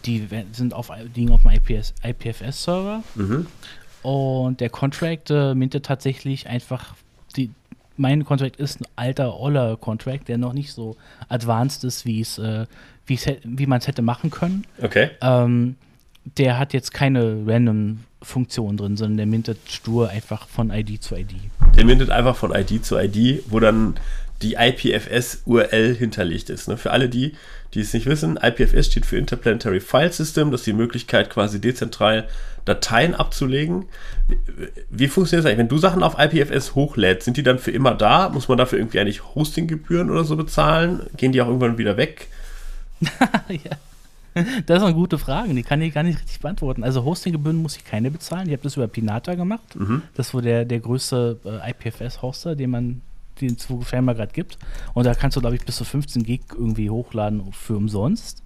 die 0.05 0.27
sind 0.51 0.73
auf, 0.73 0.91
liegen 1.15 1.31
auf 1.31 1.41
dem 1.41 1.51
IPS, 1.51 1.93
IPFS-Server 2.03 3.03
Mhm. 3.15 3.47
und 4.03 4.59
der 4.59 4.69
Contract 4.69 5.31
äh, 5.31 5.55
mintet 5.55 5.85
tatsächlich 5.85 6.47
einfach 6.47 6.93
die. 7.35 7.49
Mein 7.97 8.23
Contract 8.23 8.55
ist 8.57 8.81
ein 8.81 8.85
alter, 8.95 9.39
oller 9.39 9.77
Contract, 9.77 10.27
der 10.27 10.37
noch 10.37 10.53
nicht 10.53 10.71
so 10.73 10.95
advanced 11.27 11.83
ist, 11.83 12.05
wie 12.05 12.21
es, 12.21 12.37
äh, 12.37 12.65
wie 13.05 13.65
man 13.65 13.79
es 13.79 13.87
hätte 13.87 14.01
machen 14.01 14.31
können. 14.31 14.65
Okay. 14.81 15.09
Ähm, 15.21 15.75
der 16.25 16.59
hat 16.59 16.73
jetzt 16.73 16.93
keine 16.93 17.43
Random-Funktion 17.45 18.77
drin, 18.77 18.97
sondern 18.97 19.17
der 19.17 19.25
mintet 19.25 19.59
stur 19.67 20.09
einfach 20.09 20.47
von 20.47 20.69
ID 20.71 21.01
zu 21.01 21.15
ID. 21.15 21.33
Der 21.75 21.85
mintet 21.85 22.09
einfach 22.09 22.35
von 22.35 22.53
ID 22.53 22.85
zu 22.85 22.97
ID, 22.97 23.43
wo 23.49 23.59
dann 23.59 23.95
die 24.41 24.55
IPFS-URL 24.55 25.95
hinterlegt 25.95 26.49
ist. 26.49 26.67
Ne? 26.67 26.77
Für 26.77 26.91
alle 26.91 27.09
die, 27.09 27.33
die 27.73 27.81
es 27.81 27.93
nicht 27.93 28.07
wissen, 28.07 28.39
IPFS 28.41 28.87
steht 28.87 29.05
für 29.05 29.17
Interplanetary 29.17 29.79
File 29.79 30.11
System. 30.11 30.51
Das 30.51 30.61
ist 30.61 30.67
die 30.67 30.73
Möglichkeit, 30.73 31.29
quasi 31.29 31.61
dezentral 31.61 32.27
Dateien 32.65 33.13
abzulegen. 33.15 33.85
Wie, 34.27 34.37
wie 34.89 35.07
funktioniert 35.07 35.45
das 35.45 35.51
eigentlich? 35.51 35.59
Wenn 35.59 35.69
du 35.69 35.77
Sachen 35.77 36.03
auf 36.03 36.15
IPFS 36.17 36.75
hochlädst, 36.75 37.25
sind 37.25 37.37
die 37.37 37.43
dann 37.43 37.59
für 37.59 37.71
immer 37.71 37.93
da? 37.93 38.29
Muss 38.29 38.47
man 38.47 38.57
dafür 38.57 38.79
irgendwie 38.79 38.99
eigentlich 38.99 39.35
Hostinggebühren 39.35 40.09
oder 40.09 40.23
so 40.23 40.35
bezahlen? 40.35 41.01
Gehen 41.17 41.31
die 41.31 41.41
auch 41.41 41.47
irgendwann 41.47 41.77
wieder 41.77 41.97
weg? 41.97 42.27
ja. 43.01 43.77
Das 44.65 44.77
ist 44.77 44.83
eine 44.83 44.93
gute 44.93 45.17
Frage, 45.17 45.53
die 45.53 45.63
kann 45.63 45.81
ich 45.81 45.93
gar 45.93 46.03
nicht 46.03 46.19
richtig 46.19 46.39
beantworten. 46.39 46.83
Also 46.83 47.03
Hostinggebühren 47.03 47.61
muss 47.61 47.75
ich 47.75 47.85
keine 47.85 48.11
bezahlen. 48.11 48.47
Ich 48.47 48.53
habe 48.53 48.63
das 48.63 48.77
über 48.77 48.87
Pinata 48.87 49.35
gemacht. 49.35 49.75
Mhm. 49.75 50.03
Das 50.15 50.33
war 50.33 50.41
der, 50.41 50.65
der 50.65 50.79
größte 50.79 51.39
äh, 51.45 51.71
IPFS-Hoster, 51.71 52.55
den 52.55 52.69
man 52.69 53.01
den 53.39 53.55
es 53.55 53.67
scheinbar 53.89 54.15
gerade 54.15 54.33
gibt. 54.33 54.57
Und 54.93 55.05
da 55.05 55.13
kannst 55.13 55.35
du, 55.37 55.41
glaube 55.41 55.55
ich, 55.55 55.65
bis 55.65 55.77
zu 55.77 55.83
15 55.83 56.23
Gig 56.23 56.41
irgendwie 56.51 56.89
hochladen 56.89 57.51
für 57.51 57.75
umsonst. 57.75 58.43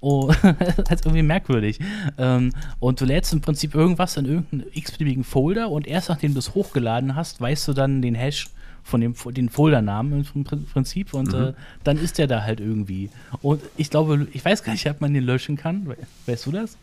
Oh, 0.00 0.32
das 0.42 1.00
ist 1.00 1.06
irgendwie 1.06 1.22
merkwürdig. 1.22 1.78
Ähm, 2.16 2.52
und 2.78 3.00
du 3.00 3.04
lädst 3.04 3.32
im 3.32 3.40
Prinzip 3.40 3.74
irgendwas 3.74 4.16
in 4.16 4.24
irgendeinen 4.24 4.64
x-beliebigen 4.72 5.24
Folder 5.24 5.70
und 5.70 5.86
erst 5.86 6.08
nachdem 6.08 6.32
du 6.32 6.38
es 6.38 6.54
hochgeladen 6.54 7.14
hast, 7.16 7.40
weißt 7.40 7.68
du 7.68 7.72
dann 7.74 8.00
den 8.00 8.14
Hash 8.14 8.48
von 8.82 9.00
dem 9.00 9.14
den 9.32 9.48
Foldernamen 9.48 10.26
im 10.34 10.44
Prin- 10.44 10.66
Prinzip 10.66 11.14
und 11.14 11.32
äh, 11.34 11.52
dann 11.84 11.98
ist 11.98 12.18
der 12.18 12.26
da 12.26 12.42
halt 12.42 12.60
irgendwie. 12.60 13.10
Und 13.42 13.62
ich 13.76 13.90
glaube, 13.90 14.26
ich 14.32 14.44
weiß 14.44 14.62
gar 14.64 14.72
nicht, 14.72 14.88
ob 14.90 15.00
man 15.00 15.14
den 15.14 15.24
löschen 15.24 15.56
kann. 15.56 15.86
We- 15.86 15.96
Weißt 16.26 16.46
du 16.46 16.52
das? 16.52 16.76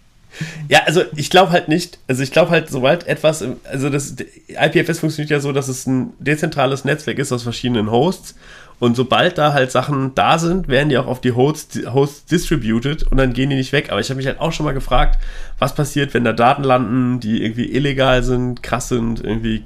Ja, 0.68 0.80
also 0.86 1.04
ich 1.16 1.30
glaube 1.30 1.52
halt 1.54 1.70
nicht, 1.70 2.00
also 2.08 2.22
ich 2.22 2.32
glaube 2.32 2.52
halt, 2.52 2.70
sobald 2.70 3.08
etwas, 3.08 3.46
also 3.64 3.90
das 3.90 4.14
IPFS 4.50 5.00
funktioniert 5.00 5.30
ja 5.32 5.40
so, 5.40 5.54
dass 5.54 5.70
es 5.70 5.88
ein 5.88 6.12
dezentrales 6.20 6.84
Netzwerk 6.84 7.18
ist 7.18 7.32
aus 7.32 7.44
verschiedenen 7.44 7.90
Hosts 7.90 8.36
und 8.80 8.98
sobald 8.98 9.38
da 9.38 9.54
halt 9.54 9.72
Sachen 9.72 10.14
da 10.16 10.38
sind, 10.38 10.68
werden 10.68 10.90
die 10.90 10.98
auch 10.98 11.08
auf 11.08 11.22
die 11.22 11.32
Hosts, 11.32 11.80
Hosts 11.94 12.26
distributed 12.26 13.04
und 13.04 13.16
dann 13.18 13.32
gehen 13.32 13.50
die 13.50 13.56
nicht 13.56 13.72
weg. 13.72 13.88
Aber 13.90 14.02
ich 14.02 14.10
habe 14.10 14.18
mich 14.18 14.28
halt 14.28 14.40
auch 14.42 14.52
schon 14.52 14.66
mal 14.66 14.74
gefragt, 14.74 15.18
was 15.60 15.74
passiert, 15.74 16.14
wenn 16.14 16.26
da 16.26 16.34
Daten 16.34 16.64
landen, 16.64 17.20
die 17.22 17.42
irgendwie 17.44 17.72
illegal 17.74 18.22
sind, 18.22 18.62
krass 18.62 18.90
sind, 18.90 19.24
irgendwie 19.24 19.64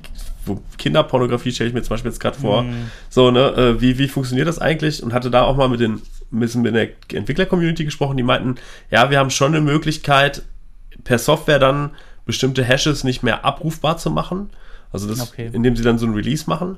Kinderpornografie 0.78 1.52
stelle 1.52 1.70
ich 1.70 1.74
mir 1.74 1.82
zum 1.82 1.92
Beispiel 1.92 2.12
jetzt 2.12 2.20
gerade 2.20 2.38
vor. 2.38 2.64
Mm. 2.64 2.92
So, 3.10 3.32
ne, 3.32 3.54
äh, 3.56 3.82
wie, 3.82 3.98
wie 3.98 4.08
funktioniert 4.08 4.48
das 4.48 4.60
eigentlich? 4.60 5.04
Und 5.04 5.14
hatte 5.14 5.30
da 5.30 5.44
auch 5.44 5.56
mal 5.56 5.70
mit 5.70 5.80
den 5.80 6.02
mit 6.32 6.54
der 6.54 6.90
Entwickler-Community 7.14 7.84
gesprochen, 7.84 8.18
die 8.18 8.24
meinten, 8.24 8.56
ja, 8.90 9.10
wir 9.10 9.20
haben 9.20 9.30
schon 9.30 9.54
eine 9.54 9.60
Möglichkeit, 9.62 10.44
per 11.04 11.20
Software 11.20 11.60
dann 11.60 11.92
bestimmte 12.26 12.64
Hashes 12.64 13.04
nicht 13.04 13.22
mehr 13.22 13.44
abrufbar 13.44 13.98
zu 13.98 14.10
machen. 14.10 14.50
Also 14.94 15.08
das, 15.08 15.22
okay. 15.22 15.50
indem 15.54 15.76
sie 15.76 15.84
dann 15.84 15.98
so 15.98 16.06
ein 16.06 16.14
Release 16.14 16.50
machen. 16.50 16.78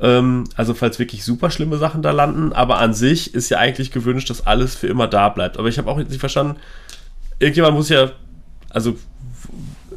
Ähm, 0.00 0.44
also 0.54 0.74
falls 0.74 0.98
wirklich 0.98 1.24
super 1.24 1.50
schlimme 1.50 1.78
Sachen 1.78 2.02
da 2.02 2.10
landen, 2.10 2.52
aber 2.52 2.78
an 2.78 2.94
sich 2.94 3.34
ist 3.34 3.48
ja 3.48 3.58
eigentlich 3.58 3.90
gewünscht, 3.90 4.28
dass 4.28 4.46
alles 4.46 4.74
für 4.74 4.86
immer 4.86 5.06
da 5.06 5.28
bleibt. 5.28 5.58
Aber 5.58 5.68
ich 5.68 5.78
habe 5.78 5.90
auch 5.90 5.98
jetzt 5.98 6.10
nicht 6.10 6.20
verstanden, 6.20 6.56
irgendjemand 7.38 7.74
muss 7.74 7.88
ja, 7.88 8.12
also 8.70 8.96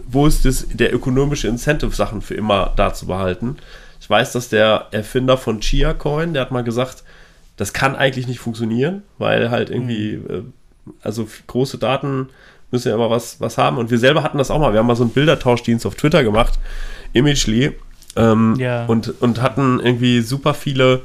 wo 0.07 0.25
ist 0.25 0.45
das, 0.45 0.67
der 0.71 0.93
ökonomische 0.93 1.47
Incentive, 1.47 1.95
Sachen 1.95 2.21
für 2.21 2.35
immer 2.35 2.73
da 2.75 2.93
zu 2.93 3.07
behalten? 3.07 3.57
Ich 3.99 4.09
weiß, 4.09 4.31
dass 4.31 4.49
der 4.49 4.87
Erfinder 4.91 5.37
von 5.37 5.59
Chia 5.59 5.93
Coin, 5.93 6.33
der 6.33 6.41
hat 6.43 6.51
mal 6.51 6.63
gesagt, 6.63 7.03
das 7.57 7.73
kann 7.73 7.95
eigentlich 7.95 8.27
nicht 8.27 8.39
funktionieren, 8.39 9.03
weil 9.17 9.49
halt 9.49 9.69
irgendwie, 9.69 10.17
mhm. 10.17 10.53
also 11.01 11.27
große 11.47 11.77
Daten 11.77 12.29
müssen 12.71 12.89
ja 12.89 12.95
immer 12.95 13.09
was, 13.09 13.41
was 13.41 13.57
haben. 13.57 13.77
Und 13.77 13.91
wir 13.91 13.97
selber 13.97 14.23
hatten 14.23 14.37
das 14.37 14.51
auch 14.51 14.59
mal. 14.59 14.73
Wir 14.73 14.79
haben 14.79 14.87
mal 14.87 14.95
so 14.95 15.03
einen 15.03 15.13
Bildertauschdienst 15.13 15.85
auf 15.85 15.95
Twitter 15.95 16.23
gemacht, 16.23 16.59
Imagely, 17.13 17.73
ähm, 18.15 18.55
ja. 18.57 18.85
und, 18.85 19.21
und 19.21 19.41
hatten 19.41 19.79
irgendwie 19.79 20.21
super 20.21 20.53
viele, 20.53 21.01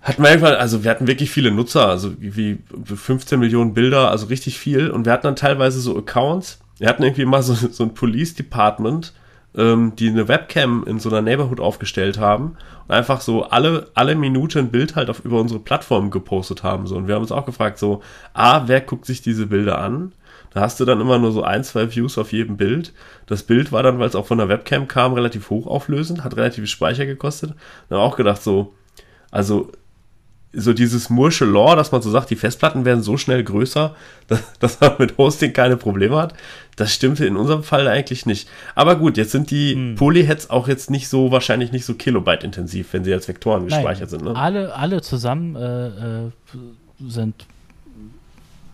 hatten 0.00 0.22
wir 0.22 0.30
irgendwann, 0.30 0.54
also 0.54 0.84
wir 0.84 0.90
hatten 0.90 1.06
wirklich 1.06 1.30
viele 1.30 1.50
Nutzer, 1.50 1.88
also 1.88 2.12
wie 2.18 2.58
15 2.84 3.38
Millionen 3.38 3.74
Bilder, 3.74 4.10
also 4.10 4.26
richtig 4.26 4.58
viel. 4.58 4.90
Und 4.90 5.06
wir 5.06 5.12
hatten 5.12 5.26
dann 5.26 5.36
teilweise 5.36 5.80
so 5.80 5.96
Accounts. 5.96 6.60
Wir 6.78 6.88
hatten 6.88 7.02
irgendwie 7.02 7.24
mal 7.24 7.42
so, 7.42 7.54
so 7.54 7.84
ein 7.84 7.94
Police 7.94 8.34
Department, 8.34 9.12
ähm, 9.56 9.94
die 9.96 10.08
eine 10.08 10.28
Webcam 10.28 10.84
in 10.86 10.98
so 10.98 11.08
einer 11.08 11.22
Neighborhood 11.22 11.60
aufgestellt 11.60 12.18
haben 12.18 12.56
und 12.86 12.94
einfach 12.94 13.20
so 13.20 13.44
alle, 13.44 13.90
alle 13.94 14.14
Minute 14.14 14.58
ein 14.58 14.70
Bild 14.70 14.96
halt 14.96 15.10
auf, 15.10 15.24
über 15.24 15.40
unsere 15.40 15.60
Plattform 15.60 16.10
gepostet 16.10 16.62
haben. 16.62 16.86
So. 16.86 16.96
Und 16.96 17.08
wir 17.08 17.14
haben 17.14 17.22
uns 17.22 17.32
auch 17.32 17.46
gefragt, 17.46 17.78
so, 17.78 18.02
A, 18.34 18.68
wer 18.68 18.80
guckt 18.80 19.06
sich 19.06 19.22
diese 19.22 19.46
Bilder 19.46 19.78
an? 19.78 20.12
Da 20.50 20.60
hast 20.60 20.80
du 20.80 20.84
dann 20.84 21.00
immer 21.00 21.18
nur 21.18 21.32
so 21.32 21.42
ein, 21.42 21.62
zwei 21.62 21.94
Views 21.94 22.16
auf 22.16 22.32
jedem 22.32 22.56
Bild. 22.56 22.94
Das 23.26 23.42
Bild 23.42 23.70
war 23.70 23.82
dann, 23.82 23.98
weil 23.98 24.08
es 24.08 24.14
auch 24.14 24.26
von 24.26 24.38
der 24.38 24.48
Webcam 24.48 24.88
kam, 24.88 25.12
relativ 25.12 25.50
hochauflösend, 25.50 26.24
hat 26.24 26.36
relativ 26.36 26.66
Speicher 26.68 27.04
gekostet. 27.04 27.54
Dann 27.88 27.98
auch 27.98 28.16
gedacht 28.16 28.42
so, 28.42 28.74
also 29.30 29.70
so 30.58 30.72
dieses 30.72 31.10
Mursche 31.10 31.44
Lore, 31.44 31.76
dass 31.76 31.92
man 31.92 32.02
so 32.02 32.10
sagt, 32.10 32.30
die 32.30 32.36
Festplatten 32.36 32.84
werden 32.84 33.02
so 33.02 33.16
schnell 33.16 33.42
größer, 33.42 33.94
dass, 34.28 34.58
dass, 34.58 34.80
man 34.80 34.92
mit 34.98 35.18
Hosting 35.18 35.52
keine 35.52 35.76
Probleme 35.76 36.16
hat, 36.16 36.34
das 36.76 36.92
stimmte 36.92 37.26
in 37.26 37.36
unserem 37.36 37.62
Fall 37.62 37.88
eigentlich 37.88 38.26
nicht. 38.26 38.48
Aber 38.74 38.96
gut, 38.96 39.16
jetzt 39.16 39.32
sind 39.32 39.50
die 39.50 39.74
hm. 39.74 39.94
Polyheads 39.96 40.50
auch 40.50 40.68
jetzt 40.68 40.90
nicht 40.90 41.08
so, 41.08 41.30
wahrscheinlich 41.30 41.72
nicht 41.72 41.84
so 41.84 41.94
Kilobyte-intensiv, 41.94 42.92
wenn 42.92 43.04
sie 43.04 43.12
als 43.12 43.28
Vektoren 43.28 43.66
Nein, 43.66 43.68
gespeichert 43.68 44.10
sind. 44.10 44.24
Ne? 44.24 44.36
Alle, 44.36 44.74
alle 44.74 45.02
zusammen 45.02 45.56
äh, 45.56 45.86
äh 45.86 46.30
sind 47.06 47.46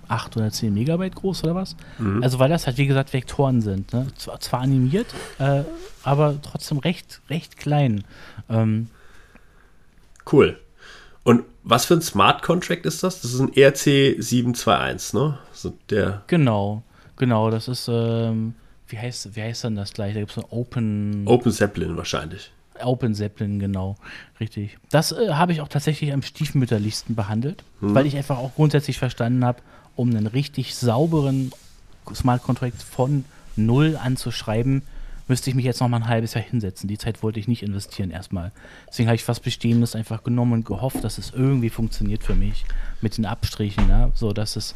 8 0.08 0.36
oder 0.36 0.50
10 0.50 0.72
Megabyte 0.72 1.14
groß 1.14 1.44
oder 1.44 1.54
was. 1.54 1.76
Mhm. 1.98 2.22
Also 2.22 2.38
weil 2.38 2.48
das 2.48 2.66
halt, 2.66 2.78
wie 2.78 2.86
gesagt, 2.86 3.12
Vektoren 3.12 3.60
sind. 3.60 3.92
Ne? 3.92 4.06
Zwar, 4.16 4.40
zwar, 4.40 4.60
animiert, 4.60 5.06
äh, 5.38 5.62
aber 6.02 6.40
trotzdem 6.42 6.78
recht, 6.78 7.20
recht 7.30 7.56
klein. 7.56 8.04
Ähm, 8.48 8.88
cool. 10.32 10.58
Und 11.22 11.44
was 11.64 11.86
für 11.86 11.94
ein 11.94 12.02
Smart 12.02 12.42
Contract 12.42 12.86
ist 12.86 13.02
das? 13.02 13.22
Das 13.22 13.32
ist 13.32 13.40
ein 13.40 13.52
ERC 13.54 14.22
721, 14.22 15.14
ne? 15.14 15.38
So 15.52 15.72
der 15.90 16.22
genau, 16.26 16.82
genau. 17.16 17.50
Das 17.50 17.68
ist, 17.68 17.88
ähm, 17.88 18.54
wie, 18.88 18.98
heißt, 18.98 19.34
wie 19.34 19.42
heißt 19.42 19.64
denn 19.64 19.74
das 19.74 19.94
gleich? 19.94 20.14
Da 20.14 20.20
gibt 20.20 20.32
es 20.32 20.38
ein 20.38 20.44
Open... 20.50 21.26
Open 21.26 21.50
Zeppelin 21.50 21.96
wahrscheinlich. 21.96 22.52
Open 22.82 23.14
Zeppelin, 23.14 23.58
genau. 23.58 23.96
Richtig. 24.40 24.78
Das 24.90 25.12
äh, 25.12 25.30
habe 25.30 25.52
ich 25.52 25.62
auch 25.62 25.68
tatsächlich 25.68 26.12
am 26.12 26.22
stiefmütterlichsten 26.22 27.14
behandelt, 27.14 27.64
hm. 27.80 27.94
weil 27.94 28.06
ich 28.06 28.16
einfach 28.16 28.38
auch 28.38 28.54
grundsätzlich 28.54 28.98
verstanden 28.98 29.44
habe, 29.44 29.62
um 29.96 30.10
einen 30.10 30.26
richtig 30.26 30.74
sauberen 30.74 31.50
Smart 32.14 32.42
Contract 32.42 32.82
von 32.82 33.24
null 33.56 33.98
anzuschreiben, 34.02 34.82
müsste 35.28 35.50
ich 35.50 35.56
mich 35.56 35.64
jetzt 35.64 35.80
noch 35.80 35.88
mal 35.88 35.98
ein 35.98 36.08
halbes 36.08 36.34
Jahr 36.34 36.44
hinsetzen. 36.44 36.88
Die 36.88 36.98
Zeit 36.98 37.22
wollte 37.22 37.40
ich 37.40 37.48
nicht 37.48 37.62
investieren 37.62 38.10
erstmal. 38.10 38.52
Deswegen 38.88 39.08
habe 39.08 39.16
ich 39.16 39.26
was 39.26 39.40
Bestehendes 39.40 39.94
einfach 39.94 40.22
genommen 40.22 40.52
und 40.52 40.66
gehofft, 40.66 41.02
dass 41.02 41.18
es 41.18 41.30
irgendwie 41.30 41.70
funktioniert 41.70 42.22
für 42.22 42.34
mich 42.34 42.64
mit 43.00 43.16
den 43.16 43.26
Abstrichen, 43.26 43.88
ja? 43.88 44.10
so 44.14 44.32
dass 44.32 44.56
es 44.56 44.74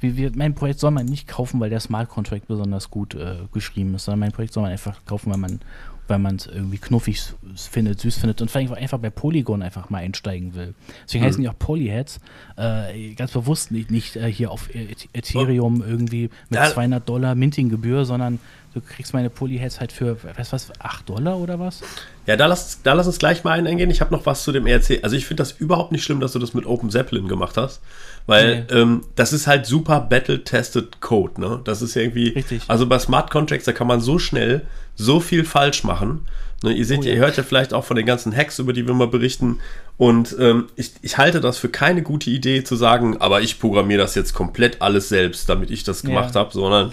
wie, 0.00 0.16
wie, 0.16 0.30
mein 0.30 0.54
Projekt 0.54 0.78
soll 0.78 0.92
man 0.92 1.06
nicht 1.06 1.26
kaufen, 1.26 1.58
weil 1.58 1.70
der 1.70 1.80
Smart 1.80 2.08
Contract 2.08 2.46
besonders 2.46 2.90
gut 2.90 3.14
äh, 3.14 3.36
geschrieben 3.52 3.94
ist, 3.94 4.04
sondern 4.04 4.20
mein 4.20 4.32
Projekt 4.32 4.52
soll 4.52 4.62
man 4.62 4.72
einfach 4.72 5.04
kaufen, 5.06 5.30
weil 5.30 5.38
man 5.38 5.60
weil 6.08 6.18
man 6.18 6.36
es 6.36 6.46
irgendwie 6.46 6.78
knuffig 6.78 7.22
findet, 7.54 8.00
süß 8.00 8.16
findet 8.16 8.40
und 8.40 8.50
vielleicht 8.50 8.72
einfach 8.72 8.98
bei 8.98 9.10
Polygon 9.10 9.62
einfach 9.62 9.90
mal 9.90 9.98
einsteigen 9.98 10.54
will. 10.54 10.74
Deswegen 11.04 11.22
mhm. 11.22 11.28
heißen 11.28 11.42
die 11.42 11.48
auch 11.48 11.58
Polyheads. 11.58 12.20
Äh, 12.56 13.14
ganz 13.14 13.32
bewusst 13.32 13.70
nicht, 13.70 13.90
nicht 13.90 14.16
äh, 14.16 14.32
hier 14.32 14.50
auf 14.50 14.68
Ethereum 15.12 15.84
irgendwie 15.86 16.30
mit 16.48 16.58
ja. 16.58 16.66
200 16.66 17.06
Dollar 17.08 17.34
Minting-Gebühr, 17.34 18.04
sondern 18.04 18.40
du 18.74 18.80
kriegst 18.80 19.12
meine 19.12 19.30
Polyheads 19.30 19.80
halt 19.80 19.92
für, 19.92 20.16
was 20.36 20.52
was, 20.52 20.72
8 20.78 21.08
Dollar 21.08 21.38
oder 21.38 21.58
was? 21.58 21.82
Ja, 22.26 22.36
da 22.36 22.46
lass, 22.46 22.82
da 22.82 22.92
lass 22.92 23.06
uns 23.06 23.18
gleich 23.18 23.44
mal 23.44 23.66
eingehen. 23.66 23.90
Ich 23.90 24.00
habe 24.00 24.14
noch 24.14 24.26
was 24.26 24.44
zu 24.44 24.52
dem 24.52 24.66
ERC. 24.66 25.00
Also 25.02 25.16
ich 25.16 25.26
finde 25.26 25.42
das 25.42 25.52
überhaupt 25.52 25.92
nicht 25.92 26.04
schlimm, 26.04 26.20
dass 26.20 26.32
du 26.32 26.38
das 26.38 26.54
mit 26.54 26.66
Open 26.66 26.90
Zeppelin 26.90 27.28
gemacht 27.28 27.56
hast, 27.56 27.80
weil 28.26 28.66
nee. 28.70 28.74
ähm, 28.74 29.04
das 29.16 29.32
ist 29.32 29.46
halt 29.46 29.66
super 29.66 30.00
battle-tested 30.00 31.00
Code. 31.00 31.40
Ne? 31.40 31.60
Das 31.64 31.82
ist 31.82 31.94
ja 31.94 32.02
irgendwie, 32.02 32.28
Richtig. 32.30 32.62
also 32.68 32.86
bei 32.86 32.98
Smart 32.98 33.30
Contracts, 33.30 33.64
da 33.64 33.72
kann 33.72 33.86
man 33.86 34.00
so 34.00 34.18
schnell 34.18 34.66
so 34.98 35.20
viel 35.20 35.44
falsch 35.44 35.84
machen. 35.84 36.26
Ne, 36.62 36.72
ihr 36.72 36.84
seht, 36.84 36.98
oh, 36.98 37.02
ja. 37.02 37.12
ihr 37.14 37.18
hört 37.18 37.36
ja 37.36 37.44
vielleicht 37.44 37.72
auch 37.72 37.84
von 37.84 37.96
den 37.96 38.04
ganzen 38.04 38.36
Hacks, 38.36 38.58
über 38.58 38.72
die 38.72 38.86
wir 38.86 38.92
mal 38.92 39.06
berichten. 39.06 39.60
Und 39.96 40.36
ähm, 40.38 40.66
ich, 40.74 40.92
ich 41.02 41.16
halte 41.16 41.40
das 41.40 41.56
für 41.56 41.68
keine 41.68 42.02
gute 42.02 42.30
Idee 42.30 42.64
zu 42.64 42.74
sagen, 42.74 43.16
aber 43.18 43.40
ich 43.40 43.60
programmiere 43.60 44.00
das 44.00 44.16
jetzt 44.16 44.34
komplett 44.34 44.82
alles 44.82 45.08
selbst, 45.08 45.48
damit 45.48 45.70
ich 45.70 45.84
das 45.84 46.02
gemacht 46.02 46.34
ja. 46.34 46.40
habe, 46.40 46.52
sondern 46.52 46.92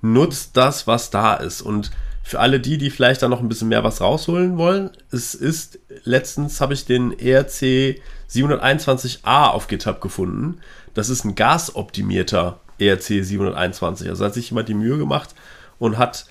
nutzt 0.00 0.56
das, 0.56 0.86
was 0.86 1.10
da 1.10 1.34
ist. 1.34 1.60
Und 1.60 1.90
für 2.22 2.38
alle 2.38 2.60
die, 2.60 2.78
die 2.78 2.90
vielleicht 2.90 3.22
da 3.22 3.28
noch 3.28 3.40
ein 3.40 3.48
bisschen 3.48 3.68
mehr 3.68 3.82
was 3.82 4.00
rausholen 4.00 4.56
wollen, 4.56 4.90
es 5.10 5.34
ist, 5.34 5.80
letztens 6.04 6.60
habe 6.60 6.74
ich 6.74 6.84
den 6.84 7.18
ERC 7.18 8.00
721a 8.30 9.48
auf 9.48 9.66
GitHub 9.66 10.00
gefunden. 10.00 10.58
Das 10.94 11.08
ist 11.08 11.24
ein 11.24 11.34
gasoptimierter 11.34 12.60
ERC 12.78 13.24
721. 13.24 14.08
Also 14.08 14.24
hat 14.24 14.34
sich 14.34 14.50
jemand 14.50 14.68
die 14.68 14.74
Mühe 14.74 14.98
gemacht 14.98 15.34
und 15.80 15.98
hat 15.98 16.26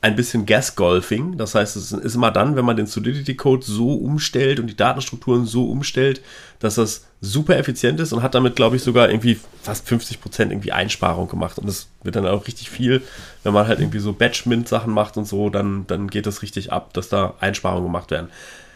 ein 0.00 0.14
bisschen 0.14 0.46
Gas-Golfing. 0.46 1.38
Das 1.38 1.54
heißt, 1.54 1.76
es 1.76 1.90
ist 1.90 2.14
immer 2.14 2.30
dann, 2.30 2.54
wenn 2.54 2.64
man 2.64 2.76
den 2.76 2.86
Solidity-Code 2.86 3.64
so 3.66 3.94
umstellt 3.94 4.60
und 4.60 4.68
die 4.68 4.76
Datenstrukturen 4.76 5.44
so 5.44 5.68
umstellt, 5.68 6.22
dass 6.60 6.76
das 6.76 7.06
super 7.20 7.56
effizient 7.56 7.98
ist 7.98 8.12
und 8.12 8.22
hat 8.22 8.36
damit, 8.36 8.54
glaube 8.54 8.76
ich, 8.76 8.82
sogar 8.82 9.10
irgendwie 9.10 9.40
fast 9.60 9.88
50 9.88 10.20
Prozent 10.20 10.52
irgendwie 10.52 10.70
Einsparung 10.70 11.26
gemacht. 11.26 11.58
Und 11.58 11.66
das 11.66 11.88
wird 12.04 12.14
dann 12.14 12.26
auch 12.28 12.46
richtig 12.46 12.70
viel, 12.70 13.02
wenn 13.42 13.52
man 13.52 13.66
halt 13.66 13.80
irgendwie 13.80 13.98
so 13.98 14.12
Batch-Mint-Sachen 14.12 14.92
macht 14.92 15.16
und 15.16 15.26
so, 15.26 15.50
dann, 15.50 15.86
dann 15.88 16.08
geht 16.08 16.26
das 16.26 16.42
richtig 16.42 16.72
ab, 16.72 16.92
dass 16.94 17.08
da 17.08 17.34
Einsparungen 17.40 17.84
gemacht 17.84 18.12
werden. 18.12 18.28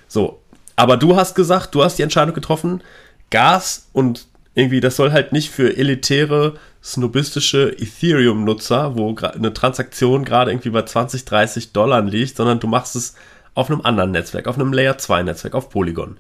So, 0.09 0.41
aber 0.75 0.97
du 0.97 1.15
hast 1.15 1.37
gesagt, 1.37 1.75
du 1.75 1.85
hast 1.85 1.99
die 1.99 2.03
Entscheidung 2.03 2.35
getroffen, 2.35 2.83
Gas 3.31 3.89
und 3.93 4.27
irgendwie, 4.55 4.81
das 4.81 4.97
soll 4.97 5.13
halt 5.13 5.33
nicht 5.33 5.51
für 5.51 5.77
elitäre 5.77 6.55
snobistische 6.83 7.71
Ethereum-Nutzer, 7.79 8.97
wo 8.97 9.15
eine 9.17 9.53
Transaktion 9.55 10.25
gerade 10.25 10.51
irgendwie 10.51 10.71
bei 10.71 10.83
20, 10.83 11.25
30 11.25 11.73
Dollar 11.73 12.03
liegt, 12.03 12.37
sondern 12.37 12.61
du 12.61 12.67
machst 12.67 12.97
es 12.97 13.15
auf 13.55 13.71
einem 13.71 13.83
anderen 13.83 14.11
Netzwerk, 14.11 14.49
auf 14.49 14.59
einem 14.59 14.73
Layer 14.73 14.99
2 14.99 15.23
Netzwerk, 15.23 15.55
auf 15.55 15.71
Polygon. 15.71 16.17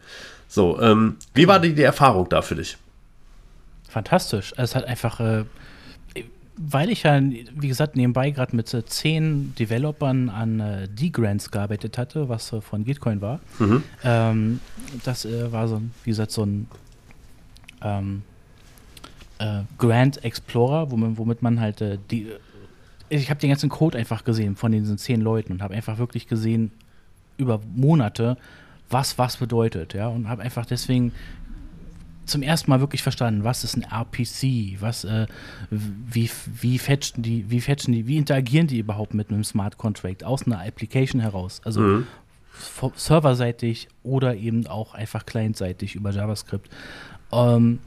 So, 0.48 0.80
ähm, 0.80 1.16
wie 1.34 1.48
war 1.48 1.60
die, 1.60 1.74
die 1.74 1.82
Erfahrung 1.82 2.28
da 2.28 2.42
für 2.42 2.54
dich? 2.54 2.76
Fantastisch. 3.88 4.54
Es 4.56 4.74
hat 4.74 4.84
einfach, 4.84 5.18
äh, 5.18 5.44
weil 6.56 6.90
ich 6.90 7.02
ja, 7.02 7.20
wie 7.20 7.68
gesagt, 7.68 7.96
nebenbei 7.96 8.30
gerade 8.30 8.54
mit 8.54 8.72
äh, 8.72 8.84
zehn 8.84 9.54
Developern 9.58 10.28
an 10.28 10.60
äh, 10.60 10.88
D-Grants 10.88 11.50
gearbeitet 11.50 11.98
hatte, 11.98 12.28
was 12.28 12.52
äh, 12.52 12.60
von 12.60 12.84
Gitcoin 12.84 13.20
war. 13.20 13.40
Mhm. 13.58 13.82
Ähm, 14.04 14.60
das 15.04 15.24
äh, 15.24 15.50
war 15.50 15.68
so, 15.68 15.82
wie 16.04 16.10
gesagt, 16.10 16.30
so 16.30 16.44
ein 16.44 16.68
ähm, 17.82 18.22
äh, 19.38 19.62
Grand 19.78 20.24
Explorer, 20.24 20.90
womit, 20.90 21.18
womit 21.18 21.42
man 21.42 21.60
halt 21.60 21.80
äh, 21.80 21.98
die. 22.10 22.28
Ich 23.08 23.28
habe 23.28 23.40
den 23.40 23.50
ganzen 23.50 23.68
Code 23.68 23.98
einfach 23.98 24.24
gesehen 24.24 24.56
von 24.56 24.72
diesen 24.72 24.96
zehn 24.96 25.20
Leuten 25.20 25.52
und 25.52 25.62
habe 25.62 25.74
einfach 25.74 25.98
wirklich 25.98 26.28
gesehen 26.28 26.70
über 27.36 27.60
Monate, 27.74 28.38
was 28.88 29.18
was 29.18 29.36
bedeutet, 29.36 29.94
ja, 29.94 30.08
und 30.08 30.28
habe 30.28 30.42
einfach 30.42 30.64
deswegen 30.64 31.12
zum 32.24 32.42
ersten 32.42 32.70
Mal 32.70 32.80
wirklich 32.80 33.02
verstanden, 33.02 33.44
was 33.44 33.64
ist 33.64 33.76
ein 33.76 33.82
RPC, 33.82 34.80
was, 34.80 35.04
äh, 35.04 35.26
wie, 35.70 36.30
wie 36.60 36.78
fetchen 36.78 37.22
die, 37.22 37.50
wie 37.50 37.60
fetchen 37.60 37.92
die, 37.92 38.06
wie 38.06 38.16
interagieren 38.16 38.66
die 38.66 38.78
überhaupt 38.78 39.14
mit 39.14 39.30
einem 39.30 39.44
Smart 39.44 39.76
Contract 39.76 40.24
aus 40.24 40.46
einer 40.46 40.60
Application 40.60 41.20
heraus. 41.20 41.60
Also 41.64 41.80
mhm. 41.80 42.06
serverseitig 42.94 43.88
oder 44.02 44.36
eben 44.36 44.66
auch 44.66 44.94
einfach 44.94 45.26
clientseitig 45.26 45.94
über 45.94 46.10
JavaScript. 46.10 46.70
Ähm, 47.32 47.80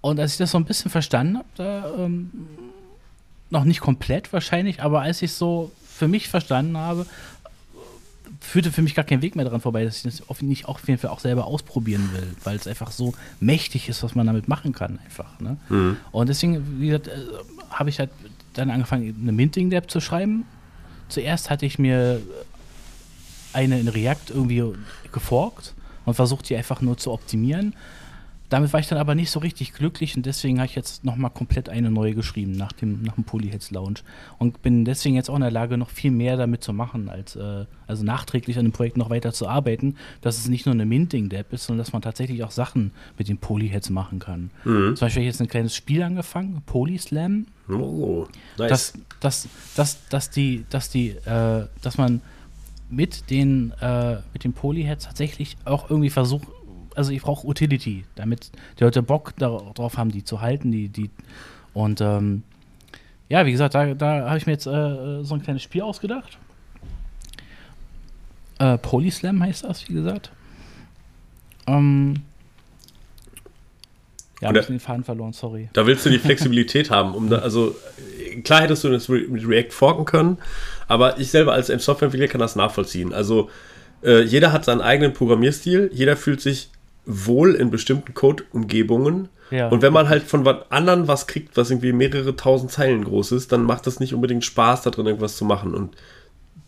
und 0.00 0.20
als 0.20 0.32
ich 0.32 0.38
das 0.38 0.50
so 0.50 0.58
ein 0.58 0.64
bisschen 0.64 0.90
verstanden 0.90 1.38
habe, 1.38 1.48
da 1.56 1.94
ähm, 1.98 2.30
noch 3.50 3.64
nicht 3.64 3.80
komplett 3.80 4.32
wahrscheinlich, 4.32 4.82
aber 4.82 5.02
als 5.02 5.22
ich 5.22 5.32
so 5.32 5.72
für 5.86 6.08
mich 6.08 6.28
verstanden 6.28 6.76
habe, 6.76 7.06
führte 8.40 8.70
für 8.70 8.82
mich 8.82 8.94
gar 8.94 9.04
kein 9.04 9.22
Weg 9.22 9.36
mehr 9.36 9.44
daran 9.44 9.60
vorbei, 9.60 9.84
dass 9.84 9.96
ich 9.96 10.02
das 10.02 10.42
nicht 10.42 10.66
auf 10.66 10.86
jeden 10.86 11.00
Fall 11.00 11.10
auch 11.10 11.20
selber 11.20 11.46
ausprobieren 11.46 12.10
will, 12.12 12.34
weil 12.44 12.56
es 12.56 12.66
einfach 12.66 12.90
so 12.90 13.14
mächtig 13.40 13.88
ist, 13.88 14.02
was 14.02 14.14
man 14.14 14.26
damit 14.26 14.48
machen 14.48 14.72
kann, 14.72 14.98
einfach. 15.04 15.40
Ne? 15.40 15.56
Mhm. 15.68 15.96
Und 16.12 16.28
deswegen, 16.28 16.80
wie 16.80 16.88
gesagt, 16.88 17.08
äh, 17.08 17.12
habe 17.70 17.88
ich 17.88 17.98
halt 17.98 18.10
dann 18.52 18.70
angefangen, 18.70 19.16
eine 19.20 19.32
Minting-App 19.32 19.90
zu 19.90 20.00
schreiben. 20.00 20.44
Zuerst 21.08 21.50
hatte 21.50 21.66
ich 21.66 21.78
mir 21.78 22.20
eine 23.52 23.78
in 23.78 23.88
React 23.88 24.30
irgendwie 24.30 24.64
geforkt 25.12 25.74
und 26.04 26.14
versucht, 26.14 26.48
die 26.48 26.56
einfach 26.56 26.80
nur 26.80 26.96
zu 26.98 27.12
optimieren. 27.12 27.74
Damit 28.50 28.72
war 28.72 28.80
ich 28.80 28.86
dann 28.86 28.98
aber 28.98 29.14
nicht 29.14 29.30
so 29.30 29.40
richtig 29.40 29.72
glücklich 29.72 30.16
und 30.16 30.26
deswegen 30.26 30.58
habe 30.58 30.66
ich 30.66 30.74
jetzt 30.74 31.04
nochmal 31.04 31.30
komplett 31.30 31.68
eine 31.68 31.90
neue 31.90 32.14
geschrieben 32.14 32.52
nach 32.52 32.72
dem, 32.72 33.02
nach 33.02 33.14
dem 33.14 33.24
Polyheads 33.24 33.70
Lounge 33.70 34.00
und 34.38 34.62
bin 34.62 34.84
deswegen 34.84 35.14
jetzt 35.14 35.30
auch 35.30 35.34
in 35.34 35.40
der 35.40 35.50
Lage, 35.50 35.78
noch 35.78 35.90
viel 35.90 36.10
mehr 36.10 36.36
damit 36.36 36.62
zu 36.62 36.72
machen, 36.72 37.08
als 37.08 37.36
äh, 37.36 37.64
also 37.86 38.04
nachträglich 38.04 38.58
an 38.58 38.66
dem 38.66 38.72
Projekt 38.72 38.96
noch 38.96 39.10
weiter 39.10 39.32
zu 39.32 39.48
arbeiten, 39.48 39.96
dass 40.20 40.38
es 40.38 40.48
nicht 40.48 40.66
nur 40.66 40.74
eine 40.74 40.84
Minting-App 40.84 41.52
ist, 41.52 41.64
sondern 41.64 41.84
dass 41.84 41.92
man 41.92 42.02
tatsächlich 42.02 42.44
auch 42.44 42.50
Sachen 42.50 42.92
mit 43.18 43.28
den 43.28 43.38
Polyheads 43.38 43.90
machen 43.90 44.18
kann. 44.18 44.50
Mhm. 44.64 44.94
Zum 44.94 45.06
Beispiel 45.06 45.22
habe 45.22 45.28
ich 45.28 45.34
jetzt 45.34 45.40
ein 45.40 45.48
kleines 45.48 45.74
Spiel 45.74 46.02
angefangen, 46.02 46.62
Polyslam. 46.66 47.46
Oh, 47.68 48.26
nice. 48.58 48.68
Dass, 48.68 48.92
dass, 49.20 49.48
dass, 49.74 50.08
dass 50.08 50.30
die, 50.30 50.64
dass 50.68 50.90
die, 50.90 51.10
äh, 51.10 51.66
dass 51.82 51.96
man 51.96 52.20
mit 52.90 53.30
den, 53.30 53.72
äh, 53.80 54.16
mit 54.32 54.44
den 54.44 54.52
Polyheads 54.52 55.06
tatsächlich 55.06 55.56
auch 55.64 55.90
irgendwie 55.90 56.10
versucht, 56.10 56.46
also 56.94 57.12
ich 57.12 57.22
brauche 57.22 57.46
Utility, 57.46 58.04
damit 58.14 58.50
die 58.78 58.84
Leute 58.84 59.02
Bock 59.02 59.34
darauf 59.36 59.96
haben, 59.96 60.10
die 60.10 60.24
zu 60.24 60.40
halten, 60.40 60.70
die, 60.70 60.88
die 60.88 61.10
und 61.72 62.00
ähm, 62.00 62.42
ja, 63.28 63.46
wie 63.46 63.52
gesagt, 63.52 63.74
da, 63.74 63.94
da 63.94 64.28
habe 64.28 64.38
ich 64.38 64.46
mir 64.46 64.52
jetzt 64.52 64.66
äh, 64.66 65.22
so 65.22 65.34
ein 65.34 65.42
kleines 65.42 65.62
Spiel 65.62 65.82
ausgedacht. 65.82 66.38
Äh, 68.58 68.78
Polyslam 68.78 69.42
heißt 69.42 69.64
das, 69.64 69.88
wie 69.88 69.94
gesagt. 69.94 70.30
Ähm, 71.66 72.22
ja, 74.40 74.54
ich 74.54 74.66
den 74.66 74.80
Faden 74.80 75.04
verloren, 75.04 75.32
sorry. 75.32 75.70
Da 75.72 75.86
willst 75.86 76.04
du 76.04 76.10
die 76.10 76.18
Flexibilität 76.20 76.90
haben, 76.90 77.14
um 77.14 77.30
da, 77.30 77.38
also 77.38 77.74
klar 78.44 78.62
hättest 78.62 78.84
du 78.84 78.90
das 78.90 79.08
mit 79.08 79.46
React 79.46 79.70
forken 79.70 80.04
können, 80.04 80.38
aber 80.86 81.18
ich 81.18 81.30
selber 81.30 81.52
als 81.52 81.68
Softwareentwickler 81.68 82.28
kann 82.28 82.40
das 82.40 82.54
nachvollziehen. 82.54 83.12
Also 83.12 83.50
äh, 84.02 84.22
jeder 84.22 84.52
hat 84.52 84.64
seinen 84.64 84.82
eigenen 84.82 85.12
Programmierstil, 85.12 85.90
jeder 85.92 86.16
fühlt 86.16 86.40
sich 86.40 86.68
wohl 87.06 87.54
in 87.54 87.70
bestimmten 87.70 88.14
Code-Umgebungen. 88.14 89.28
Ja. 89.50 89.68
Und 89.68 89.82
wenn 89.82 89.92
man 89.92 90.08
halt 90.08 90.24
von 90.24 90.46
anderen 90.70 91.06
was 91.06 91.26
kriegt, 91.26 91.56
was 91.56 91.70
irgendwie 91.70 91.92
mehrere 91.92 92.34
tausend 92.36 92.70
Zeilen 92.70 93.04
groß 93.04 93.32
ist, 93.32 93.52
dann 93.52 93.62
macht 93.62 93.86
das 93.86 94.00
nicht 94.00 94.14
unbedingt 94.14 94.44
Spaß, 94.44 94.82
da 94.82 94.90
drin 94.90 95.06
irgendwas 95.06 95.36
zu 95.36 95.44
machen. 95.44 95.74
Und 95.74 95.94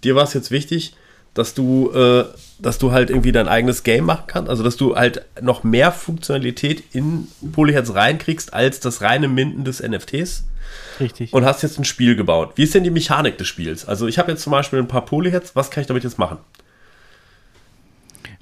dir 0.05 0.15
war 0.15 0.25
es 0.25 0.35
jetzt 0.35 0.51
wichtig, 0.51 0.95
dass 1.37 1.55
du, 1.55 1.91
äh, 1.93 2.25
dass 2.59 2.79
du 2.79 2.93
halt 2.93 3.11
irgendwie 3.11 3.33
dein 3.33 3.49
eigenes 3.49 3.83
Game 3.83 4.05
machen 4.05 4.25
kannst, 4.27 4.49
also 4.49 4.63
dass 4.63 4.77
du 4.77 4.97
halt 4.97 5.23
noch 5.41 5.65
mehr 5.65 5.93
Funktionalität 5.93 6.83
in 6.93 7.29
Polyheads 7.53 7.95
reinkriegst 7.95 8.55
als 8.55 8.81
das 8.81 9.03
reine 9.03 9.29
Minden 9.29 9.65
des 9.65 9.83
NFTs. 9.83 10.45
Richtig. 10.99 11.33
Und 11.33 11.45
hast 11.45 11.63
jetzt 11.63 11.79
ein 11.79 11.85
Spiel 11.85 12.17
gebaut. 12.17 12.53
Wie 12.57 12.63
ist 12.63 12.75
denn 12.75 12.85
die 12.85 12.91
Mechanik 12.91 13.37
des 13.39 13.47
Spiels? 13.47 13.87
Also 13.87 14.07
ich 14.07 14.19
habe 14.19 14.31
jetzt 14.33 14.43
zum 14.43 14.51
Beispiel 14.51 14.79
ein 14.79 14.89
paar 14.89 15.05
Polyheads, 15.05 15.55
was 15.55 15.71
kann 15.71 15.83
ich 15.83 15.87
damit 15.87 16.05
jetzt 16.05 16.19
machen? 16.19 16.39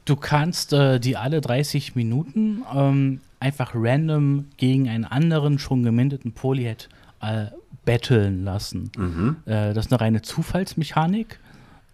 Du 0.05 0.17
kannst 0.17 0.73
äh, 0.73 1.01
die 1.01 1.17
alle 1.17 1.41
30 1.41 1.95
Minuten 1.95 2.63
ähm, 2.75 3.21
einfach 3.41 3.73
random 3.75 4.47
gegen 4.57 4.89
einen 4.89 5.05
anderen 5.05 5.59
schon 5.59 5.83
geminteten 5.83 6.33
Polyhead 6.33 6.89
äh, 7.21 7.47
battlen 7.85 8.45
lassen. 8.45 8.91
Mhm. 8.97 9.37
Äh, 9.47 9.73
das 9.73 9.87
ist 9.87 9.93
eine 9.93 10.01
reine 10.01 10.23
Zufallsmechanik. 10.23 11.39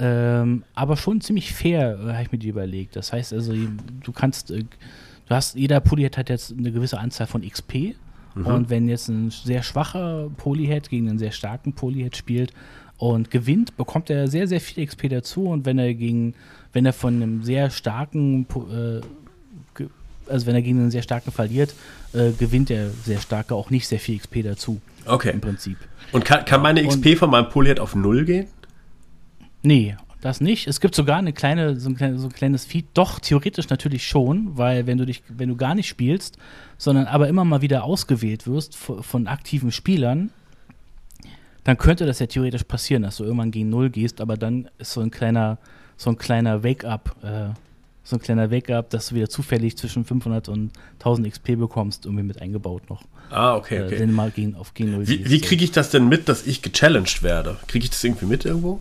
Ähm, 0.01 0.65
aber 0.75 0.97
schon 0.97 1.21
ziemlich 1.21 1.53
fair, 1.53 1.99
äh, 1.99 2.13
habe 2.13 2.23
ich 2.23 2.33
mir 2.33 2.39
die 2.39 2.49
überlegt. 2.49 2.97
Das 2.97 3.13
heißt 3.13 3.33
also, 3.33 3.53
du 3.53 4.13
kannst, 4.13 4.51
äh, 4.51 4.65
du 4.65 5.35
hast, 5.35 5.57
jeder 5.57 5.81
Polyhead 5.81 6.17
hat 6.17 6.31
jetzt 6.31 6.55
eine 6.57 6.73
gewisse 6.73 6.99
Anzahl 6.99 7.27
von 7.27 7.47
XP. 7.47 7.97
Mhm. 8.35 8.47
Und 8.47 8.71
wenn 8.71 8.89
jetzt 8.89 9.09
ein 9.09 9.31
sehr 9.31 9.63
schwacher 9.63 10.31
Polyhead 10.37 10.89
gegen 10.89 11.09
einen 11.09 11.19
sehr 11.19 11.33
starken 11.33 11.75
Polyhead 11.75 12.17
spielt 12.17 12.53
und 12.97 13.31
gewinnt, 13.31 13.77
bekommt 13.77 14.09
er 14.09 14.29
sehr, 14.29 14.49
sehr 14.49 14.61
viel 14.61 14.87
XP 14.87 15.09
dazu. 15.11 15.45
Und 15.45 15.67
wenn 15.67 15.79
er 15.79 15.93
gegen 15.95 16.35
wenn 16.73 16.87
er 16.87 16.93
von 16.93 17.15
einem 17.15 17.43
sehr 17.43 17.71
starken, 17.71 18.47
äh, 18.71 19.01
also 20.29 20.47
wenn 20.47 20.55
er 20.55 20.63
gegen 20.63 20.79
einen 20.79 20.91
sehr 20.91 21.03
starken 21.03 21.33
verliert, 21.33 21.75
äh, 22.13 22.31
gewinnt 22.33 22.69
der 22.69 22.91
sehr 22.91 23.21
starke 23.21 23.55
auch 23.55 23.71
nicht 23.71 23.87
sehr 23.89 23.99
viel 23.99 24.19
XP 24.19 24.43
dazu. 24.43 24.81
Okay. 25.07 25.31
Im 25.31 25.41
Prinzip. 25.41 25.77
Und 26.13 26.25
kann, 26.25 26.45
kann 26.45 26.63
meine 26.63 26.87
XP 26.87 27.07
Und, 27.07 27.17
von 27.19 27.31
meinem 27.31 27.49
Polyhead 27.49 27.81
auf 27.81 27.95
Null 27.95 28.25
gehen? 28.25 28.47
Nee, 29.63 29.97
das 30.21 30.41
nicht. 30.41 30.67
Es 30.67 30.81
gibt 30.81 30.95
sogar 30.95 31.19
eine 31.19 31.33
kleine, 31.33 31.79
so 31.79 31.89
ein, 31.89 31.97
kleines, 31.97 32.21
so 32.21 32.29
ein 32.29 32.33
kleines 32.33 32.65
Feed. 32.65 32.87
Doch, 32.95 33.21
theoretisch 33.21 33.69
natürlich 33.71 34.07
schon, 34.07 34.57
weil 34.57 34.87
wenn 34.87 34.99
du 34.99 35.07
dich, 35.07 35.23
wenn 35.29 35.49
du 35.49 35.57
gar 35.57 35.75
nicht 35.75 35.89
spielst, 35.89 36.37
sondern 36.77 37.07
aber 37.07 37.29
immer 37.29 37.45
mal 37.45 37.63
wieder 37.63 37.85
ausgewählt 37.85 38.47
wirst 38.47 38.77
von, 38.77 39.03
von 39.03 39.27
aktiven 39.27 39.73
Spielern, 39.73 40.31
dann 41.65 41.79
könnte 41.79 42.07
das 42.07 42.19
ja 42.19 42.27
theoretisch 42.27 42.65
passieren, 42.65 43.03
dass 43.03 43.17
du 43.17 43.25
irgendwann 43.25 43.51
gegen 43.51 43.71
Null 43.71 43.91
gehst, 43.91 44.21
aber 44.21 44.37
dann 44.37 44.69
ist 44.79 44.93
so 44.93 45.01
ein 45.01 45.11
kleiner, 45.11 45.59
so 46.01 46.09
ein 46.09 46.17
kleiner 46.17 46.65
Wake-up, 46.65 47.15
äh, 47.23 47.53
so 48.05 48.17
ein 48.17 48.23
kleiner 48.23 48.51
Wake-up, 48.51 48.89
dass 48.89 49.09
du 49.09 49.17
wieder 49.17 49.29
zufällig 49.29 49.77
zwischen 49.77 50.07
500 50.07 50.49
und 50.49 50.71
1000 50.95 51.31
XP 51.31 51.59
bekommst, 51.59 52.07
irgendwie 52.07 52.23
mit 52.23 52.41
eingebaut 52.41 52.89
noch. 52.89 53.03
Ah, 53.29 53.55
okay, 53.55 53.85
okay. 53.85 53.97
Äh, 53.97 54.07
mal 54.07 54.31
gegen, 54.31 54.55
auf 54.55 54.73
gegen 54.73 54.93
0 54.93 55.07
Wie, 55.07 55.29
wie 55.29 55.41
kriege 55.43 55.63
ich 55.63 55.73
das 55.73 55.91
denn 55.91 56.09
mit, 56.09 56.31
dass 56.31 56.47
ich 56.47 56.63
gechallenged 56.63 57.23
werde? 57.23 57.59
Kriege 57.67 57.85
ich 57.85 57.91
das 57.91 58.03
irgendwie 58.03 58.25
mit 58.25 58.47
irgendwo? 58.47 58.81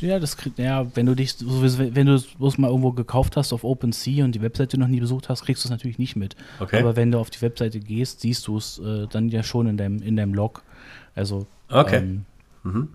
Ja, 0.00 0.18
das 0.18 0.38
kriegt, 0.38 0.58
ja, 0.58 0.86
wenn 0.96 1.04
du 1.04 1.14
dich, 1.14 1.36
wenn 1.38 2.06
du 2.06 2.14
es 2.14 2.58
mal 2.58 2.68
irgendwo 2.68 2.92
gekauft 2.92 3.36
hast 3.36 3.52
auf 3.52 3.62
OpenSea 3.62 4.24
und 4.24 4.34
die 4.34 4.40
Webseite 4.40 4.78
noch 4.78 4.88
nie 4.88 5.00
besucht 5.00 5.28
hast, 5.28 5.44
kriegst 5.44 5.62
du 5.64 5.66
es 5.66 5.70
natürlich 5.70 5.98
nicht 5.98 6.16
mit. 6.16 6.34
Okay. 6.60 6.80
Aber 6.80 6.96
wenn 6.96 7.12
du 7.12 7.18
auf 7.18 7.28
die 7.28 7.42
Webseite 7.42 7.78
gehst, 7.78 8.22
siehst 8.22 8.46
du 8.46 8.56
es 8.56 8.78
äh, 8.78 9.06
dann 9.06 9.28
ja 9.28 9.42
schon 9.42 9.66
in 9.66 9.76
deinem, 9.76 10.00
in 10.02 10.16
deinem 10.16 10.32
Log. 10.32 10.62
Also, 11.14 11.46
okay. 11.68 11.98
Ähm, 11.98 12.24
mhm. 12.62 12.88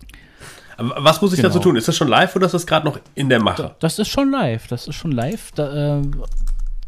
Was 0.77 1.21
muss 1.21 1.33
ich 1.33 1.37
genau. 1.37 1.49
dazu 1.49 1.59
tun? 1.59 1.75
Ist 1.75 1.87
das 1.87 1.95
schon 1.95 2.07
live 2.07 2.35
oder 2.35 2.45
ist 2.45 2.53
das 2.53 2.67
gerade 2.67 2.85
noch 2.85 2.99
in 3.15 3.29
der 3.29 3.41
Mache? 3.41 3.75
Das 3.79 3.97
ist 3.99 4.09
schon 4.09 4.31
live. 4.31 4.67
Das 4.67 4.87
ist 4.87 4.95
schon 4.95 5.11
live. 5.11 5.51
Da, 5.53 5.99
äh, 5.99 6.01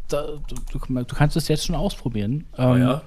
da, 0.08 0.26
du, 0.72 0.78
du, 0.78 1.14
kannst 1.14 1.36
es 1.36 1.48
jetzt 1.48 1.66
schon 1.66 1.74
ausprobieren. 1.74 2.46
Oh, 2.56 2.62
ähm, 2.62 2.82
ja. 2.82 3.02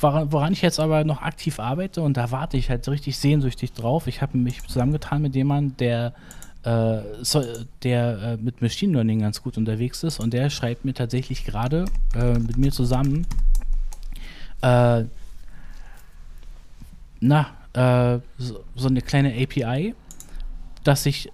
woran, 0.00 0.32
woran, 0.32 0.52
ich 0.52 0.62
jetzt 0.62 0.80
aber 0.80 1.04
noch 1.04 1.22
aktiv 1.22 1.60
arbeite 1.60 2.02
und 2.02 2.16
da 2.16 2.30
warte 2.30 2.56
ich 2.56 2.70
halt 2.70 2.88
richtig 2.88 3.18
sehnsüchtig 3.18 3.72
drauf. 3.72 4.06
Ich 4.06 4.22
habe 4.22 4.38
mich 4.38 4.62
zusammengetan 4.62 5.22
mit 5.22 5.34
jemandem, 5.34 5.76
der 5.76 6.14
äh, 6.62 7.02
so, 7.22 7.44
der 7.82 8.18
äh, 8.22 8.36
mit 8.38 8.62
Machine 8.62 8.94
Learning 8.94 9.20
ganz 9.20 9.42
gut 9.42 9.56
unterwegs 9.58 10.02
ist 10.02 10.18
und 10.18 10.32
der 10.32 10.50
schreibt 10.50 10.84
mir 10.84 10.94
tatsächlich 10.94 11.44
gerade 11.44 11.84
äh, 12.14 12.38
mit 12.38 12.56
mir 12.56 12.72
zusammen 12.72 13.26
äh, 14.62 15.04
na, 17.20 17.46
äh, 17.72 18.18
so, 18.38 18.64
so, 18.74 18.88
eine 18.88 19.00
kleine 19.00 19.32
API, 19.34 19.94
dass 20.86 21.06
ich 21.06 21.30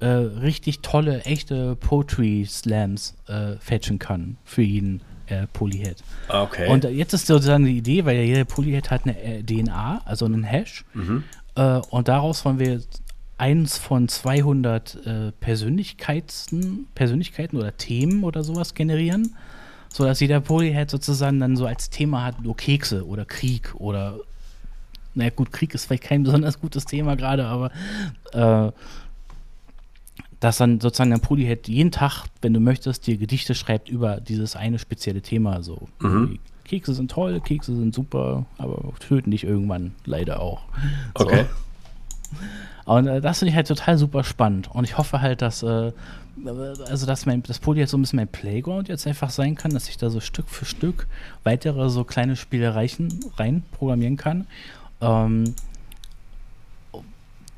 äh, 0.00 0.06
richtig 0.06 0.80
tolle, 0.80 1.22
echte 1.22 1.76
Poetry 1.76 2.46
Slams 2.48 3.14
äh, 3.26 3.56
fetchen 3.58 3.98
kann 3.98 4.36
für 4.44 4.62
jeden 4.62 5.00
äh, 5.26 5.46
Polyhead. 5.52 6.02
Okay. 6.28 6.68
Und 6.68 6.84
jetzt 6.84 7.14
ist 7.14 7.26
sozusagen 7.26 7.64
die 7.64 7.78
Idee, 7.78 8.04
weil 8.04 8.16
ja 8.16 8.22
jeder 8.22 8.44
Polyhead 8.44 8.90
hat 8.90 9.02
eine 9.04 9.20
äh, 9.22 9.42
DNA, 9.42 10.02
also 10.04 10.24
einen 10.26 10.44
Hash. 10.44 10.84
Mhm. 10.94 11.24
Äh, 11.54 11.80
und 11.90 12.08
daraus 12.08 12.44
wollen 12.44 12.58
wir 12.58 12.80
eins 13.38 13.78
von 13.78 14.08
200 14.08 15.06
äh, 15.06 15.32
Persönlichkeiten, 15.32 16.86
Persönlichkeiten 16.94 17.56
oder 17.56 17.76
Themen 17.76 18.24
oder 18.24 18.44
sowas 18.44 18.74
generieren, 18.74 19.34
sodass 19.88 20.20
jeder 20.20 20.40
Polyhead 20.40 20.90
sozusagen 20.90 21.40
dann 21.40 21.56
so 21.56 21.66
als 21.66 21.90
Thema 21.90 22.24
hat, 22.24 22.42
nur 22.42 22.56
Kekse 22.56 23.06
oder 23.06 23.24
Krieg 23.24 23.74
oder 23.74 24.18
naja 25.14 25.30
gut, 25.30 25.52
Krieg 25.52 25.74
ist 25.74 25.86
vielleicht 25.86 26.04
kein 26.04 26.22
besonders 26.24 26.60
gutes 26.60 26.84
Thema 26.84 27.16
gerade, 27.16 27.46
aber 27.46 27.70
äh, 28.32 28.72
dass 30.40 30.58
dann 30.58 30.80
sozusagen 30.80 31.12
ein 31.12 31.20
Polyhead 31.20 31.68
jeden 31.68 31.90
Tag, 31.90 32.26
wenn 32.42 32.52
du 32.52 32.60
möchtest, 32.60 33.06
dir 33.06 33.16
Gedichte 33.16 33.54
schreibt 33.54 33.88
über 33.88 34.20
dieses 34.20 34.56
eine 34.56 34.78
spezielle 34.78 35.22
Thema. 35.22 35.62
So. 35.62 35.88
Mhm. 36.00 36.38
Kekse 36.64 36.92
sind 36.94 37.10
toll, 37.10 37.40
Kekse 37.40 37.74
sind 37.74 37.94
super, 37.94 38.44
aber 38.58 38.92
töten 38.98 39.30
dich 39.30 39.44
irgendwann 39.44 39.92
leider 40.04 40.40
auch. 40.40 40.62
Okay. 41.14 41.46
Und 42.84 43.06
äh, 43.06 43.20
das 43.20 43.38
finde 43.38 43.50
ich 43.50 43.56
halt 43.56 43.68
total 43.68 43.96
super 43.96 44.24
spannend. 44.24 44.70
Und 44.70 44.84
ich 44.84 44.98
hoffe 44.98 45.20
halt, 45.20 45.40
dass, 45.40 45.62
äh, 45.62 45.92
also 46.88 47.06
dass 47.06 47.26
mein, 47.26 47.42
das 47.42 47.58
Poly 47.58 47.80
jetzt 47.80 47.90
so 47.90 47.98
ein 47.98 48.02
bisschen 48.02 48.18
mein 48.18 48.28
Playground 48.28 48.88
jetzt 48.88 49.06
einfach 49.06 49.30
sein 49.30 49.54
kann, 49.54 49.72
dass 49.72 49.88
ich 49.88 49.96
da 49.96 50.10
so 50.10 50.20
Stück 50.20 50.48
für 50.48 50.64
Stück 50.64 51.06
weitere 51.44 51.88
so 51.88 52.04
kleine 52.04 52.36
Spielereichen 52.36 53.20
rein 53.36 53.62
programmieren 53.72 54.16
kann. 54.16 54.46
Ähm, 55.04 55.54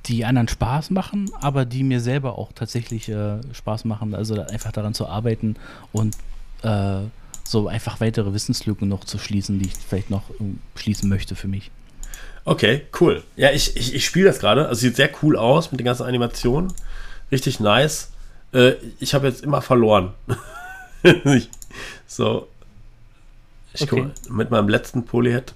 die 0.06 0.24
anderen 0.24 0.48
Spaß 0.48 0.90
machen, 0.90 1.30
aber 1.40 1.64
die 1.64 1.82
mir 1.82 2.00
selber 2.00 2.38
auch 2.38 2.52
tatsächlich 2.52 3.08
äh, 3.08 3.38
Spaß 3.52 3.84
machen. 3.84 4.14
Also 4.14 4.40
einfach 4.40 4.72
daran 4.72 4.94
zu 4.94 5.08
arbeiten 5.08 5.56
und 5.92 6.16
äh, 6.62 7.00
so 7.44 7.68
einfach 7.68 8.00
weitere 8.00 8.32
Wissenslücken 8.32 8.88
noch 8.88 9.04
zu 9.04 9.18
schließen, 9.18 9.58
die 9.58 9.66
ich 9.66 9.74
vielleicht 9.74 10.10
noch 10.10 10.30
äh, 10.30 10.54
schließen 10.76 11.08
möchte 11.08 11.34
für 11.34 11.48
mich. 11.48 11.70
Okay, 12.44 12.82
cool. 13.00 13.24
Ja, 13.34 13.50
ich, 13.50 13.76
ich, 13.76 13.94
ich 13.94 14.06
spiele 14.06 14.26
das 14.26 14.38
gerade. 14.38 14.68
Also 14.68 14.82
sieht 14.82 14.96
sehr 14.96 15.10
cool 15.22 15.36
aus 15.36 15.72
mit 15.72 15.80
den 15.80 15.84
ganzen 15.84 16.04
Animationen. 16.06 16.72
Richtig 17.32 17.58
nice. 17.58 18.12
Äh, 18.52 18.74
ich 19.00 19.14
habe 19.14 19.26
jetzt 19.26 19.42
immer 19.42 19.62
verloren. 19.62 20.12
so. 22.06 22.46
Ich 23.74 23.82
okay. 23.82 24.06
guck, 24.24 24.30
mit 24.30 24.50
meinem 24.50 24.68
letzten 24.68 25.04
Polyhead. 25.04 25.54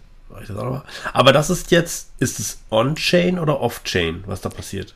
Aber 1.13 1.33
das 1.33 1.51
ist 1.51 1.71
jetzt, 1.71 2.11
ist 2.19 2.39
es 2.39 2.59
on-chain 2.71 3.39
oder 3.39 3.61
off-chain, 3.61 4.25
was 4.27 4.41
da 4.41 4.49
passiert? 4.49 4.95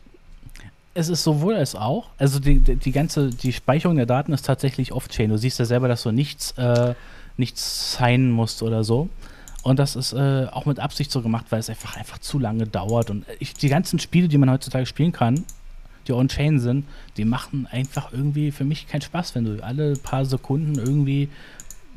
Es 0.94 1.08
ist 1.08 1.24
sowohl 1.24 1.56
als 1.56 1.74
auch. 1.74 2.10
Also 2.18 2.38
die, 2.38 2.60
die, 2.60 2.76
die 2.76 2.92
ganze, 2.92 3.30
die 3.30 3.52
Speicherung 3.52 3.96
der 3.96 4.06
Daten 4.06 4.32
ist 4.32 4.46
tatsächlich 4.46 4.92
off-chain. 4.92 5.30
Du 5.30 5.38
siehst 5.38 5.58
ja 5.58 5.64
selber, 5.64 5.88
dass 5.88 6.02
du 6.02 6.12
nichts, 6.12 6.52
äh, 6.52 6.94
nichts 7.36 7.96
signen 7.96 8.30
musst 8.30 8.62
oder 8.62 8.84
so. 8.84 9.08
Und 9.64 9.78
das 9.78 9.96
ist 9.96 10.12
äh, 10.12 10.46
auch 10.52 10.66
mit 10.66 10.78
Absicht 10.78 11.10
so 11.10 11.22
gemacht, 11.22 11.46
weil 11.50 11.58
es 11.58 11.70
einfach, 11.70 11.96
einfach 11.96 12.18
zu 12.18 12.38
lange 12.38 12.66
dauert. 12.66 13.10
Und 13.10 13.24
ich, 13.38 13.54
die 13.54 13.68
ganzen 13.68 13.98
Spiele, 13.98 14.28
die 14.28 14.38
man 14.38 14.50
heutzutage 14.50 14.86
spielen 14.86 15.12
kann, 15.12 15.44
die 16.06 16.12
on-chain 16.12 16.60
sind, 16.60 16.84
die 17.16 17.24
machen 17.24 17.66
einfach 17.70 18.12
irgendwie 18.12 18.52
für 18.52 18.64
mich 18.64 18.86
keinen 18.86 19.00
Spaß, 19.00 19.34
wenn 19.34 19.44
du 19.44 19.64
alle 19.64 19.94
paar 19.94 20.24
Sekunden 20.26 20.74
irgendwie 20.74 21.28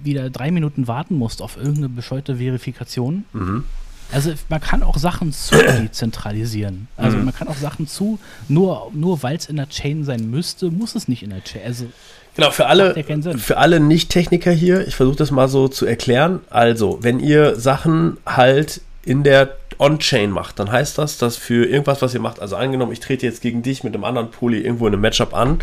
wieder 0.04 0.30
drei 0.30 0.52
Minuten 0.52 0.88
warten 0.88 1.16
musst 1.16 1.42
auf 1.42 1.58
irgendeine 1.58 1.90
bescheuerte 1.90 2.38
Verifikation. 2.38 3.26
Mhm. 3.34 3.64
Also 4.12 4.32
man 4.50 4.62
kann 4.62 4.84
auch 4.84 4.98
Sachen 4.98 5.34
zu 5.34 5.56
dezentralisieren. 5.82 6.88
Also 6.96 7.18
mhm. 7.18 7.26
man 7.26 7.34
kann 7.34 7.48
auch 7.48 7.58
Sachen 7.58 7.88
zu, 7.88 8.20
nur, 8.48 8.92
nur 8.94 9.22
weil 9.24 9.36
es 9.36 9.48
in 9.48 9.58
der 9.58 9.70
Chain 9.70 10.04
sein 10.06 10.30
müsste, 10.30 10.72
muss 10.72 10.96
es 10.96 11.08
nicht 11.08 11.24
in 11.24 11.32
der 11.32 11.44
Chain. 11.44 11.64
Also 11.66 11.88
Genau, 12.36 12.52
für 12.52 12.68
alle, 12.68 12.94
für 13.40 13.58
alle 13.58 13.80
Nicht-Techniker 13.80 14.52
hier, 14.52 14.88
ich 14.88 14.96
versuche 14.96 15.16
das 15.16 15.32
mal 15.32 15.48
so 15.48 15.68
zu 15.70 15.88
erklären. 15.88 16.42
Also, 16.52 17.00
wenn 17.02 17.20
ihr 17.20 17.56
Sachen 17.60 18.18
halt 18.28 18.82
in 19.04 19.24
der 19.24 19.58
On-Chain 19.80 20.32
macht, 20.32 20.60
dann 20.60 20.72
heißt 20.72 20.98
das, 20.98 21.18
dass 21.18 21.38
für 21.38 21.66
irgendwas, 21.66 22.02
was 22.02 22.14
ihr 22.14 22.20
macht, 22.20 22.40
also 22.40 22.56
angenommen, 22.56 22.92
ich 22.92 23.00
trete 23.00 23.26
jetzt 23.26 23.42
gegen 23.42 23.62
dich 23.62 23.84
mit 23.84 23.94
einem 23.94 24.04
anderen 24.04 24.32
Poly 24.32 24.62
irgendwo 24.62 24.88
in 24.88 24.94
einem 24.94 25.02
Matchup 25.02 25.34
an 25.34 25.60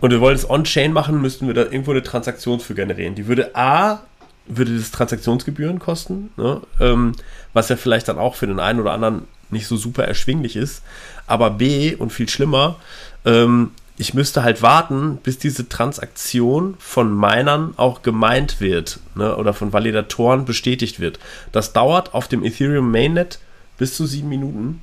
und 0.00 0.10
wir 0.10 0.20
wollen 0.20 0.34
es 0.34 0.48
On-Chain 0.48 0.92
machen, 0.92 1.20
müssten 1.20 1.46
wir 1.46 1.54
da 1.54 1.62
irgendwo 1.62 1.92
eine 1.92 2.02
Transaktion 2.02 2.60
für 2.60 2.74
generieren. 2.74 3.14
Die 3.14 3.26
würde 3.26 3.54
A, 3.54 4.00
würde 4.46 4.76
das 4.76 4.90
Transaktionsgebühren 4.90 5.78
kosten, 5.78 6.30
ne? 6.36 6.60
ähm, 6.80 7.12
was 7.52 7.68
ja 7.68 7.76
vielleicht 7.76 8.08
dann 8.08 8.18
auch 8.18 8.34
für 8.34 8.46
den 8.46 8.60
einen 8.60 8.80
oder 8.80 8.92
anderen 8.92 9.22
nicht 9.50 9.66
so 9.66 9.76
super 9.76 10.04
erschwinglich 10.04 10.56
ist, 10.56 10.82
aber 11.26 11.50
B 11.50 11.94
und 11.94 12.12
viel 12.12 12.28
schlimmer, 12.28 12.76
ähm, 13.24 13.70
ich 13.98 14.14
müsste 14.14 14.42
halt 14.42 14.62
warten, 14.62 15.18
bis 15.22 15.38
diese 15.38 15.68
Transaktion 15.68 16.74
von 16.78 17.14
Minern 17.14 17.74
auch 17.76 18.02
gemeint 18.02 18.60
wird 18.60 18.98
ne, 19.14 19.36
oder 19.36 19.52
von 19.52 19.72
Validatoren 19.72 20.44
bestätigt 20.44 20.98
wird. 20.98 21.18
Das 21.52 21.72
dauert 21.72 22.14
auf 22.14 22.26
dem 22.26 22.42
Ethereum 22.44 22.90
Mainnet 22.90 23.38
bis 23.82 23.96
zu 23.96 24.06
sieben 24.06 24.28
Minuten. 24.28 24.80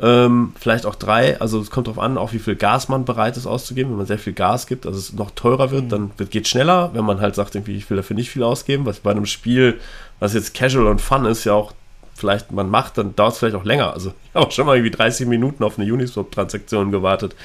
Ähm, 0.00 0.54
vielleicht 0.58 0.86
auch 0.86 0.94
drei, 0.94 1.38
also 1.42 1.60
es 1.60 1.70
kommt 1.70 1.88
darauf 1.88 2.02
an, 2.02 2.16
auch 2.16 2.32
wie 2.32 2.38
viel 2.38 2.56
Gas 2.56 2.88
man 2.88 3.04
bereit 3.04 3.36
ist 3.36 3.46
auszugeben. 3.46 3.90
Wenn 3.90 3.98
man 3.98 4.06
sehr 4.06 4.18
viel 4.18 4.32
Gas 4.32 4.66
gibt, 4.66 4.86
also 4.86 4.98
es 4.98 5.12
noch 5.12 5.32
teurer 5.32 5.70
wird, 5.70 5.84
mhm. 5.84 5.88
dann 5.90 6.10
wird, 6.16 6.30
geht 6.30 6.48
schneller. 6.48 6.88
Wenn 6.94 7.04
man 7.04 7.20
halt 7.20 7.34
sagt, 7.34 7.54
irgendwie, 7.54 7.76
ich 7.76 7.90
will 7.90 7.98
dafür 7.98 8.16
nicht 8.16 8.30
viel 8.30 8.42
ausgeben, 8.42 8.86
was 8.86 9.00
bei 9.00 9.10
einem 9.10 9.26
Spiel, 9.26 9.78
was 10.20 10.32
jetzt 10.32 10.54
casual 10.54 10.86
und 10.86 11.02
fun 11.02 11.26
ist, 11.26 11.44
ja 11.44 11.52
auch 11.52 11.74
vielleicht 12.14 12.50
man 12.50 12.70
macht, 12.70 12.96
dann 12.96 13.14
dauert 13.14 13.34
es 13.34 13.40
vielleicht 13.40 13.56
auch 13.56 13.64
länger. 13.64 13.92
Also 13.92 14.14
ich 14.24 14.34
habe 14.34 14.46
auch 14.46 14.52
schon 14.52 14.64
mal 14.64 14.76
irgendwie 14.76 14.90
30 14.90 15.26
Minuten 15.26 15.62
auf 15.62 15.78
eine 15.78 15.92
Uniswap-Transaktion 15.92 16.92
gewartet. 16.92 17.36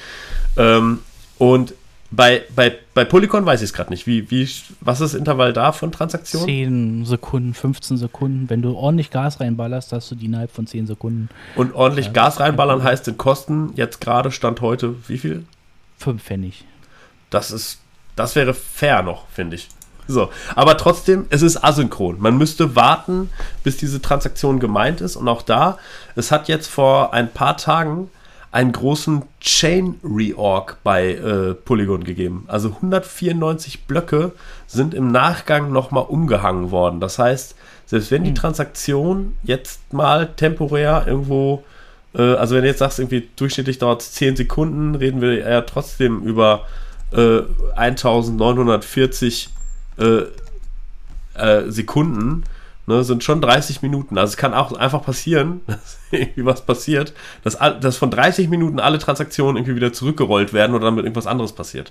Ähm, 0.56 1.00
und 1.36 1.74
bei, 2.10 2.42
bei, 2.54 2.76
bei 2.94 3.04
Polygon 3.04 3.44
weiß 3.44 3.62
ich 3.62 3.70
es 3.70 3.72
gerade 3.72 3.90
nicht. 3.90 4.06
Wie, 4.06 4.30
wie, 4.30 4.48
was 4.80 5.00
ist 5.00 5.12
das 5.12 5.18
Intervall 5.18 5.52
da 5.52 5.72
von 5.72 5.92
Transaktionen? 5.92 6.46
10 6.46 7.04
Sekunden, 7.04 7.54
15 7.54 7.96
Sekunden. 7.96 8.48
Wenn 8.48 8.62
du 8.62 8.74
ordentlich 8.76 9.10
Gas 9.10 9.40
reinballerst, 9.40 9.92
hast 9.92 10.10
du 10.10 10.14
die 10.14 10.26
innerhalb 10.26 10.50
von 10.50 10.66
10 10.66 10.86
Sekunden. 10.86 11.28
Und 11.56 11.74
ordentlich 11.74 12.12
Gas 12.12 12.40
reinballern 12.40 12.82
heißt 12.82 13.08
in 13.08 13.18
Kosten 13.18 13.72
jetzt 13.76 14.00
gerade 14.00 14.30
Stand 14.30 14.60
heute 14.60 14.94
wie 15.08 15.18
viel? 15.18 15.44
5 15.98 16.22
Pfennig. 16.22 16.64
Das 17.30 17.50
ist, 17.50 17.80
das 18.14 18.36
wäre 18.36 18.54
fair 18.54 19.02
noch, 19.02 19.26
finde 19.28 19.56
ich. 19.56 19.68
So, 20.08 20.30
aber 20.54 20.76
trotzdem, 20.76 21.26
es 21.30 21.42
ist 21.42 21.64
asynchron. 21.64 22.20
Man 22.20 22.38
müsste 22.38 22.76
warten, 22.76 23.30
bis 23.64 23.76
diese 23.76 24.00
Transaktion 24.00 24.60
gemeint 24.60 25.00
ist. 25.00 25.16
Und 25.16 25.26
auch 25.26 25.42
da, 25.42 25.78
es 26.14 26.30
hat 26.30 26.46
jetzt 26.46 26.68
vor 26.68 27.12
ein 27.12 27.32
paar 27.32 27.56
Tagen 27.56 28.10
einen 28.52 28.72
großen 28.72 29.22
Chain 29.40 30.00
Reorg 30.02 30.78
bei 30.82 31.14
äh, 31.14 31.54
Polygon 31.54 32.04
gegeben. 32.04 32.44
Also 32.48 32.68
194 32.68 33.84
Blöcke 33.84 34.32
sind 34.66 34.94
im 34.94 35.12
Nachgang 35.12 35.72
nochmal 35.72 36.04
umgehangen 36.04 36.70
worden. 36.70 37.00
Das 37.00 37.18
heißt, 37.18 37.54
selbst 37.86 38.10
wenn 38.10 38.24
die 38.24 38.30
hm. 38.30 38.36
Transaktion 38.36 39.36
jetzt 39.42 39.92
mal 39.92 40.28
temporär 40.36 41.04
irgendwo, 41.06 41.64
äh, 42.14 42.22
also 42.34 42.54
wenn 42.54 42.62
du 42.62 42.68
jetzt 42.68 42.78
sagst, 42.78 42.98
irgendwie 42.98 43.28
durchschnittlich 43.36 43.78
dauert 43.78 44.02
es 44.02 44.12
10 44.12 44.36
Sekunden, 44.36 44.94
reden 44.94 45.20
wir 45.20 45.34
ja 45.34 45.60
trotzdem 45.62 46.22
über 46.22 46.66
äh, 47.12 47.40
1940 47.76 49.50
äh, 49.98 50.22
äh, 51.34 51.70
Sekunden 51.70 52.44
Ne, 52.88 53.02
sind 53.02 53.24
schon 53.24 53.40
30 53.40 53.82
Minuten. 53.82 54.16
Also 54.16 54.30
es 54.32 54.36
kann 54.36 54.54
auch 54.54 54.72
einfach 54.72 55.02
passieren, 55.04 55.60
dass 55.66 55.98
irgendwie 56.12 56.44
was 56.44 56.64
passiert, 56.64 57.14
dass, 57.42 57.58
dass 57.80 57.96
von 57.96 58.10
30 58.10 58.48
Minuten 58.48 58.78
alle 58.78 58.98
Transaktionen 58.98 59.56
irgendwie 59.56 59.74
wieder 59.74 59.92
zurückgerollt 59.92 60.52
werden 60.52 60.74
oder 60.74 60.84
damit 60.84 61.04
irgendwas 61.04 61.26
anderes 61.26 61.52
passiert. 61.52 61.90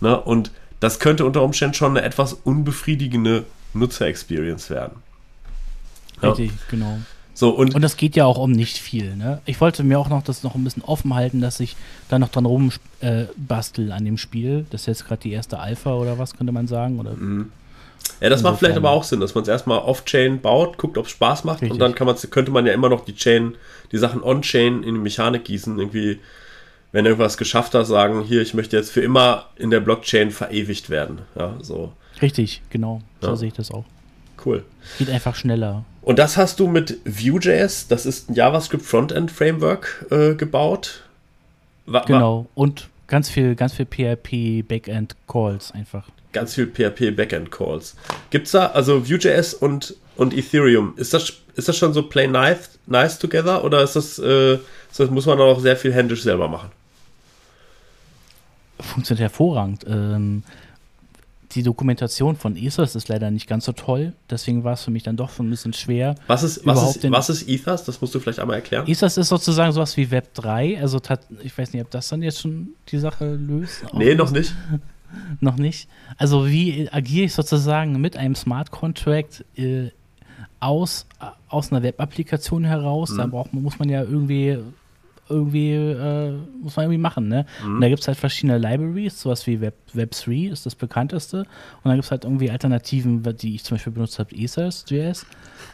Ne? 0.00 0.20
Und 0.20 0.52
das 0.78 1.00
könnte 1.00 1.24
unter 1.24 1.42
Umständen 1.42 1.74
schon 1.74 1.96
eine 1.96 2.06
etwas 2.06 2.32
unbefriedigende 2.32 3.44
Nutzer-Experience 3.74 4.70
werden. 4.70 5.02
Ja. 6.22 6.30
Richtig, 6.30 6.52
genau. 6.70 6.98
So, 7.34 7.50
und, 7.50 7.74
und 7.74 7.82
das 7.82 7.98
geht 7.98 8.16
ja 8.16 8.24
auch 8.24 8.38
um 8.38 8.52
nicht 8.52 8.78
viel. 8.78 9.14
Ne? 9.14 9.42
Ich 9.44 9.60
wollte 9.60 9.84
mir 9.84 9.98
auch 9.98 10.08
noch 10.08 10.22
das 10.22 10.42
noch 10.42 10.54
ein 10.54 10.64
bisschen 10.64 10.82
offen 10.82 11.14
halten, 11.14 11.42
dass 11.42 11.60
ich 11.60 11.76
da 12.08 12.18
noch 12.18 12.30
dran 12.30 12.46
rumbastel 12.46 13.90
äh, 13.90 13.92
an 13.92 14.04
dem 14.06 14.16
Spiel. 14.16 14.64
Das 14.70 14.82
ist 14.82 14.86
jetzt 14.86 15.06
gerade 15.06 15.20
die 15.20 15.32
erste 15.32 15.58
Alpha 15.58 15.92
oder 15.92 16.18
was 16.18 16.34
könnte 16.34 16.52
man 16.52 16.66
sagen? 16.66 16.98
Oder 16.98 17.12
mhm. 17.12 17.52
Ja, 18.20 18.30
das 18.30 18.42
macht 18.42 18.58
vielleicht 18.58 18.76
aber 18.76 18.90
auch 18.90 19.04
Sinn, 19.04 19.20
dass 19.20 19.34
man 19.34 19.42
es 19.42 19.48
erstmal 19.48 19.78
off-Chain 19.78 20.40
baut, 20.40 20.78
guckt, 20.78 20.96
ob 20.96 21.06
es 21.06 21.12
Spaß 21.12 21.44
macht 21.44 21.60
Richtig. 21.60 21.72
und 21.72 21.78
dann 21.78 21.94
kann 21.94 22.14
könnte 22.30 22.50
man 22.50 22.66
ja 22.66 22.72
immer 22.72 22.88
noch 22.88 23.04
die 23.04 23.14
Chain, 23.14 23.56
die 23.92 23.98
Sachen 23.98 24.22
on-Chain 24.22 24.82
in 24.82 24.94
die 24.94 25.00
Mechanik 25.00 25.44
gießen. 25.44 25.78
Irgendwie, 25.78 26.20
wenn 26.92 27.04
du 27.04 27.10
irgendwas 27.10 27.36
geschafft 27.36 27.74
hast, 27.74 27.88
sagen, 27.88 28.22
hier, 28.22 28.40
ich 28.40 28.54
möchte 28.54 28.76
jetzt 28.76 28.90
für 28.90 29.02
immer 29.02 29.46
in 29.56 29.70
der 29.70 29.80
Blockchain 29.80 30.30
verewigt 30.30 30.88
werden. 30.88 31.20
Ja, 31.38 31.56
so. 31.60 31.92
Richtig, 32.22 32.62
genau. 32.70 33.02
So 33.20 33.28
ja. 33.28 33.36
sehe 33.36 33.48
ich 33.48 33.54
das 33.54 33.70
auch. 33.70 33.84
Cool. 34.44 34.64
Geht 34.98 35.10
einfach 35.10 35.34
schneller. 35.34 35.84
Und 36.02 36.18
das 36.18 36.36
hast 36.36 36.60
du 36.60 36.68
mit 36.68 36.98
Vue.js, 37.04 37.88
das 37.88 38.06
ist 38.06 38.30
ein 38.30 38.34
JavaScript 38.34 38.84
Frontend 38.84 39.30
Framework 39.30 40.06
äh, 40.10 40.34
gebaut. 40.34 41.02
Wa 41.84 42.04
genau. 42.06 42.46
Und 42.54 42.88
ganz 43.08 43.28
viel, 43.28 43.54
ganz 43.54 43.74
viel 43.74 43.86
PHP 43.86 44.66
Backend 44.66 45.16
Calls 45.26 45.72
einfach 45.72 46.08
ganz 46.36 46.54
viel 46.54 46.66
PHP 46.66 47.16
Backend 47.16 47.50
Calls. 47.50 47.96
Gibt's 48.28 48.50
da, 48.50 48.66
also 48.66 49.08
Vue.js 49.08 49.54
und, 49.54 49.96
und 50.16 50.36
Ethereum, 50.36 50.92
ist 50.96 51.14
das, 51.14 51.32
ist 51.54 51.68
das 51.68 51.76
schon 51.76 51.94
so 51.94 52.02
play 52.02 52.26
nice, 52.26 52.78
nice 52.86 53.18
together 53.18 53.64
oder 53.64 53.82
ist 53.82 53.96
das, 53.96 54.18
äh, 54.18 54.58
das 54.94 55.10
muss 55.10 55.24
man 55.24 55.40
auch 55.40 55.60
sehr 55.60 55.76
viel 55.76 55.94
händisch 55.94 56.22
selber 56.22 56.46
machen? 56.48 56.70
Funktioniert 58.78 59.30
hervorragend. 59.30 59.86
Ähm, 59.88 60.42
die 61.52 61.62
Dokumentation 61.62 62.36
von 62.36 62.54
ESOS 62.54 62.96
ist 62.96 63.08
leider 63.08 63.30
nicht 63.30 63.46
ganz 63.46 63.64
so 63.64 63.72
toll, 63.72 64.12
deswegen 64.28 64.62
war 64.62 64.74
es 64.74 64.82
für 64.82 64.90
mich 64.90 65.04
dann 65.04 65.16
doch 65.16 65.38
ein 65.38 65.48
bisschen 65.48 65.72
schwer. 65.72 66.16
Was 66.26 66.42
ist, 66.42 66.66
was 66.66 66.96
ist, 66.96 67.10
was 67.10 67.30
ist 67.30 67.48
ETHAS? 67.48 67.84
Das 67.84 68.02
musst 68.02 68.14
du 68.14 68.20
vielleicht 68.20 68.40
einmal 68.40 68.56
erklären. 68.56 68.86
ESOS 68.86 69.16
ist 69.16 69.28
sozusagen 69.28 69.72
sowas 69.72 69.96
wie 69.96 70.10
Web 70.10 70.34
3, 70.34 70.78
also 70.82 71.00
ich 71.42 71.56
weiß 71.56 71.72
nicht, 71.72 71.82
ob 71.82 71.90
das 71.90 72.08
dann 72.08 72.20
jetzt 72.20 72.42
schon 72.42 72.74
die 72.88 72.98
Sache 72.98 73.36
löst. 73.36 73.86
Nee, 73.94 74.14
noch 74.14 74.30
nicht. 74.30 74.54
noch 75.40 75.56
nicht. 75.56 75.88
Also 76.16 76.48
wie 76.48 76.88
agiere 76.90 77.26
ich 77.26 77.34
sozusagen 77.34 78.00
mit 78.00 78.16
einem 78.16 78.34
Smart 78.34 78.70
Contract 78.70 79.44
äh, 79.56 79.90
aus, 80.60 81.06
aus 81.48 81.72
einer 81.72 81.82
Web-Applikation 81.82 82.64
heraus? 82.64 83.10
Mhm. 83.10 83.18
Da 83.18 83.26
braucht, 83.26 83.52
muss 83.52 83.78
man 83.78 83.88
ja 83.88 84.02
irgendwie 84.02 84.58
irgendwie, 85.28 85.72
äh, 85.72 86.38
muss 86.62 86.76
man 86.76 86.84
irgendwie 86.84 87.00
machen, 87.00 87.28
ne? 87.28 87.46
Und 87.64 87.80
da 87.80 87.88
gibt 87.88 88.00
es 88.00 88.08
halt 88.08 88.16
verschiedene 88.16 88.58
Libraries, 88.58 89.20
sowas 89.20 89.46
wie 89.46 89.60
Web, 89.60 89.74
Web3 89.94 90.52
ist 90.52 90.66
das 90.66 90.74
bekannteste. 90.74 91.38
Und 91.38 91.46
dann 91.84 91.94
gibt 91.94 92.04
es 92.04 92.10
halt 92.10 92.24
irgendwie 92.24 92.50
Alternativen, 92.50 93.22
die 93.36 93.56
ich 93.56 93.64
zum 93.64 93.76
Beispiel 93.76 93.92
benutzt 93.92 94.18
habe, 94.18 94.34
ESAS.js. 94.36 95.26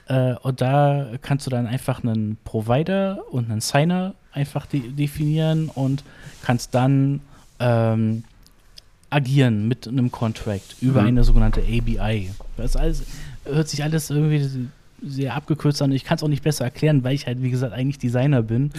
Äh, 0.08 0.34
und 0.42 0.60
da 0.60 1.10
kannst 1.20 1.46
du 1.46 1.50
dann 1.50 1.66
einfach 1.66 2.02
einen 2.02 2.38
Provider 2.44 3.22
und 3.30 3.50
einen 3.50 3.60
Signer 3.60 4.14
einfach 4.32 4.66
de 4.66 4.80
definieren 4.92 5.68
und 5.68 6.02
kannst 6.42 6.74
dann 6.74 7.20
ähm, 7.60 8.24
agieren 9.12 9.68
mit 9.68 9.86
einem 9.86 10.10
Contract 10.10 10.76
über 10.80 11.02
Mhm. 11.02 11.08
eine 11.08 11.24
sogenannte 11.24 11.60
ABI. 11.60 12.30
Das 12.56 12.76
alles, 12.76 13.02
hört 13.44 13.68
sich 13.68 13.82
alles 13.82 14.10
irgendwie 14.10 14.68
sehr 15.04 15.34
abgekürzt 15.34 15.82
an. 15.82 15.90
Ich 15.90 16.04
kann 16.04 16.16
es 16.16 16.22
auch 16.22 16.28
nicht 16.28 16.44
besser 16.44 16.64
erklären, 16.64 17.02
weil 17.02 17.14
ich 17.14 17.26
halt, 17.26 17.42
wie 17.42 17.50
gesagt, 17.50 17.72
eigentlich 17.72 17.98
Designer 17.98 18.42
bin. 18.42 18.70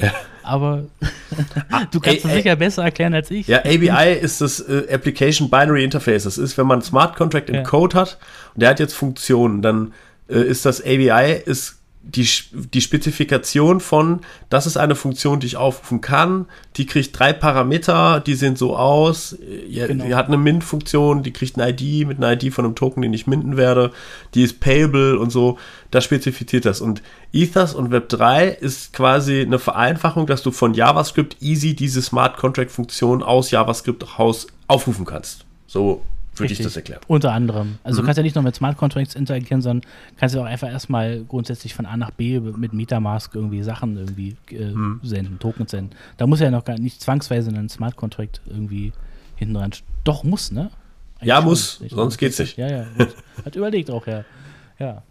Aber 0.42 0.86
du 1.92 2.00
kannst 2.00 2.24
es 2.26 2.32
sicher 2.34 2.56
besser 2.56 2.84
erklären 2.84 3.14
als 3.14 3.30
ich. 3.30 3.48
Ja, 3.48 3.60
ABI 3.60 4.14
ist 4.22 4.40
das 4.40 4.62
äh, 4.62 4.84
Application 4.92 5.50
Binary 5.50 5.84
Interface. 5.84 6.24
Das 6.24 6.38
ist, 6.38 6.58
wenn 6.58 6.66
man 6.66 6.76
einen 6.80 6.84
Smart 6.84 7.16
Contract 7.18 7.50
im 7.50 7.56
Ja. 7.56 7.64
Code 7.64 7.98
hat 7.98 8.18
und 8.56 8.62
der 8.62 8.70
hat 8.70 8.80
jetzt 8.80 8.94
Funktionen, 8.94 9.62
dann 9.62 9.92
äh, 10.30 10.40
ist 10.42 10.66
das 10.66 10.82
ABI 10.82 11.42
ist 11.46 11.76
die, 12.06 12.28
die 12.52 12.82
Spezifikation 12.82 13.80
von, 13.80 14.20
das 14.50 14.68
ist 14.68 14.76
eine 14.76 14.94
Funktion, 14.94 15.40
die 15.40 15.48
ich 15.48 15.56
aufrufen 15.56 16.02
kann. 16.02 16.48
Die 16.76 16.86
kriegt 16.86 17.18
drei 17.18 17.32
Parameter, 17.32 18.20
die 18.20 18.36
sehen 18.36 18.58
so 18.58 18.76
aus. 18.76 19.38
Ja, 19.68 19.88
Genau. 19.88 20.06
Die 20.06 20.16
hat 20.16 20.28
eine 20.28 20.38
Mint-Funktion, 20.38 21.24
die 21.24 21.32
kriegt 21.32 21.58
eine 21.58 21.72
ID 21.72 22.08
mit 22.08 22.18
einer 22.18 22.34
ID 22.34 22.54
von 22.54 22.66
einem 22.66 22.76
Token, 22.76 23.02
den 23.02 23.14
ich 23.14 23.26
minten 23.26 23.56
werde. 23.56 23.92
Die 24.34 24.44
ist 24.44 24.60
payable 24.60 25.18
und 25.18 25.32
so. 25.32 25.58
Das 25.92 26.04
spezifiziert 26.04 26.66
das. 26.66 26.82
Und 26.82 27.02
Ethers 27.32 27.74
und 27.74 27.94
Web3 27.94 28.50
ist 28.50 28.92
quasi 28.92 29.42
eine 29.42 29.60
Vereinfachung, 29.60 30.28
dass 30.28 30.44
du 30.44 30.52
von 30.52 30.74
JavaScript 30.74 31.42
easy 31.42 31.74
diese 31.74 32.02
Smart 32.02 32.36
Contract 32.38 32.72
Funktion 32.72 33.24
aus 33.24 33.50
JavaScript 33.50 34.20
raus 34.20 34.48
aufrufen 34.68 35.06
kannst. 35.06 35.46
So 35.68 36.02
würde 36.36 36.54
ich 36.54 36.60
das 36.60 36.76
erklären. 36.76 37.02
Unter 37.08 37.32
anderem. 37.34 37.78
Also 37.84 37.98
Mhm. 37.98 38.02
du 38.02 38.06
kannst 38.08 38.18
ja 38.18 38.24
nicht 38.24 38.36
nur 38.36 38.44
mit 38.44 38.56
Smart 38.56 38.78
Contracts 38.78 39.16
interagieren, 39.16 39.62
sondern 39.62 39.90
kannst 40.18 40.34
ja 40.36 40.42
auch 40.42 40.46
einfach 40.46 40.68
erstmal 40.70 41.24
grundsätzlich 41.26 41.74
von 41.74 41.86
A 41.86 41.96
nach 41.98 42.12
B 42.12 42.40
mit 42.40 42.74
Metamask 42.74 43.34
irgendwie 43.36 43.62
Sachen 43.64 43.98
irgendwie 43.98 44.36
äh, 44.52 44.72
Mhm. 44.72 45.00
senden, 45.04 45.40
Tokens 45.40 45.72
senden. 45.72 45.96
Da 46.18 46.26
muss 46.28 46.40
ja 46.40 46.50
noch 46.52 46.66
gar 46.66 46.78
nicht 46.80 47.02
zwangsweise 47.02 47.50
ein 47.52 47.70
Smart 47.70 47.96
Contract 47.96 48.42
irgendwie 48.48 48.94
hinten 49.36 49.54
dran. 49.56 49.72
Doch, 50.04 50.24
muss, 50.24 50.52
ne? 50.52 50.70
Eigentlich 51.18 51.28
Ja, 51.28 51.42
muss, 51.42 51.82
Ich- 51.84 51.92
sonst 51.92 52.18
geht's 52.18 52.40
nicht. 52.40 52.58
Ja, 52.58 52.70
ja. 52.70 52.86
Hat, 52.98 53.16
hat 53.46 53.56
überlegt 53.56 53.90
auch, 53.92 54.06
ja. 54.08 54.24
Ja, 54.80 55.04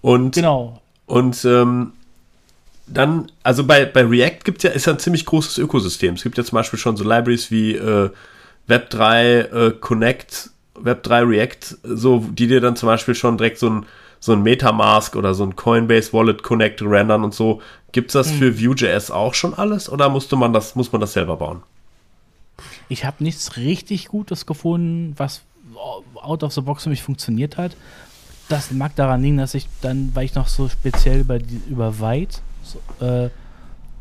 Und 0.00 0.34
genau. 0.34 0.82
Und 1.06 1.44
ähm, 1.44 1.92
dann, 2.88 3.30
also 3.42 3.64
bei, 3.64 3.84
bei 3.84 4.04
React 4.04 4.40
gibt 4.44 4.62
ja, 4.62 4.70
ist 4.70 4.86
ja 4.86 4.92
ein 4.92 4.98
ziemlich 4.98 5.24
großes 5.26 5.58
Ökosystem. 5.58 6.14
Es 6.14 6.22
gibt 6.22 6.36
ja 6.38 6.44
zum 6.44 6.56
Beispiel 6.56 6.78
schon 6.78 6.96
so 6.96 7.04
Libraries 7.04 7.50
wie 7.50 7.74
äh, 7.74 8.10
Web3 8.68 9.22
äh, 9.68 9.70
Connect, 9.80 10.50
Web3 10.82 11.28
React, 11.28 11.78
so, 11.82 12.18
die 12.18 12.46
dir 12.46 12.60
dann 12.60 12.76
zum 12.76 12.88
Beispiel 12.88 13.14
schon 13.14 13.38
direkt 13.38 13.58
so 13.58 13.70
ein, 13.70 13.86
so 14.20 14.32
ein 14.32 14.42
Metamask 14.42 15.14
oder 15.16 15.34
so 15.34 15.44
ein 15.44 15.56
Coinbase 15.56 16.12
Wallet 16.12 16.42
Connect 16.42 16.82
rendern 16.82 17.24
und 17.24 17.34
so. 17.34 17.60
Gibt's 17.92 18.12
das 18.12 18.30
für 18.30 18.60
Vue.js 18.60 19.10
auch 19.10 19.34
schon 19.34 19.54
alles 19.54 19.90
oder 19.90 20.08
musste 20.08 20.36
man 20.36 20.52
das, 20.52 20.74
muss 20.74 20.92
man 20.92 21.00
das 21.00 21.14
selber 21.14 21.36
bauen? 21.36 21.62
Ich 22.88 23.04
habe 23.04 23.22
nichts 23.22 23.56
richtig 23.56 24.08
Gutes 24.08 24.46
gefunden, 24.46 25.14
was 25.16 25.42
out 26.14 26.42
of 26.42 26.52
the 26.52 26.60
box 26.60 26.84
für 26.84 26.90
mich 26.90 27.02
funktioniert 27.02 27.56
hat. 27.56 27.76
Das 28.48 28.70
mag 28.70 28.94
daran 28.96 29.22
liegen, 29.22 29.38
dass 29.38 29.54
ich 29.54 29.66
dann, 29.82 30.10
weil 30.14 30.24
ich 30.24 30.34
noch 30.34 30.48
so 30.48 30.68
speziell 30.68 31.20
über, 31.20 31.38
die, 31.38 31.60
über 31.68 31.98
Weit 32.00 32.42
so, 32.62 33.04
äh, 33.04 33.30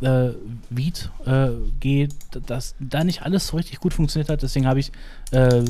äh, 0.02 0.34
Viet 0.70 1.10
äh, 1.26 1.50
gehe, 1.80 2.10
dass 2.46 2.76
da 2.80 3.04
nicht 3.04 3.24
alles 3.24 3.48
so 3.48 3.58
richtig 3.58 3.80
gut 3.80 3.94
funktioniert 3.94 4.30
hat. 4.30 4.44
Deswegen 4.44 4.68
habe 4.68 4.80
ich 4.80 4.92
äh, 5.32 5.64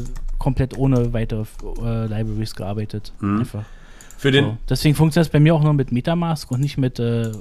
komplett 0.45 0.77
ohne 0.77 1.11
weitere 1.11 1.41
äh, 1.83 2.05
Libraries 2.05 2.55
gearbeitet. 2.55 3.11
Einfach. 3.21 3.63
Für 4.17 4.31
den, 4.31 4.45
So. 4.45 4.57
Deswegen 4.69 4.95
funktioniert 4.95 5.27
es 5.27 5.31
bei 5.31 5.39
mir 5.41 5.53
auch 5.55 5.63
nur 5.63 5.73
mit 5.73 5.91
Metamask 5.91 6.49
und 6.51 6.61
nicht 6.61 6.77
mit 6.77 6.99
äh, 6.99 7.23
äh, 7.23 7.31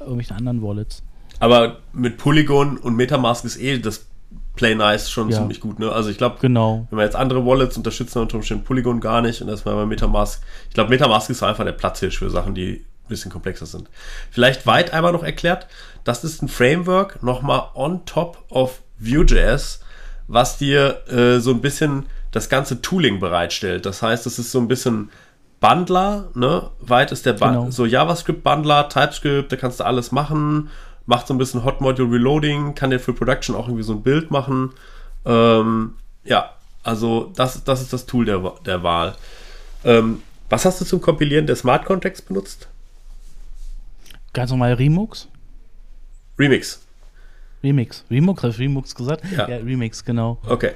irgendwelchen 0.00 0.36
anderen 0.36 0.62
Wallets. 0.62 1.02
aber 1.40 1.78
mit 1.92 2.18
Polygon 2.18 2.76
und 2.76 2.94
Metamask 2.96 3.44
ist 3.44 3.56
eh 3.60 3.78
das 3.78 4.06
Play 4.56 4.74
Nice 4.74 5.10
schon 5.10 5.30
Ja. 5.30 5.38
ziemlich 5.38 5.58
gut, 5.60 5.78
ne? 5.78 5.90
Also 5.90 6.10
ich 6.10 6.18
glaube, 6.18 6.36
Genau. 6.40 6.86
Wenn 6.90 6.96
man 6.98 7.06
jetzt 7.06 7.16
andere 7.16 7.44
Wallets 7.46 7.76
unterstützen, 7.78 8.18
unter 8.20 8.36
Umständen 8.36 8.62
Polygon 8.64 9.00
gar 9.00 9.22
nicht 9.22 9.40
und 9.42 9.48
erstmal 9.48 9.74
bei 9.74 9.86
Metamask. 9.86 10.42
Ich 10.68 10.74
glaube, 10.74 10.90
Metamask 10.90 11.30
ist 11.30 11.42
einfach 11.42 11.64
der 11.64 11.72
Platzhirsch 11.72 12.18
für 12.18 12.28
Sachen, 12.30 12.54
die 12.54 12.72
ein 13.04 13.08
bisschen 13.08 13.32
komplexer 13.32 13.66
sind. 13.66 13.88
Vielleicht 14.30 14.66
weit 14.66 14.92
einmal 14.92 15.12
noch 15.12 15.24
erklärt, 15.24 15.66
das 16.04 16.24
ist 16.24 16.42
ein 16.42 16.48
Framework 16.48 17.22
nochmal 17.22 17.62
on 17.74 18.04
top 18.04 18.44
of 18.50 18.82
Vue.js, 18.98 19.80
was 20.28 20.58
dir 20.58 21.00
äh, 21.08 21.40
so 21.40 21.50
ein 21.52 21.60
bisschen 21.62 22.04
das 22.30 22.48
ganze 22.48 22.80
Tooling 22.82 23.20
bereitstellt. 23.20 23.86
Das 23.86 24.02
heißt, 24.02 24.26
es 24.26 24.38
ist 24.38 24.52
so 24.52 24.58
ein 24.60 24.68
bisschen 24.68 25.10
Bundler, 25.60 26.28
ne? 26.34 26.70
Weit 26.80 27.12
ist 27.12 27.26
der 27.26 27.34
Bun 27.34 27.48
Genau. 27.48 27.70
so 27.70 27.84
JavaScript-Bundler, 27.86 28.88
TypeScript, 28.88 29.52
da 29.52 29.56
kannst 29.56 29.80
du 29.80 29.84
alles 29.84 30.10
machen, 30.12 30.70
macht 31.06 31.26
so 31.26 31.34
ein 31.34 31.38
bisschen 31.38 31.64
Hot 31.64 31.80
Module 31.80 32.10
Reloading, 32.12 32.74
kann 32.74 32.90
dir 32.90 32.98
für 33.00 33.12
Production 33.12 33.54
auch 33.56 33.66
irgendwie 33.66 33.82
so 33.82 33.92
ein 33.94 34.02
Bild 34.02 34.30
machen. 34.30 34.70
Ähm, 35.26 35.94
ja, 36.24 36.50
also 36.82 37.30
das, 37.36 37.62
das 37.64 37.82
ist 37.82 37.92
das 37.92 38.06
Tool 38.06 38.24
der, 38.24 38.40
der 38.64 38.82
Wahl. 38.82 39.16
Ähm, 39.84 40.22
was 40.48 40.64
hast 40.64 40.80
du 40.80 40.84
zum 40.84 41.00
Kompilieren 41.00 41.46
der 41.46 41.56
Smart 41.56 41.84
Contracts 41.84 42.22
benutzt? 42.22 42.68
Ganz 44.32 44.50
normal 44.50 44.74
Remux. 44.74 45.28
Remix. 46.38 46.80
Remix. 47.62 48.04
Remux, 48.10 48.42
habe 48.42 48.52
ich 48.52 48.58
Remux 48.58 48.94
gesagt? 48.94 49.24
Ja. 49.36 49.44
Remix, 49.44 50.04
genau. 50.04 50.38
Okay. 50.46 50.72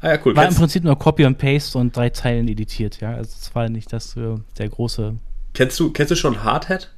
Ah 0.00 0.08
ja, 0.14 0.18
cool. 0.24 0.34
War 0.36 0.44
im 0.44 0.48
Kennst, 0.48 0.58
Prinzip 0.58 0.84
nur 0.84 0.98
Copy 0.98 1.24
und 1.24 1.38
Paste 1.38 1.78
und 1.78 1.96
drei 1.96 2.10
Zeilen 2.10 2.48
editiert, 2.48 3.00
ja. 3.00 3.14
Also 3.14 3.34
es 3.40 3.54
war 3.54 3.68
nicht 3.68 3.92
das 3.92 4.16
äh, 4.16 4.36
der 4.58 4.68
große. 4.68 5.14
kennst, 5.54 5.78
du, 5.80 5.90
kennst 5.90 6.10
du 6.10 6.16
schon 6.16 6.42
Hardhat? 6.44 6.90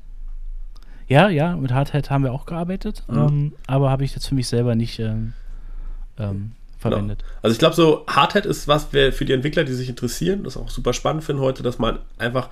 Ja, 1.09 1.29
ja, 1.29 1.57
mit 1.57 1.73
Hardhat 1.73 2.09
haben 2.11 2.25
wir 2.25 2.33
auch 2.33 2.47
gearbeitet, 2.47 3.03
Mhm. 3.09 3.19
ähm, 3.19 3.53
aber 3.67 3.91
habe 3.91 4.05
ich 4.05 4.15
jetzt 4.15 4.29
für 4.29 4.35
mich 4.35 4.47
selber 4.49 4.75
nicht 4.77 4.99
ähm, 5.01 5.33
ähm, 6.19 6.53
verwendet. 6.79 7.19
Genau. 7.21 7.31
Also 7.43 7.53
ich 7.53 7.59
glaube, 7.59 7.75
so 7.75 8.05
Hardhat 8.07 8.47
ist 8.47 8.69
was 8.69 8.85
für 8.85 9.25
die 9.25 9.33
Entwickler, 9.33 9.65
die 9.65 9.73
sich 9.73 9.89
interessieren, 9.89 10.45
das 10.45 10.57
auch 10.57 10.71
super 10.71 10.93
spannend 10.93 11.25
finden 11.25 11.43
heute, 11.43 11.63
dass 11.63 11.79
man 11.79 11.99
einfach 12.19 12.49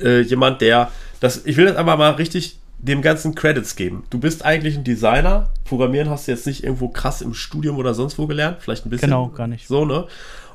äh, 0.00 0.20
jemand, 0.20 0.60
der 0.60 0.90
das, 1.20 1.44
ich 1.44 1.56
will 1.56 1.66
das 1.66 1.76
einfach 1.76 1.98
mal 1.98 2.12
richtig 2.12 2.58
dem 2.78 3.02
ganzen 3.02 3.34
Credits 3.34 3.74
geben. 3.76 4.04
Du 4.10 4.18
bist 4.20 4.44
eigentlich 4.44 4.76
ein 4.76 4.84
Designer. 4.84 5.50
Programmieren 5.64 6.08
hast 6.10 6.28
du 6.28 6.32
jetzt 6.32 6.46
nicht 6.46 6.62
irgendwo 6.64 6.88
krass 6.88 7.20
im 7.22 7.34
Studium 7.34 7.76
oder 7.76 7.92
sonst 7.94 8.18
wo 8.18 8.26
gelernt, 8.26 8.58
vielleicht 8.60 8.86
ein 8.86 8.90
bisschen. 8.90 9.08
Genau, 9.10 9.28
gar 9.28 9.46
nicht. 9.48 9.66
So, 9.66 9.84
ne? 9.84 10.06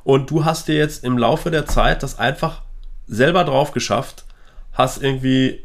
Und 0.04 0.30
du 0.32 0.46
hast 0.46 0.68
dir 0.68 0.76
jetzt 0.76 1.04
im 1.04 1.18
Laufe 1.18 1.52
der 1.52 1.66
Zeit 1.66 2.02
das 2.04 2.18
einfach 2.20 2.62
selber 3.08 3.44
drauf 3.44 3.72
geschafft, 3.72 4.24
hast 4.72 5.02
irgendwie 5.04 5.60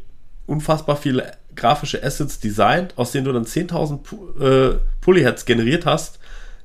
unfassbar 0.45 0.95
viele 0.97 1.31
grafische 1.55 2.03
Assets 2.03 2.39
designt, 2.39 2.93
aus 2.97 3.11
denen 3.11 3.25
du 3.25 3.33
dann 3.33 3.45
10.000 3.45 3.99
Pu- 4.03 4.41
äh, 4.41 4.77
Polyheads 5.01 5.45
generiert 5.45 5.85
hast, 5.85 6.19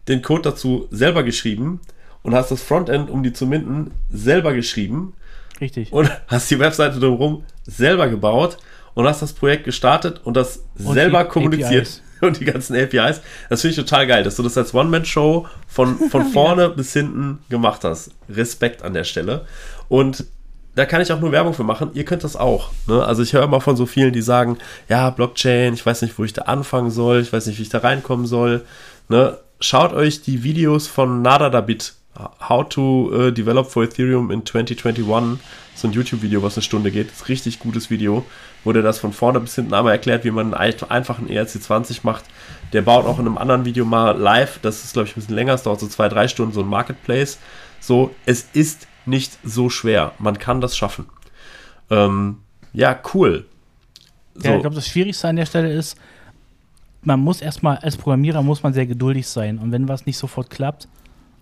den 0.09 0.23
Code 0.23 0.43
dazu 0.43 0.87
selber 0.91 1.23
geschrieben 1.23 1.81
und 2.23 2.35
hast 2.35 2.51
das 2.51 2.63
Frontend, 2.63 3.11
um 3.11 3.23
die 3.23 3.33
zu 3.33 3.47
minden, 3.47 3.91
selber 4.11 4.53
geschrieben 4.55 5.15
Richtig. 5.61 5.93
und 5.93 6.11
hast 6.29 6.51
die 6.51 6.59
Webseite 6.59 6.99
drumherum 7.01 7.45
selber 7.65 8.09
gebaut 8.09 8.59
und 8.95 9.07
hast 9.07 9.23
das 9.23 9.33
Projekt 9.33 9.65
gestartet 9.65 10.21
und 10.25 10.37
das 10.37 10.65
Und 10.79 10.95
selber 10.95 11.25
kommuniziert. 11.25 11.87
APIs. 11.87 12.01
Und 12.21 12.41
die 12.41 12.47
ganzen 12.47 12.75
APIs. 12.75 13.21
Das 13.51 13.61
finde 13.61 13.73
ich 13.73 13.77
total 13.77 14.07
geil, 14.07 14.25
dass 14.25 14.37
du 14.37 14.43
das 14.43 14.57
als 14.57 14.73
One-Man-Show 14.73 15.47
von, 15.67 15.99
von 16.11 16.25
vorne 16.27 16.71
bis 16.71 16.93
hinten 16.95 17.41
gemacht 17.51 17.85
hast. 17.85 18.13
Respekt 18.31 18.83
an 18.83 18.95
der 18.95 19.05
Stelle. 19.05 19.45
Und 19.89 20.25
da 20.75 20.87
kann 20.87 21.03
ich 21.03 21.13
auch 21.13 21.21
nur 21.21 21.33
Werbung 21.33 21.55
für 21.55 21.65
machen. 21.65 21.91
Ihr 21.95 22.05
könnt 22.05 22.25
das 22.25 22.37
auch. 22.37 22.71
Ne? 22.87 23.05
Also 23.05 23.23
ich 23.23 23.33
höre 23.33 23.43
immer 23.43 23.61
von 23.61 23.77
so 23.77 23.85
vielen, 23.85 24.13
die 24.13 24.23
sagen, 24.23 24.59
ja, 24.89 25.11
Blockchain, 25.11 25.75
ich 25.75 25.85
weiß 25.85 26.03
nicht, 26.03 26.19
wo 26.19 26.25
ich 26.25 26.33
da 26.33 26.43
anfangen 26.43 26.91
soll, 26.91 27.21
ich 27.21 27.33
weiß 27.33 27.47
nicht, 27.47 27.59
wie 27.59 27.63
ich 27.63 27.69
da 27.69 27.79
reinkommen 27.79 28.27
soll. 28.27 28.65
Ne? 29.09 29.37
Schaut 29.61 29.93
euch 29.93 30.23
die 30.23 30.43
Videos 30.43 30.87
von 30.87 31.23
Nada 31.23 31.51
Dabit, 31.51 31.95
How 32.49 32.69
to 32.69 33.13
äh, 33.13 33.33
Develop 33.33 33.71
for 33.71 33.85
Ethereum 33.85 34.31
in 34.31 34.47
2021, 34.47 35.39
so 35.75 35.89
ein 35.89 35.93
YouTube-Video, 35.93 36.43
was 36.43 36.57
eine 36.57 36.63
Stunde 36.63 36.91
geht. 36.91 37.09
Das 37.09 37.17
ist 37.17 37.23
ein 37.23 37.27
richtig 37.27 37.59
gutes 37.59 37.91
Video, 37.91 38.25
der 38.73 38.83
das 38.83 38.99
von 38.99 39.13
vorne 39.13 39.41
bis 39.41 39.55
hinten 39.55 39.75
einmal 39.75 39.93
erklärt, 39.93 40.25
wie 40.25 40.31
man 40.31 40.55
einen 40.55 40.75
ein- 40.75 40.91
einfachen 40.91 41.29
ERC20 41.29 42.01
macht. 42.03 42.25
Der 42.73 42.83
baut 42.83 43.05
auch 43.07 43.19
in 43.19 43.27
einem 43.27 43.39
anderen 43.39 43.65
Video 43.65 43.85
mal 43.85 44.13
live, 44.17 44.59
das 44.63 44.85
ist 44.85 44.95
glaube 44.95 45.09
ich 45.09 45.13
ein 45.17 45.21
bisschen 45.21 45.35
länger, 45.35 45.55
es 45.55 45.63
dauert 45.63 45.81
so 45.81 45.87
zwei, 45.87 46.09
drei 46.09 46.27
Stunden, 46.29 46.53
so 46.53 46.61
ein 46.63 46.69
Marketplace. 46.69 47.39
So, 47.81 48.15
es 48.27 48.49
ist 48.55 48.87
nicht 49.07 49.39
so 49.45 49.69
schwer. 49.69 50.13
Man 50.19 50.39
kann 50.39 50.61
das 50.63 50.77
schaffen. 50.77 51.07
Ähm, 51.91 52.39
ja, 52.73 52.99
cool. 53.13 53.45
So, 54.35 54.49
Ja, 54.49 54.55
ich 54.57 54.61
glaube, 54.63 54.75
das 54.77 54.89
Schwierigste 54.89 55.29
an 55.29 55.37
der 55.37 55.47
Stelle 55.47 55.71
ist, 55.73 55.97
man 57.03 57.21
muss 57.21 57.43
erstmal, 57.43 57.77
als 57.79 57.97
Programmierer 57.99 58.43
muss 58.43 58.63
man 58.63 58.73
sehr 58.73 58.87
geduldig 58.87 59.27
sein. 59.29 59.59
Und 59.59 59.71
wenn 59.73 59.87
was 59.89 60.07
nicht 60.07 60.17
sofort 60.17 60.49
klappt, 60.51 60.89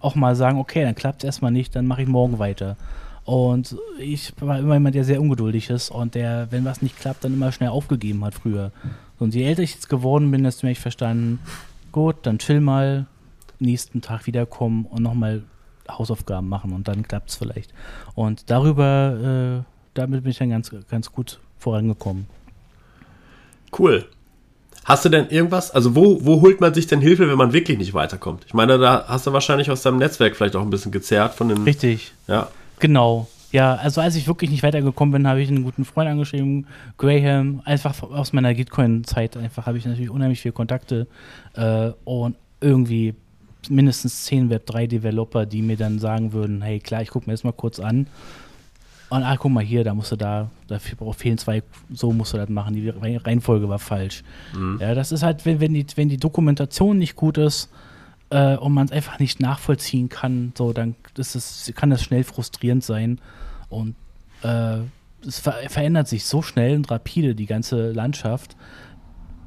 auch 0.01 0.17
mal 0.17 0.35
sagen, 0.35 0.59
okay, 0.59 0.83
dann 0.83 0.97
klappt 0.97 1.23
es 1.23 1.27
erstmal 1.27 1.53
nicht, 1.53 1.77
dann 1.77 1.87
mache 1.87 2.03
ich 2.03 2.09
morgen 2.09 2.41
weiter. 2.41 2.77
Und 3.25 3.77
ich 3.99 4.33
war 4.41 4.59
immer 4.59 4.75
jemand, 4.75 4.95
der 4.95 5.05
sehr 5.05 5.21
ungeduldig 5.21 5.71
ist 5.71 5.91
und 5.91 6.15
der, 6.15 6.49
wenn 6.51 6.65
was 6.65 6.83
nicht 6.83 6.99
klappt, 6.99 7.25
dann 7.25 7.33
immer 7.33 7.53
schnell 7.53 7.69
aufgegeben 7.69 8.25
hat 8.25 8.35
früher. 8.35 8.73
Und 9.19 9.35
je 9.35 9.45
älter 9.45 9.63
ich 9.63 9.75
jetzt 9.75 9.89
geworden 9.89 10.31
bin, 10.31 10.43
desto 10.43 10.67
mehr 10.67 10.73
ich 10.73 10.81
verstanden, 10.81 11.39
gut, 11.93 12.17
dann 12.23 12.39
chill 12.39 12.61
mal, 12.61 13.07
nächsten 13.61 14.01
Tag 14.01 14.27
wiederkommen 14.27 14.87
und 14.87 15.03
nochmal 15.03 15.45
Hausaufgaben 15.89 16.49
machen 16.49 16.73
und 16.73 16.89
dann 16.89 17.07
klappt 17.07 17.31
es 17.31 17.37
vielleicht. 17.37 17.73
Und 18.15 18.51
darüber, 18.51 19.63
äh, 19.63 19.65
damit 19.95 20.23
bin 20.23 20.31
ich 20.33 20.39
dann 20.39 20.51
ganz, 20.51 20.73
ganz 20.91 21.13
gut 21.13 21.39
vorangekommen. 21.59 22.27
Cool. 23.79 24.07
Hast 24.85 25.05
du 25.05 25.09
denn 25.09 25.29
irgendwas, 25.29 25.71
also 25.71 25.95
wo, 25.95 26.25
wo 26.25 26.41
holt 26.41 26.61
man 26.61 26.75
sich 26.75 26.89
denn 26.89 27.01
Hilfe, 27.01 27.29
wenn 27.29 27.39
man 27.39 27.53
wirklich 27.53 27.79
nicht 27.79 27.95
weiterkommt? 27.95 28.45
Ich 28.47 28.55
meine, 28.55 28.79
da 28.79 29.05
hast 29.07 29.29
du 29.29 29.33
wahrscheinlich 29.33 29.71
aus 29.71 29.83
deinem 29.83 29.99
Netzwerk 29.99 30.35
vielleicht 30.35 30.57
auch 30.57 30.63
ein 30.63 30.71
bisschen 30.71 30.91
gezerrt 30.91 31.35
von 31.35 31.49
den. 31.49 31.63
Richtig. 31.63 32.13
Ja. 32.27 32.49
Genau. 32.83 33.29
Ja, 33.53 33.77
also 33.77 34.01
als 34.01 34.17
ich 34.17 34.27
wirklich 34.27 34.51
nicht 34.51 34.65
weitergekommen 34.65 35.13
bin, 35.13 35.29
habe 35.29 35.41
ich 35.41 35.49
einen 35.49 35.63
guten 35.63 35.85
Freund 35.85 36.11
angeschrieben, 36.11 36.67
Graham, 36.99 37.63
einfach 37.65 38.03
aus 38.03 38.33
meiner 38.33 38.55
Gitcoin-Zeit, 38.55 39.37
einfach 39.37 39.67
habe 39.67 39.79
ich 39.79 39.85
natürlich 39.85 40.11
unheimlich 40.11 40.41
viele 40.41 40.53
Kontakte 40.53 41.07
äh, 41.55 41.93
und 42.05 42.35
irgendwie 42.61 43.15
mindestens 43.69 44.25
zehn 44.25 44.51
Web3-Developer, 44.51 45.47
die 45.47 45.63
mir 45.63 45.77
dann 45.77 46.01
sagen 46.01 46.33
würden, 46.33 46.61
hey 46.63 46.81
klar, 46.81 47.03
ich 47.03 47.11
gucke 47.11 47.27
mir 47.27 47.35
das 47.35 47.45
mal 47.45 47.53
kurz 47.53 47.79
an 47.79 48.09
und 49.11 49.23
ah, 49.23 49.37
guck 49.37 49.53
mal 49.53 49.63
hier, 49.63 49.85
da 49.85 49.95
musst 49.95 50.11
du 50.11 50.17
da, 50.17 50.51
dafür 50.67 51.13
fehlen 51.13 51.39
zwei, 51.39 51.63
so 51.93 52.13
musst 52.13 52.33
du 52.33 52.39
das 52.39 52.49
machen, 52.49 52.75
die 52.75 52.89
Reihenfolge 52.89 53.69
war 53.69 53.79
falsch. 53.79 54.25
Mhm. 54.57 54.79
Ja, 54.81 54.95
das 54.95 55.13
ist 55.13 55.23
halt, 55.23 55.47
wenn, 55.47 55.61
wenn, 55.61 55.75
die, 55.75 55.87
wenn 55.95 56.09
die 56.09 56.17
Dokumentation 56.17 56.99
nicht 56.99 57.15
gut 57.15 57.39
ist 57.39 57.71
äh, 58.31 58.57
und 58.57 58.73
man 58.73 58.87
es 58.87 58.93
einfach 58.93 59.21
nicht 59.21 59.39
nachvollziehen 59.39 60.09
kann, 60.09 60.53
so, 60.57 60.73
dann 60.73 60.97
ist 61.19 61.35
es, 61.35 61.73
kann 61.75 61.91
das 61.91 62.03
schnell 62.03 62.25
frustrierend 62.25 62.85
sein. 62.85 63.21
Und 63.69 63.95
äh, 64.43 64.79
es 65.27 65.39
ver 65.41 65.55
verändert 65.69 66.09
sich 66.09 66.25
so 66.25 66.43
schnell 66.43 66.77
und 66.77 66.91
rapide, 66.91 67.35
die 67.35 67.47
ganze 67.47 67.93
Landschaft, 67.93 68.57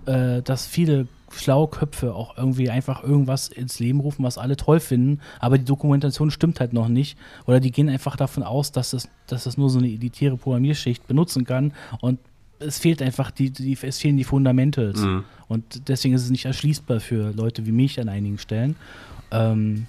äh, 0.06 0.42
dass 0.42 0.66
viele 0.66 1.08
schlaue 1.32 1.68
Köpfe 1.68 2.14
auch 2.14 2.38
irgendwie 2.38 2.70
einfach 2.70 3.04
irgendwas 3.04 3.50
ins 3.50 3.80
Leben 3.80 4.00
rufen, 4.00 4.24
was 4.24 4.38
alle 4.38 4.56
toll 4.56 4.80
finden, 4.80 5.20
aber 5.40 5.58
die 5.58 5.66
Dokumentation 5.66 6.32
stimmt 6.32 6.60
halt 6.60 6.72
noch 6.72 6.88
nicht. 6.88 7.18
Oder 7.46 7.60
die 7.60 7.72
gehen 7.72 7.90
einfach 7.90 8.16
davon 8.16 8.44
aus, 8.44 8.72
dass 8.72 8.94
es, 8.94 9.10
dass 9.28 9.46
es 9.46 9.58
nur 9.58 9.70
so 9.70 9.80
eine 9.80 9.90
elitäre 9.90 10.38
Programmierschicht 10.38 11.08
benutzen 11.08 11.44
kann 11.44 11.74
und 12.00 12.20
es 12.60 12.80
fehlt 12.80 13.02
einfach 13.02 13.32
die, 13.32 13.50
die 13.52 13.78
es 13.82 13.98
fehlen 14.00 14.18
die 14.18 14.24
Fundamente. 14.24 14.94
Mhm. 14.96 15.24
Und 15.48 15.90
deswegen 15.90 16.16
ist 16.16 16.24
es 16.24 16.30
nicht 16.30 16.46
erschließbar 16.46 17.00
für 17.00 17.32
Leute 17.32 17.66
wie 17.66 17.72
mich 17.72 18.00
an 18.00 18.08
einigen 18.08 18.38
Stellen. 18.38 18.78
Ähm, 19.32 19.88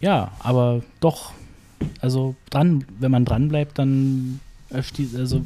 ja, 0.00 0.32
aber 0.40 0.82
doch, 1.00 1.32
also 2.00 2.34
dran, 2.50 2.84
wenn 2.98 3.10
man 3.10 3.24
dran 3.24 3.48
bleibt, 3.48 3.78
dann 3.78 4.40
also 4.70 5.44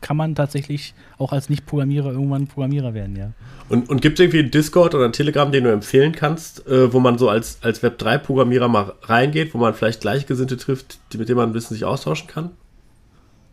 kann 0.00 0.16
man 0.16 0.34
tatsächlich 0.34 0.94
auch 1.18 1.32
als 1.32 1.50
Nicht-Programmierer 1.50 2.12
irgendwann 2.12 2.46
Programmierer 2.46 2.94
werden, 2.94 3.16
ja. 3.16 3.32
Und, 3.68 3.88
und 3.88 4.00
gibt 4.02 4.18
es 4.18 4.24
irgendwie 4.24 4.40
einen 4.40 4.50
Discord 4.50 4.94
oder 4.94 5.04
einen 5.04 5.12
Telegram, 5.12 5.52
den 5.52 5.64
du 5.64 5.72
empfehlen 5.72 6.12
kannst, 6.12 6.66
äh, 6.66 6.92
wo 6.92 7.00
man 7.00 7.18
so 7.18 7.28
als, 7.28 7.58
als 7.62 7.82
Web3-Programmierer 7.82 8.68
mal 8.68 8.94
reingeht, 9.02 9.54
wo 9.54 9.58
man 9.58 9.74
vielleicht 9.74 10.00
Gleichgesinnte 10.00 10.56
trifft, 10.56 10.98
die, 11.12 11.18
mit 11.18 11.28
denen 11.28 11.36
man 11.36 11.50
ein 11.50 11.52
bisschen 11.52 11.76
sich 11.76 11.84
austauschen 11.84 12.26
kann? 12.26 12.50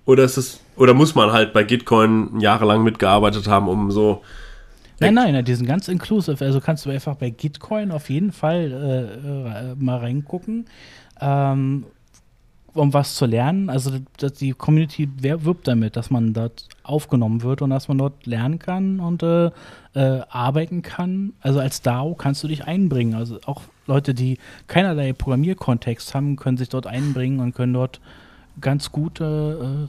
Oder 0.05 0.23
ist 0.23 0.37
es, 0.37 0.61
oder 0.77 0.93
muss 0.93 1.15
man 1.15 1.31
halt 1.31 1.53
bei 1.53 1.63
Gitcoin 1.63 2.39
jahrelang 2.39 2.83
mitgearbeitet 2.83 3.47
haben, 3.47 3.67
um 3.67 3.91
so. 3.91 4.23
Nein, 4.99 5.13
nein, 5.13 5.45
die 5.45 5.53
sind 5.53 5.67
ganz 5.67 5.87
inclusive. 5.87 6.43
Also 6.43 6.59
kannst 6.59 6.85
du 6.85 6.89
einfach 6.89 7.15
bei 7.15 7.29
Gitcoin 7.29 7.91
auf 7.91 8.09
jeden 8.09 8.31
Fall 8.31 8.71
äh, 8.71 9.71
äh 9.71 9.75
mal 9.75 9.97
reingucken. 9.97 10.65
Ähm, 11.21 11.85
um 12.77 12.93
was 12.93 13.15
zu 13.15 13.25
lernen. 13.25 13.69
Also 13.69 13.91
die 14.39 14.51
Community 14.53 15.09
wirbt 15.19 15.67
damit, 15.67 15.95
dass 15.95 16.09
man 16.09 16.33
dort 16.33 16.67
aufgenommen 16.83 17.41
wird 17.41 17.61
und 17.61 17.71
dass 17.71 17.87
man 17.87 17.97
dort 17.97 18.25
lernen 18.25 18.59
kann 18.59 18.99
und 18.99 19.23
äh, 19.23 19.47
äh, 19.95 20.21
arbeiten 20.29 20.81
kann. 20.81 21.33
Also 21.41 21.59
als 21.59 21.81
DAO 21.81 22.15
kannst 22.15 22.43
du 22.43 22.47
dich 22.47 22.65
einbringen. 22.65 23.15
Also 23.15 23.39
auch 23.45 23.63
Leute, 23.87 24.13
die 24.13 24.37
keinerlei 24.67 25.13
Programmierkontext 25.13 26.13
haben, 26.13 26.35
können 26.35 26.57
sich 26.57 26.69
dort 26.69 26.87
einbringen 26.87 27.39
und 27.39 27.55
können 27.55 27.73
dort 27.73 27.99
ganz 28.61 28.91
gut, 28.91 29.19
äh, 29.21 29.51
äh 29.51 29.87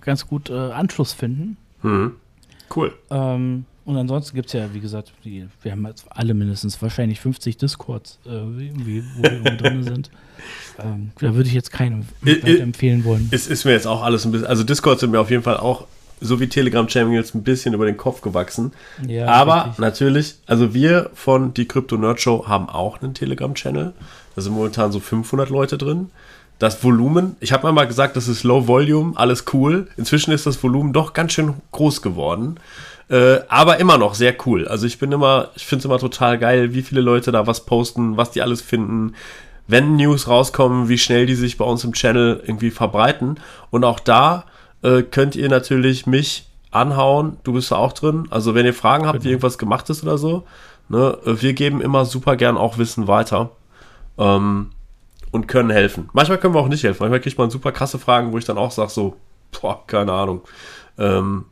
ganz 0.00 0.28
gut 0.28 0.50
Anschluss 0.52 1.12
finden. 1.12 1.56
Mhm. 1.82 2.12
Cool. 2.74 2.94
Ähm, 3.10 3.64
und 3.86 3.96
ansonsten 3.96 4.34
gibt 4.34 4.48
es 4.48 4.52
ja, 4.52 4.74
wie 4.74 4.80
gesagt, 4.80 5.12
die, 5.24 5.46
wir 5.62 5.72
haben 5.72 5.86
jetzt 5.86 6.04
alle 6.10 6.34
mindestens 6.34 6.80
wahrscheinlich 6.82 7.20
50 7.20 7.56
Discords, 7.56 8.18
äh, 8.26 8.30
wie, 8.30 9.04
wo 9.16 9.22
wir 9.22 9.56
drin 9.56 9.82
sind. 9.82 10.10
Ähm, 10.78 11.12
da 11.18 11.34
würde 11.34 11.48
ich 11.48 11.54
jetzt 11.54 11.72
keinen 11.72 12.06
empfehlen 12.22 13.04
wollen. 13.04 13.26
Es 13.32 13.46
ist 13.46 13.64
mir 13.64 13.72
jetzt 13.72 13.86
auch 13.86 14.02
alles 14.02 14.26
ein 14.26 14.32
bisschen, 14.32 14.46
also 14.46 14.62
Discord 14.64 15.00
sind 15.00 15.10
mir 15.10 15.18
auf 15.18 15.30
jeden 15.30 15.42
Fall 15.42 15.56
auch, 15.56 15.86
so 16.20 16.38
wie 16.38 16.46
Telegram-Channels, 16.46 17.34
ein 17.34 17.42
bisschen 17.42 17.72
über 17.72 17.86
den 17.86 17.96
Kopf 17.96 18.20
gewachsen. 18.20 18.72
Ja, 19.08 19.28
Aber 19.28 19.64
richtig. 19.64 19.78
natürlich, 19.78 20.34
also 20.44 20.74
wir 20.74 21.10
von 21.14 21.54
die 21.54 21.66
Crypto 21.66 21.96
Nerd 21.96 22.20
Show 22.20 22.46
haben 22.46 22.68
auch 22.68 23.00
einen 23.00 23.14
Telegram-Channel. 23.14 23.94
Da 24.34 24.42
sind 24.42 24.52
momentan 24.52 24.92
so 24.92 25.00
500 25.00 25.48
Leute 25.48 25.78
drin. 25.78 26.10
Das 26.58 26.84
Volumen, 26.84 27.36
ich 27.40 27.52
habe 27.52 27.72
mal 27.72 27.86
gesagt, 27.86 28.16
das 28.16 28.28
ist 28.28 28.42
Low 28.42 28.66
Volume, 28.66 29.12
alles 29.16 29.44
cool. 29.52 29.88
Inzwischen 29.96 30.32
ist 30.32 30.46
das 30.46 30.62
Volumen 30.62 30.92
doch 30.92 31.14
ganz 31.14 31.32
schön 31.32 31.54
groß 31.72 32.02
geworden. 32.02 32.58
Äh, 33.08 33.38
aber 33.48 33.78
immer 33.78 33.98
noch 33.98 34.14
sehr 34.14 34.34
cool. 34.46 34.66
Also 34.66 34.86
ich 34.86 34.98
bin 34.98 35.12
immer, 35.12 35.50
ich 35.54 35.64
finde 35.64 35.80
es 35.80 35.84
immer 35.84 35.98
total 35.98 36.38
geil, 36.38 36.74
wie 36.74 36.82
viele 36.82 37.00
Leute 37.00 37.30
da 37.32 37.46
was 37.46 37.64
posten, 37.64 38.16
was 38.16 38.32
die 38.32 38.42
alles 38.42 38.62
finden, 38.62 39.14
wenn 39.68 39.96
News 39.96 40.28
rauskommen, 40.28 40.88
wie 40.88 40.98
schnell 40.98 41.26
die 41.26 41.34
sich 41.34 41.56
bei 41.56 41.64
uns 41.64 41.84
im 41.84 41.92
Channel 41.92 42.42
irgendwie 42.44 42.70
verbreiten. 42.70 43.38
Und 43.70 43.84
auch 43.84 44.00
da 44.00 44.44
äh, 44.82 45.02
könnt 45.02 45.36
ihr 45.36 45.48
natürlich 45.48 46.06
mich 46.06 46.48
anhauen. 46.70 47.38
Du 47.44 47.52
bist 47.52 47.70
da 47.70 47.76
auch 47.76 47.92
drin. 47.92 48.26
Also 48.30 48.54
wenn 48.54 48.66
ihr 48.66 48.74
Fragen 48.74 49.06
habt, 49.06 49.14
genau. 49.14 49.24
wie 49.24 49.28
irgendwas 49.30 49.58
gemacht 49.58 49.88
ist 49.90 50.02
oder 50.02 50.18
so, 50.18 50.44
ne, 50.88 51.18
wir 51.24 51.52
geben 51.52 51.80
immer 51.80 52.04
super 52.04 52.36
gern 52.36 52.56
auch 52.56 52.78
Wissen 52.78 53.06
weiter. 53.06 53.50
Ähm, 54.18 54.70
und 55.32 55.48
können 55.48 55.70
helfen. 55.70 56.08
Manchmal 56.12 56.38
können 56.38 56.54
wir 56.54 56.60
auch 56.60 56.68
nicht 56.68 56.82
helfen. 56.82 56.98
Manchmal 57.00 57.20
kriegt 57.20 57.38
man 57.38 57.50
super 57.50 57.72
krasse 57.72 57.98
Fragen, 57.98 58.32
wo 58.32 58.38
ich 58.38 58.44
dann 58.44 58.58
auch 58.58 58.70
sage, 58.70 58.90
so, 58.90 59.16
boah, 59.60 59.86
keine 59.86 60.12
Ahnung. 60.12 60.42
Ähm, 60.98 61.44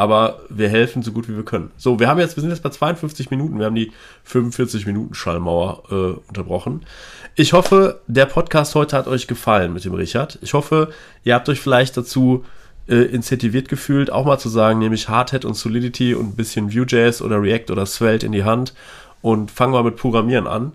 aber 0.00 0.40
wir 0.48 0.70
helfen 0.70 1.02
so 1.02 1.12
gut 1.12 1.28
wie 1.28 1.36
wir 1.36 1.44
können. 1.44 1.72
So, 1.76 2.00
wir 2.00 2.08
haben 2.08 2.18
jetzt, 2.18 2.34
wir 2.34 2.40
sind 2.40 2.48
jetzt 2.48 2.62
bei 2.62 2.70
52 2.70 3.30
Minuten, 3.30 3.58
wir 3.58 3.66
haben 3.66 3.74
die 3.74 3.92
45 4.24 4.86
Minuten 4.86 5.12
Schallmauer 5.12 5.82
äh, 5.90 6.26
unterbrochen. 6.26 6.86
Ich 7.34 7.52
hoffe, 7.52 8.00
der 8.06 8.24
Podcast 8.24 8.74
heute 8.74 8.96
hat 8.96 9.08
euch 9.08 9.26
gefallen 9.26 9.74
mit 9.74 9.84
dem 9.84 9.92
Richard. 9.92 10.38
Ich 10.40 10.54
hoffe, 10.54 10.88
ihr 11.22 11.34
habt 11.34 11.50
euch 11.50 11.60
vielleicht 11.60 11.98
dazu 11.98 12.46
äh, 12.88 12.94
incentiviert 12.94 13.68
gefühlt, 13.68 14.10
auch 14.10 14.24
mal 14.24 14.38
zu 14.38 14.48
sagen, 14.48 14.78
nämlich 14.78 15.10
Hardhead 15.10 15.44
und 15.44 15.52
Solidity 15.52 16.14
und 16.14 16.30
ein 16.30 16.34
bisschen 16.34 16.72
Vue.js 16.72 17.20
oder 17.20 17.42
React 17.42 17.70
oder 17.70 17.84
Svelte 17.84 18.24
in 18.24 18.32
die 18.32 18.44
Hand 18.44 18.72
und 19.20 19.50
fangen 19.50 19.74
wir 19.74 19.82
mit 19.82 19.96
Programmieren 19.96 20.46
an. 20.46 20.72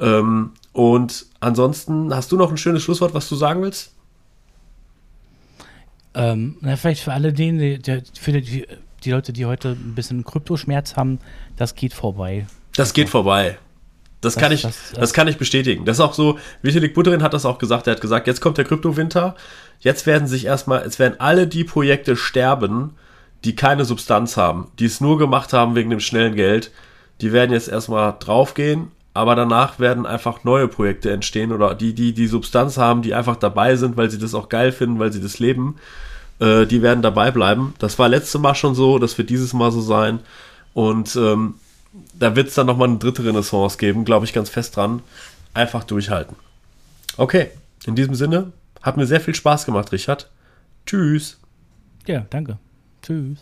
Ähm, 0.00 0.50
und 0.74 1.24
ansonsten, 1.40 2.14
hast 2.14 2.30
du 2.30 2.36
noch 2.36 2.50
ein 2.50 2.58
schönes 2.58 2.82
Schlusswort, 2.82 3.14
was 3.14 3.26
du 3.30 3.36
sagen 3.36 3.62
willst? 3.62 3.95
Ähm, 6.16 6.56
na, 6.62 6.76
vielleicht 6.76 7.02
für 7.02 7.12
alle 7.12 7.32
denen, 7.32 7.58
die, 7.58 7.78
die, 7.78 8.02
für 8.18 8.32
die, 8.32 8.66
die 9.04 9.10
Leute, 9.10 9.34
die 9.34 9.44
heute 9.44 9.70
ein 9.70 9.94
bisschen 9.94 10.24
Kryptoschmerz 10.24 10.96
haben, 10.96 11.18
das 11.56 11.74
geht 11.74 11.92
vorbei. 11.92 12.46
Das 12.74 12.94
geht 12.94 13.10
vorbei. 13.10 13.58
Das, 14.22 14.34
das, 14.34 14.42
kann 14.42 14.50
ich, 14.50 14.62
das, 14.62 14.92
das, 14.94 15.12
kann 15.12 15.28
ich 15.28 15.36
bestätigen. 15.36 15.84
Das 15.84 15.98
ist 15.98 16.00
auch 16.00 16.14
so, 16.14 16.38
Vitalik 16.62 16.94
Buterin 16.94 17.22
hat 17.22 17.34
das 17.34 17.44
auch 17.44 17.58
gesagt. 17.58 17.86
Er 17.86 17.92
hat 17.92 18.00
gesagt, 18.00 18.26
jetzt 18.26 18.40
kommt 18.40 18.56
der 18.56 18.64
Kryptowinter. 18.64 19.36
Jetzt 19.80 20.06
werden 20.06 20.26
sich 20.26 20.46
erstmal, 20.46 20.82
jetzt 20.84 20.98
werden 20.98 21.16
alle 21.18 21.46
die 21.46 21.64
Projekte 21.64 22.16
sterben, 22.16 22.94
die 23.44 23.54
keine 23.54 23.84
Substanz 23.84 24.38
haben, 24.38 24.68
die 24.78 24.86
es 24.86 25.02
nur 25.02 25.18
gemacht 25.18 25.52
haben 25.52 25.74
wegen 25.74 25.90
dem 25.90 26.00
schnellen 26.00 26.34
Geld. 26.34 26.72
Die 27.20 27.32
werden 27.32 27.52
jetzt 27.52 27.68
erstmal 27.68 28.14
draufgehen, 28.18 28.90
aber 29.12 29.36
danach 29.36 29.78
werden 29.78 30.06
einfach 30.06 30.44
neue 30.44 30.66
Projekte 30.66 31.12
entstehen 31.12 31.52
oder 31.52 31.74
die, 31.74 31.94
die 31.94 32.14
die 32.14 32.26
Substanz 32.26 32.78
haben, 32.78 33.02
die 33.02 33.14
einfach 33.14 33.36
dabei 33.36 33.76
sind, 33.76 33.98
weil 33.98 34.10
sie 34.10 34.18
das 34.18 34.34
auch 34.34 34.48
geil 34.48 34.72
finden, 34.72 34.98
weil 34.98 35.12
sie 35.12 35.20
das 35.20 35.38
leben. 35.38 35.76
Äh, 36.38 36.66
die 36.66 36.82
werden 36.82 37.02
dabei 37.02 37.30
bleiben. 37.30 37.74
Das 37.78 37.98
war 37.98 38.08
letztes 38.08 38.40
Mal 38.40 38.54
schon 38.54 38.74
so, 38.74 38.98
das 38.98 39.16
wird 39.18 39.30
dieses 39.30 39.52
Mal 39.52 39.72
so 39.72 39.80
sein. 39.80 40.20
Und 40.74 41.16
ähm, 41.16 41.54
da 42.14 42.36
wird 42.36 42.48
es 42.48 42.54
dann 42.54 42.66
nochmal 42.66 42.88
eine 42.88 42.98
dritte 42.98 43.24
Renaissance 43.24 43.78
geben, 43.78 44.04
glaube 44.04 44.26
ich 44.26 44.32
ganz 44.32 44.50
fest 44.50 44.76
dran. 44.76 45.02
Einfach 45.54 45.84
durchhalten. 45.84 46.36
Okay, 47.16 47.50
in 47.86 47.94
diesem 47.94 48.14
Sinne, 48.14 48.52
hat 48.82 48.96
mir 48.96 49.06
sehr 49.06 49.20
viel 49.20 49.34
Spaß 49.34 49.64
gemacht, 49.64 49.90
Richard. 49.92 50.30
Tschüss. 50.84 51.38
Ja, 52.06 52.26
danke. 52.30 52.58
Tschüss. 53.02 53.38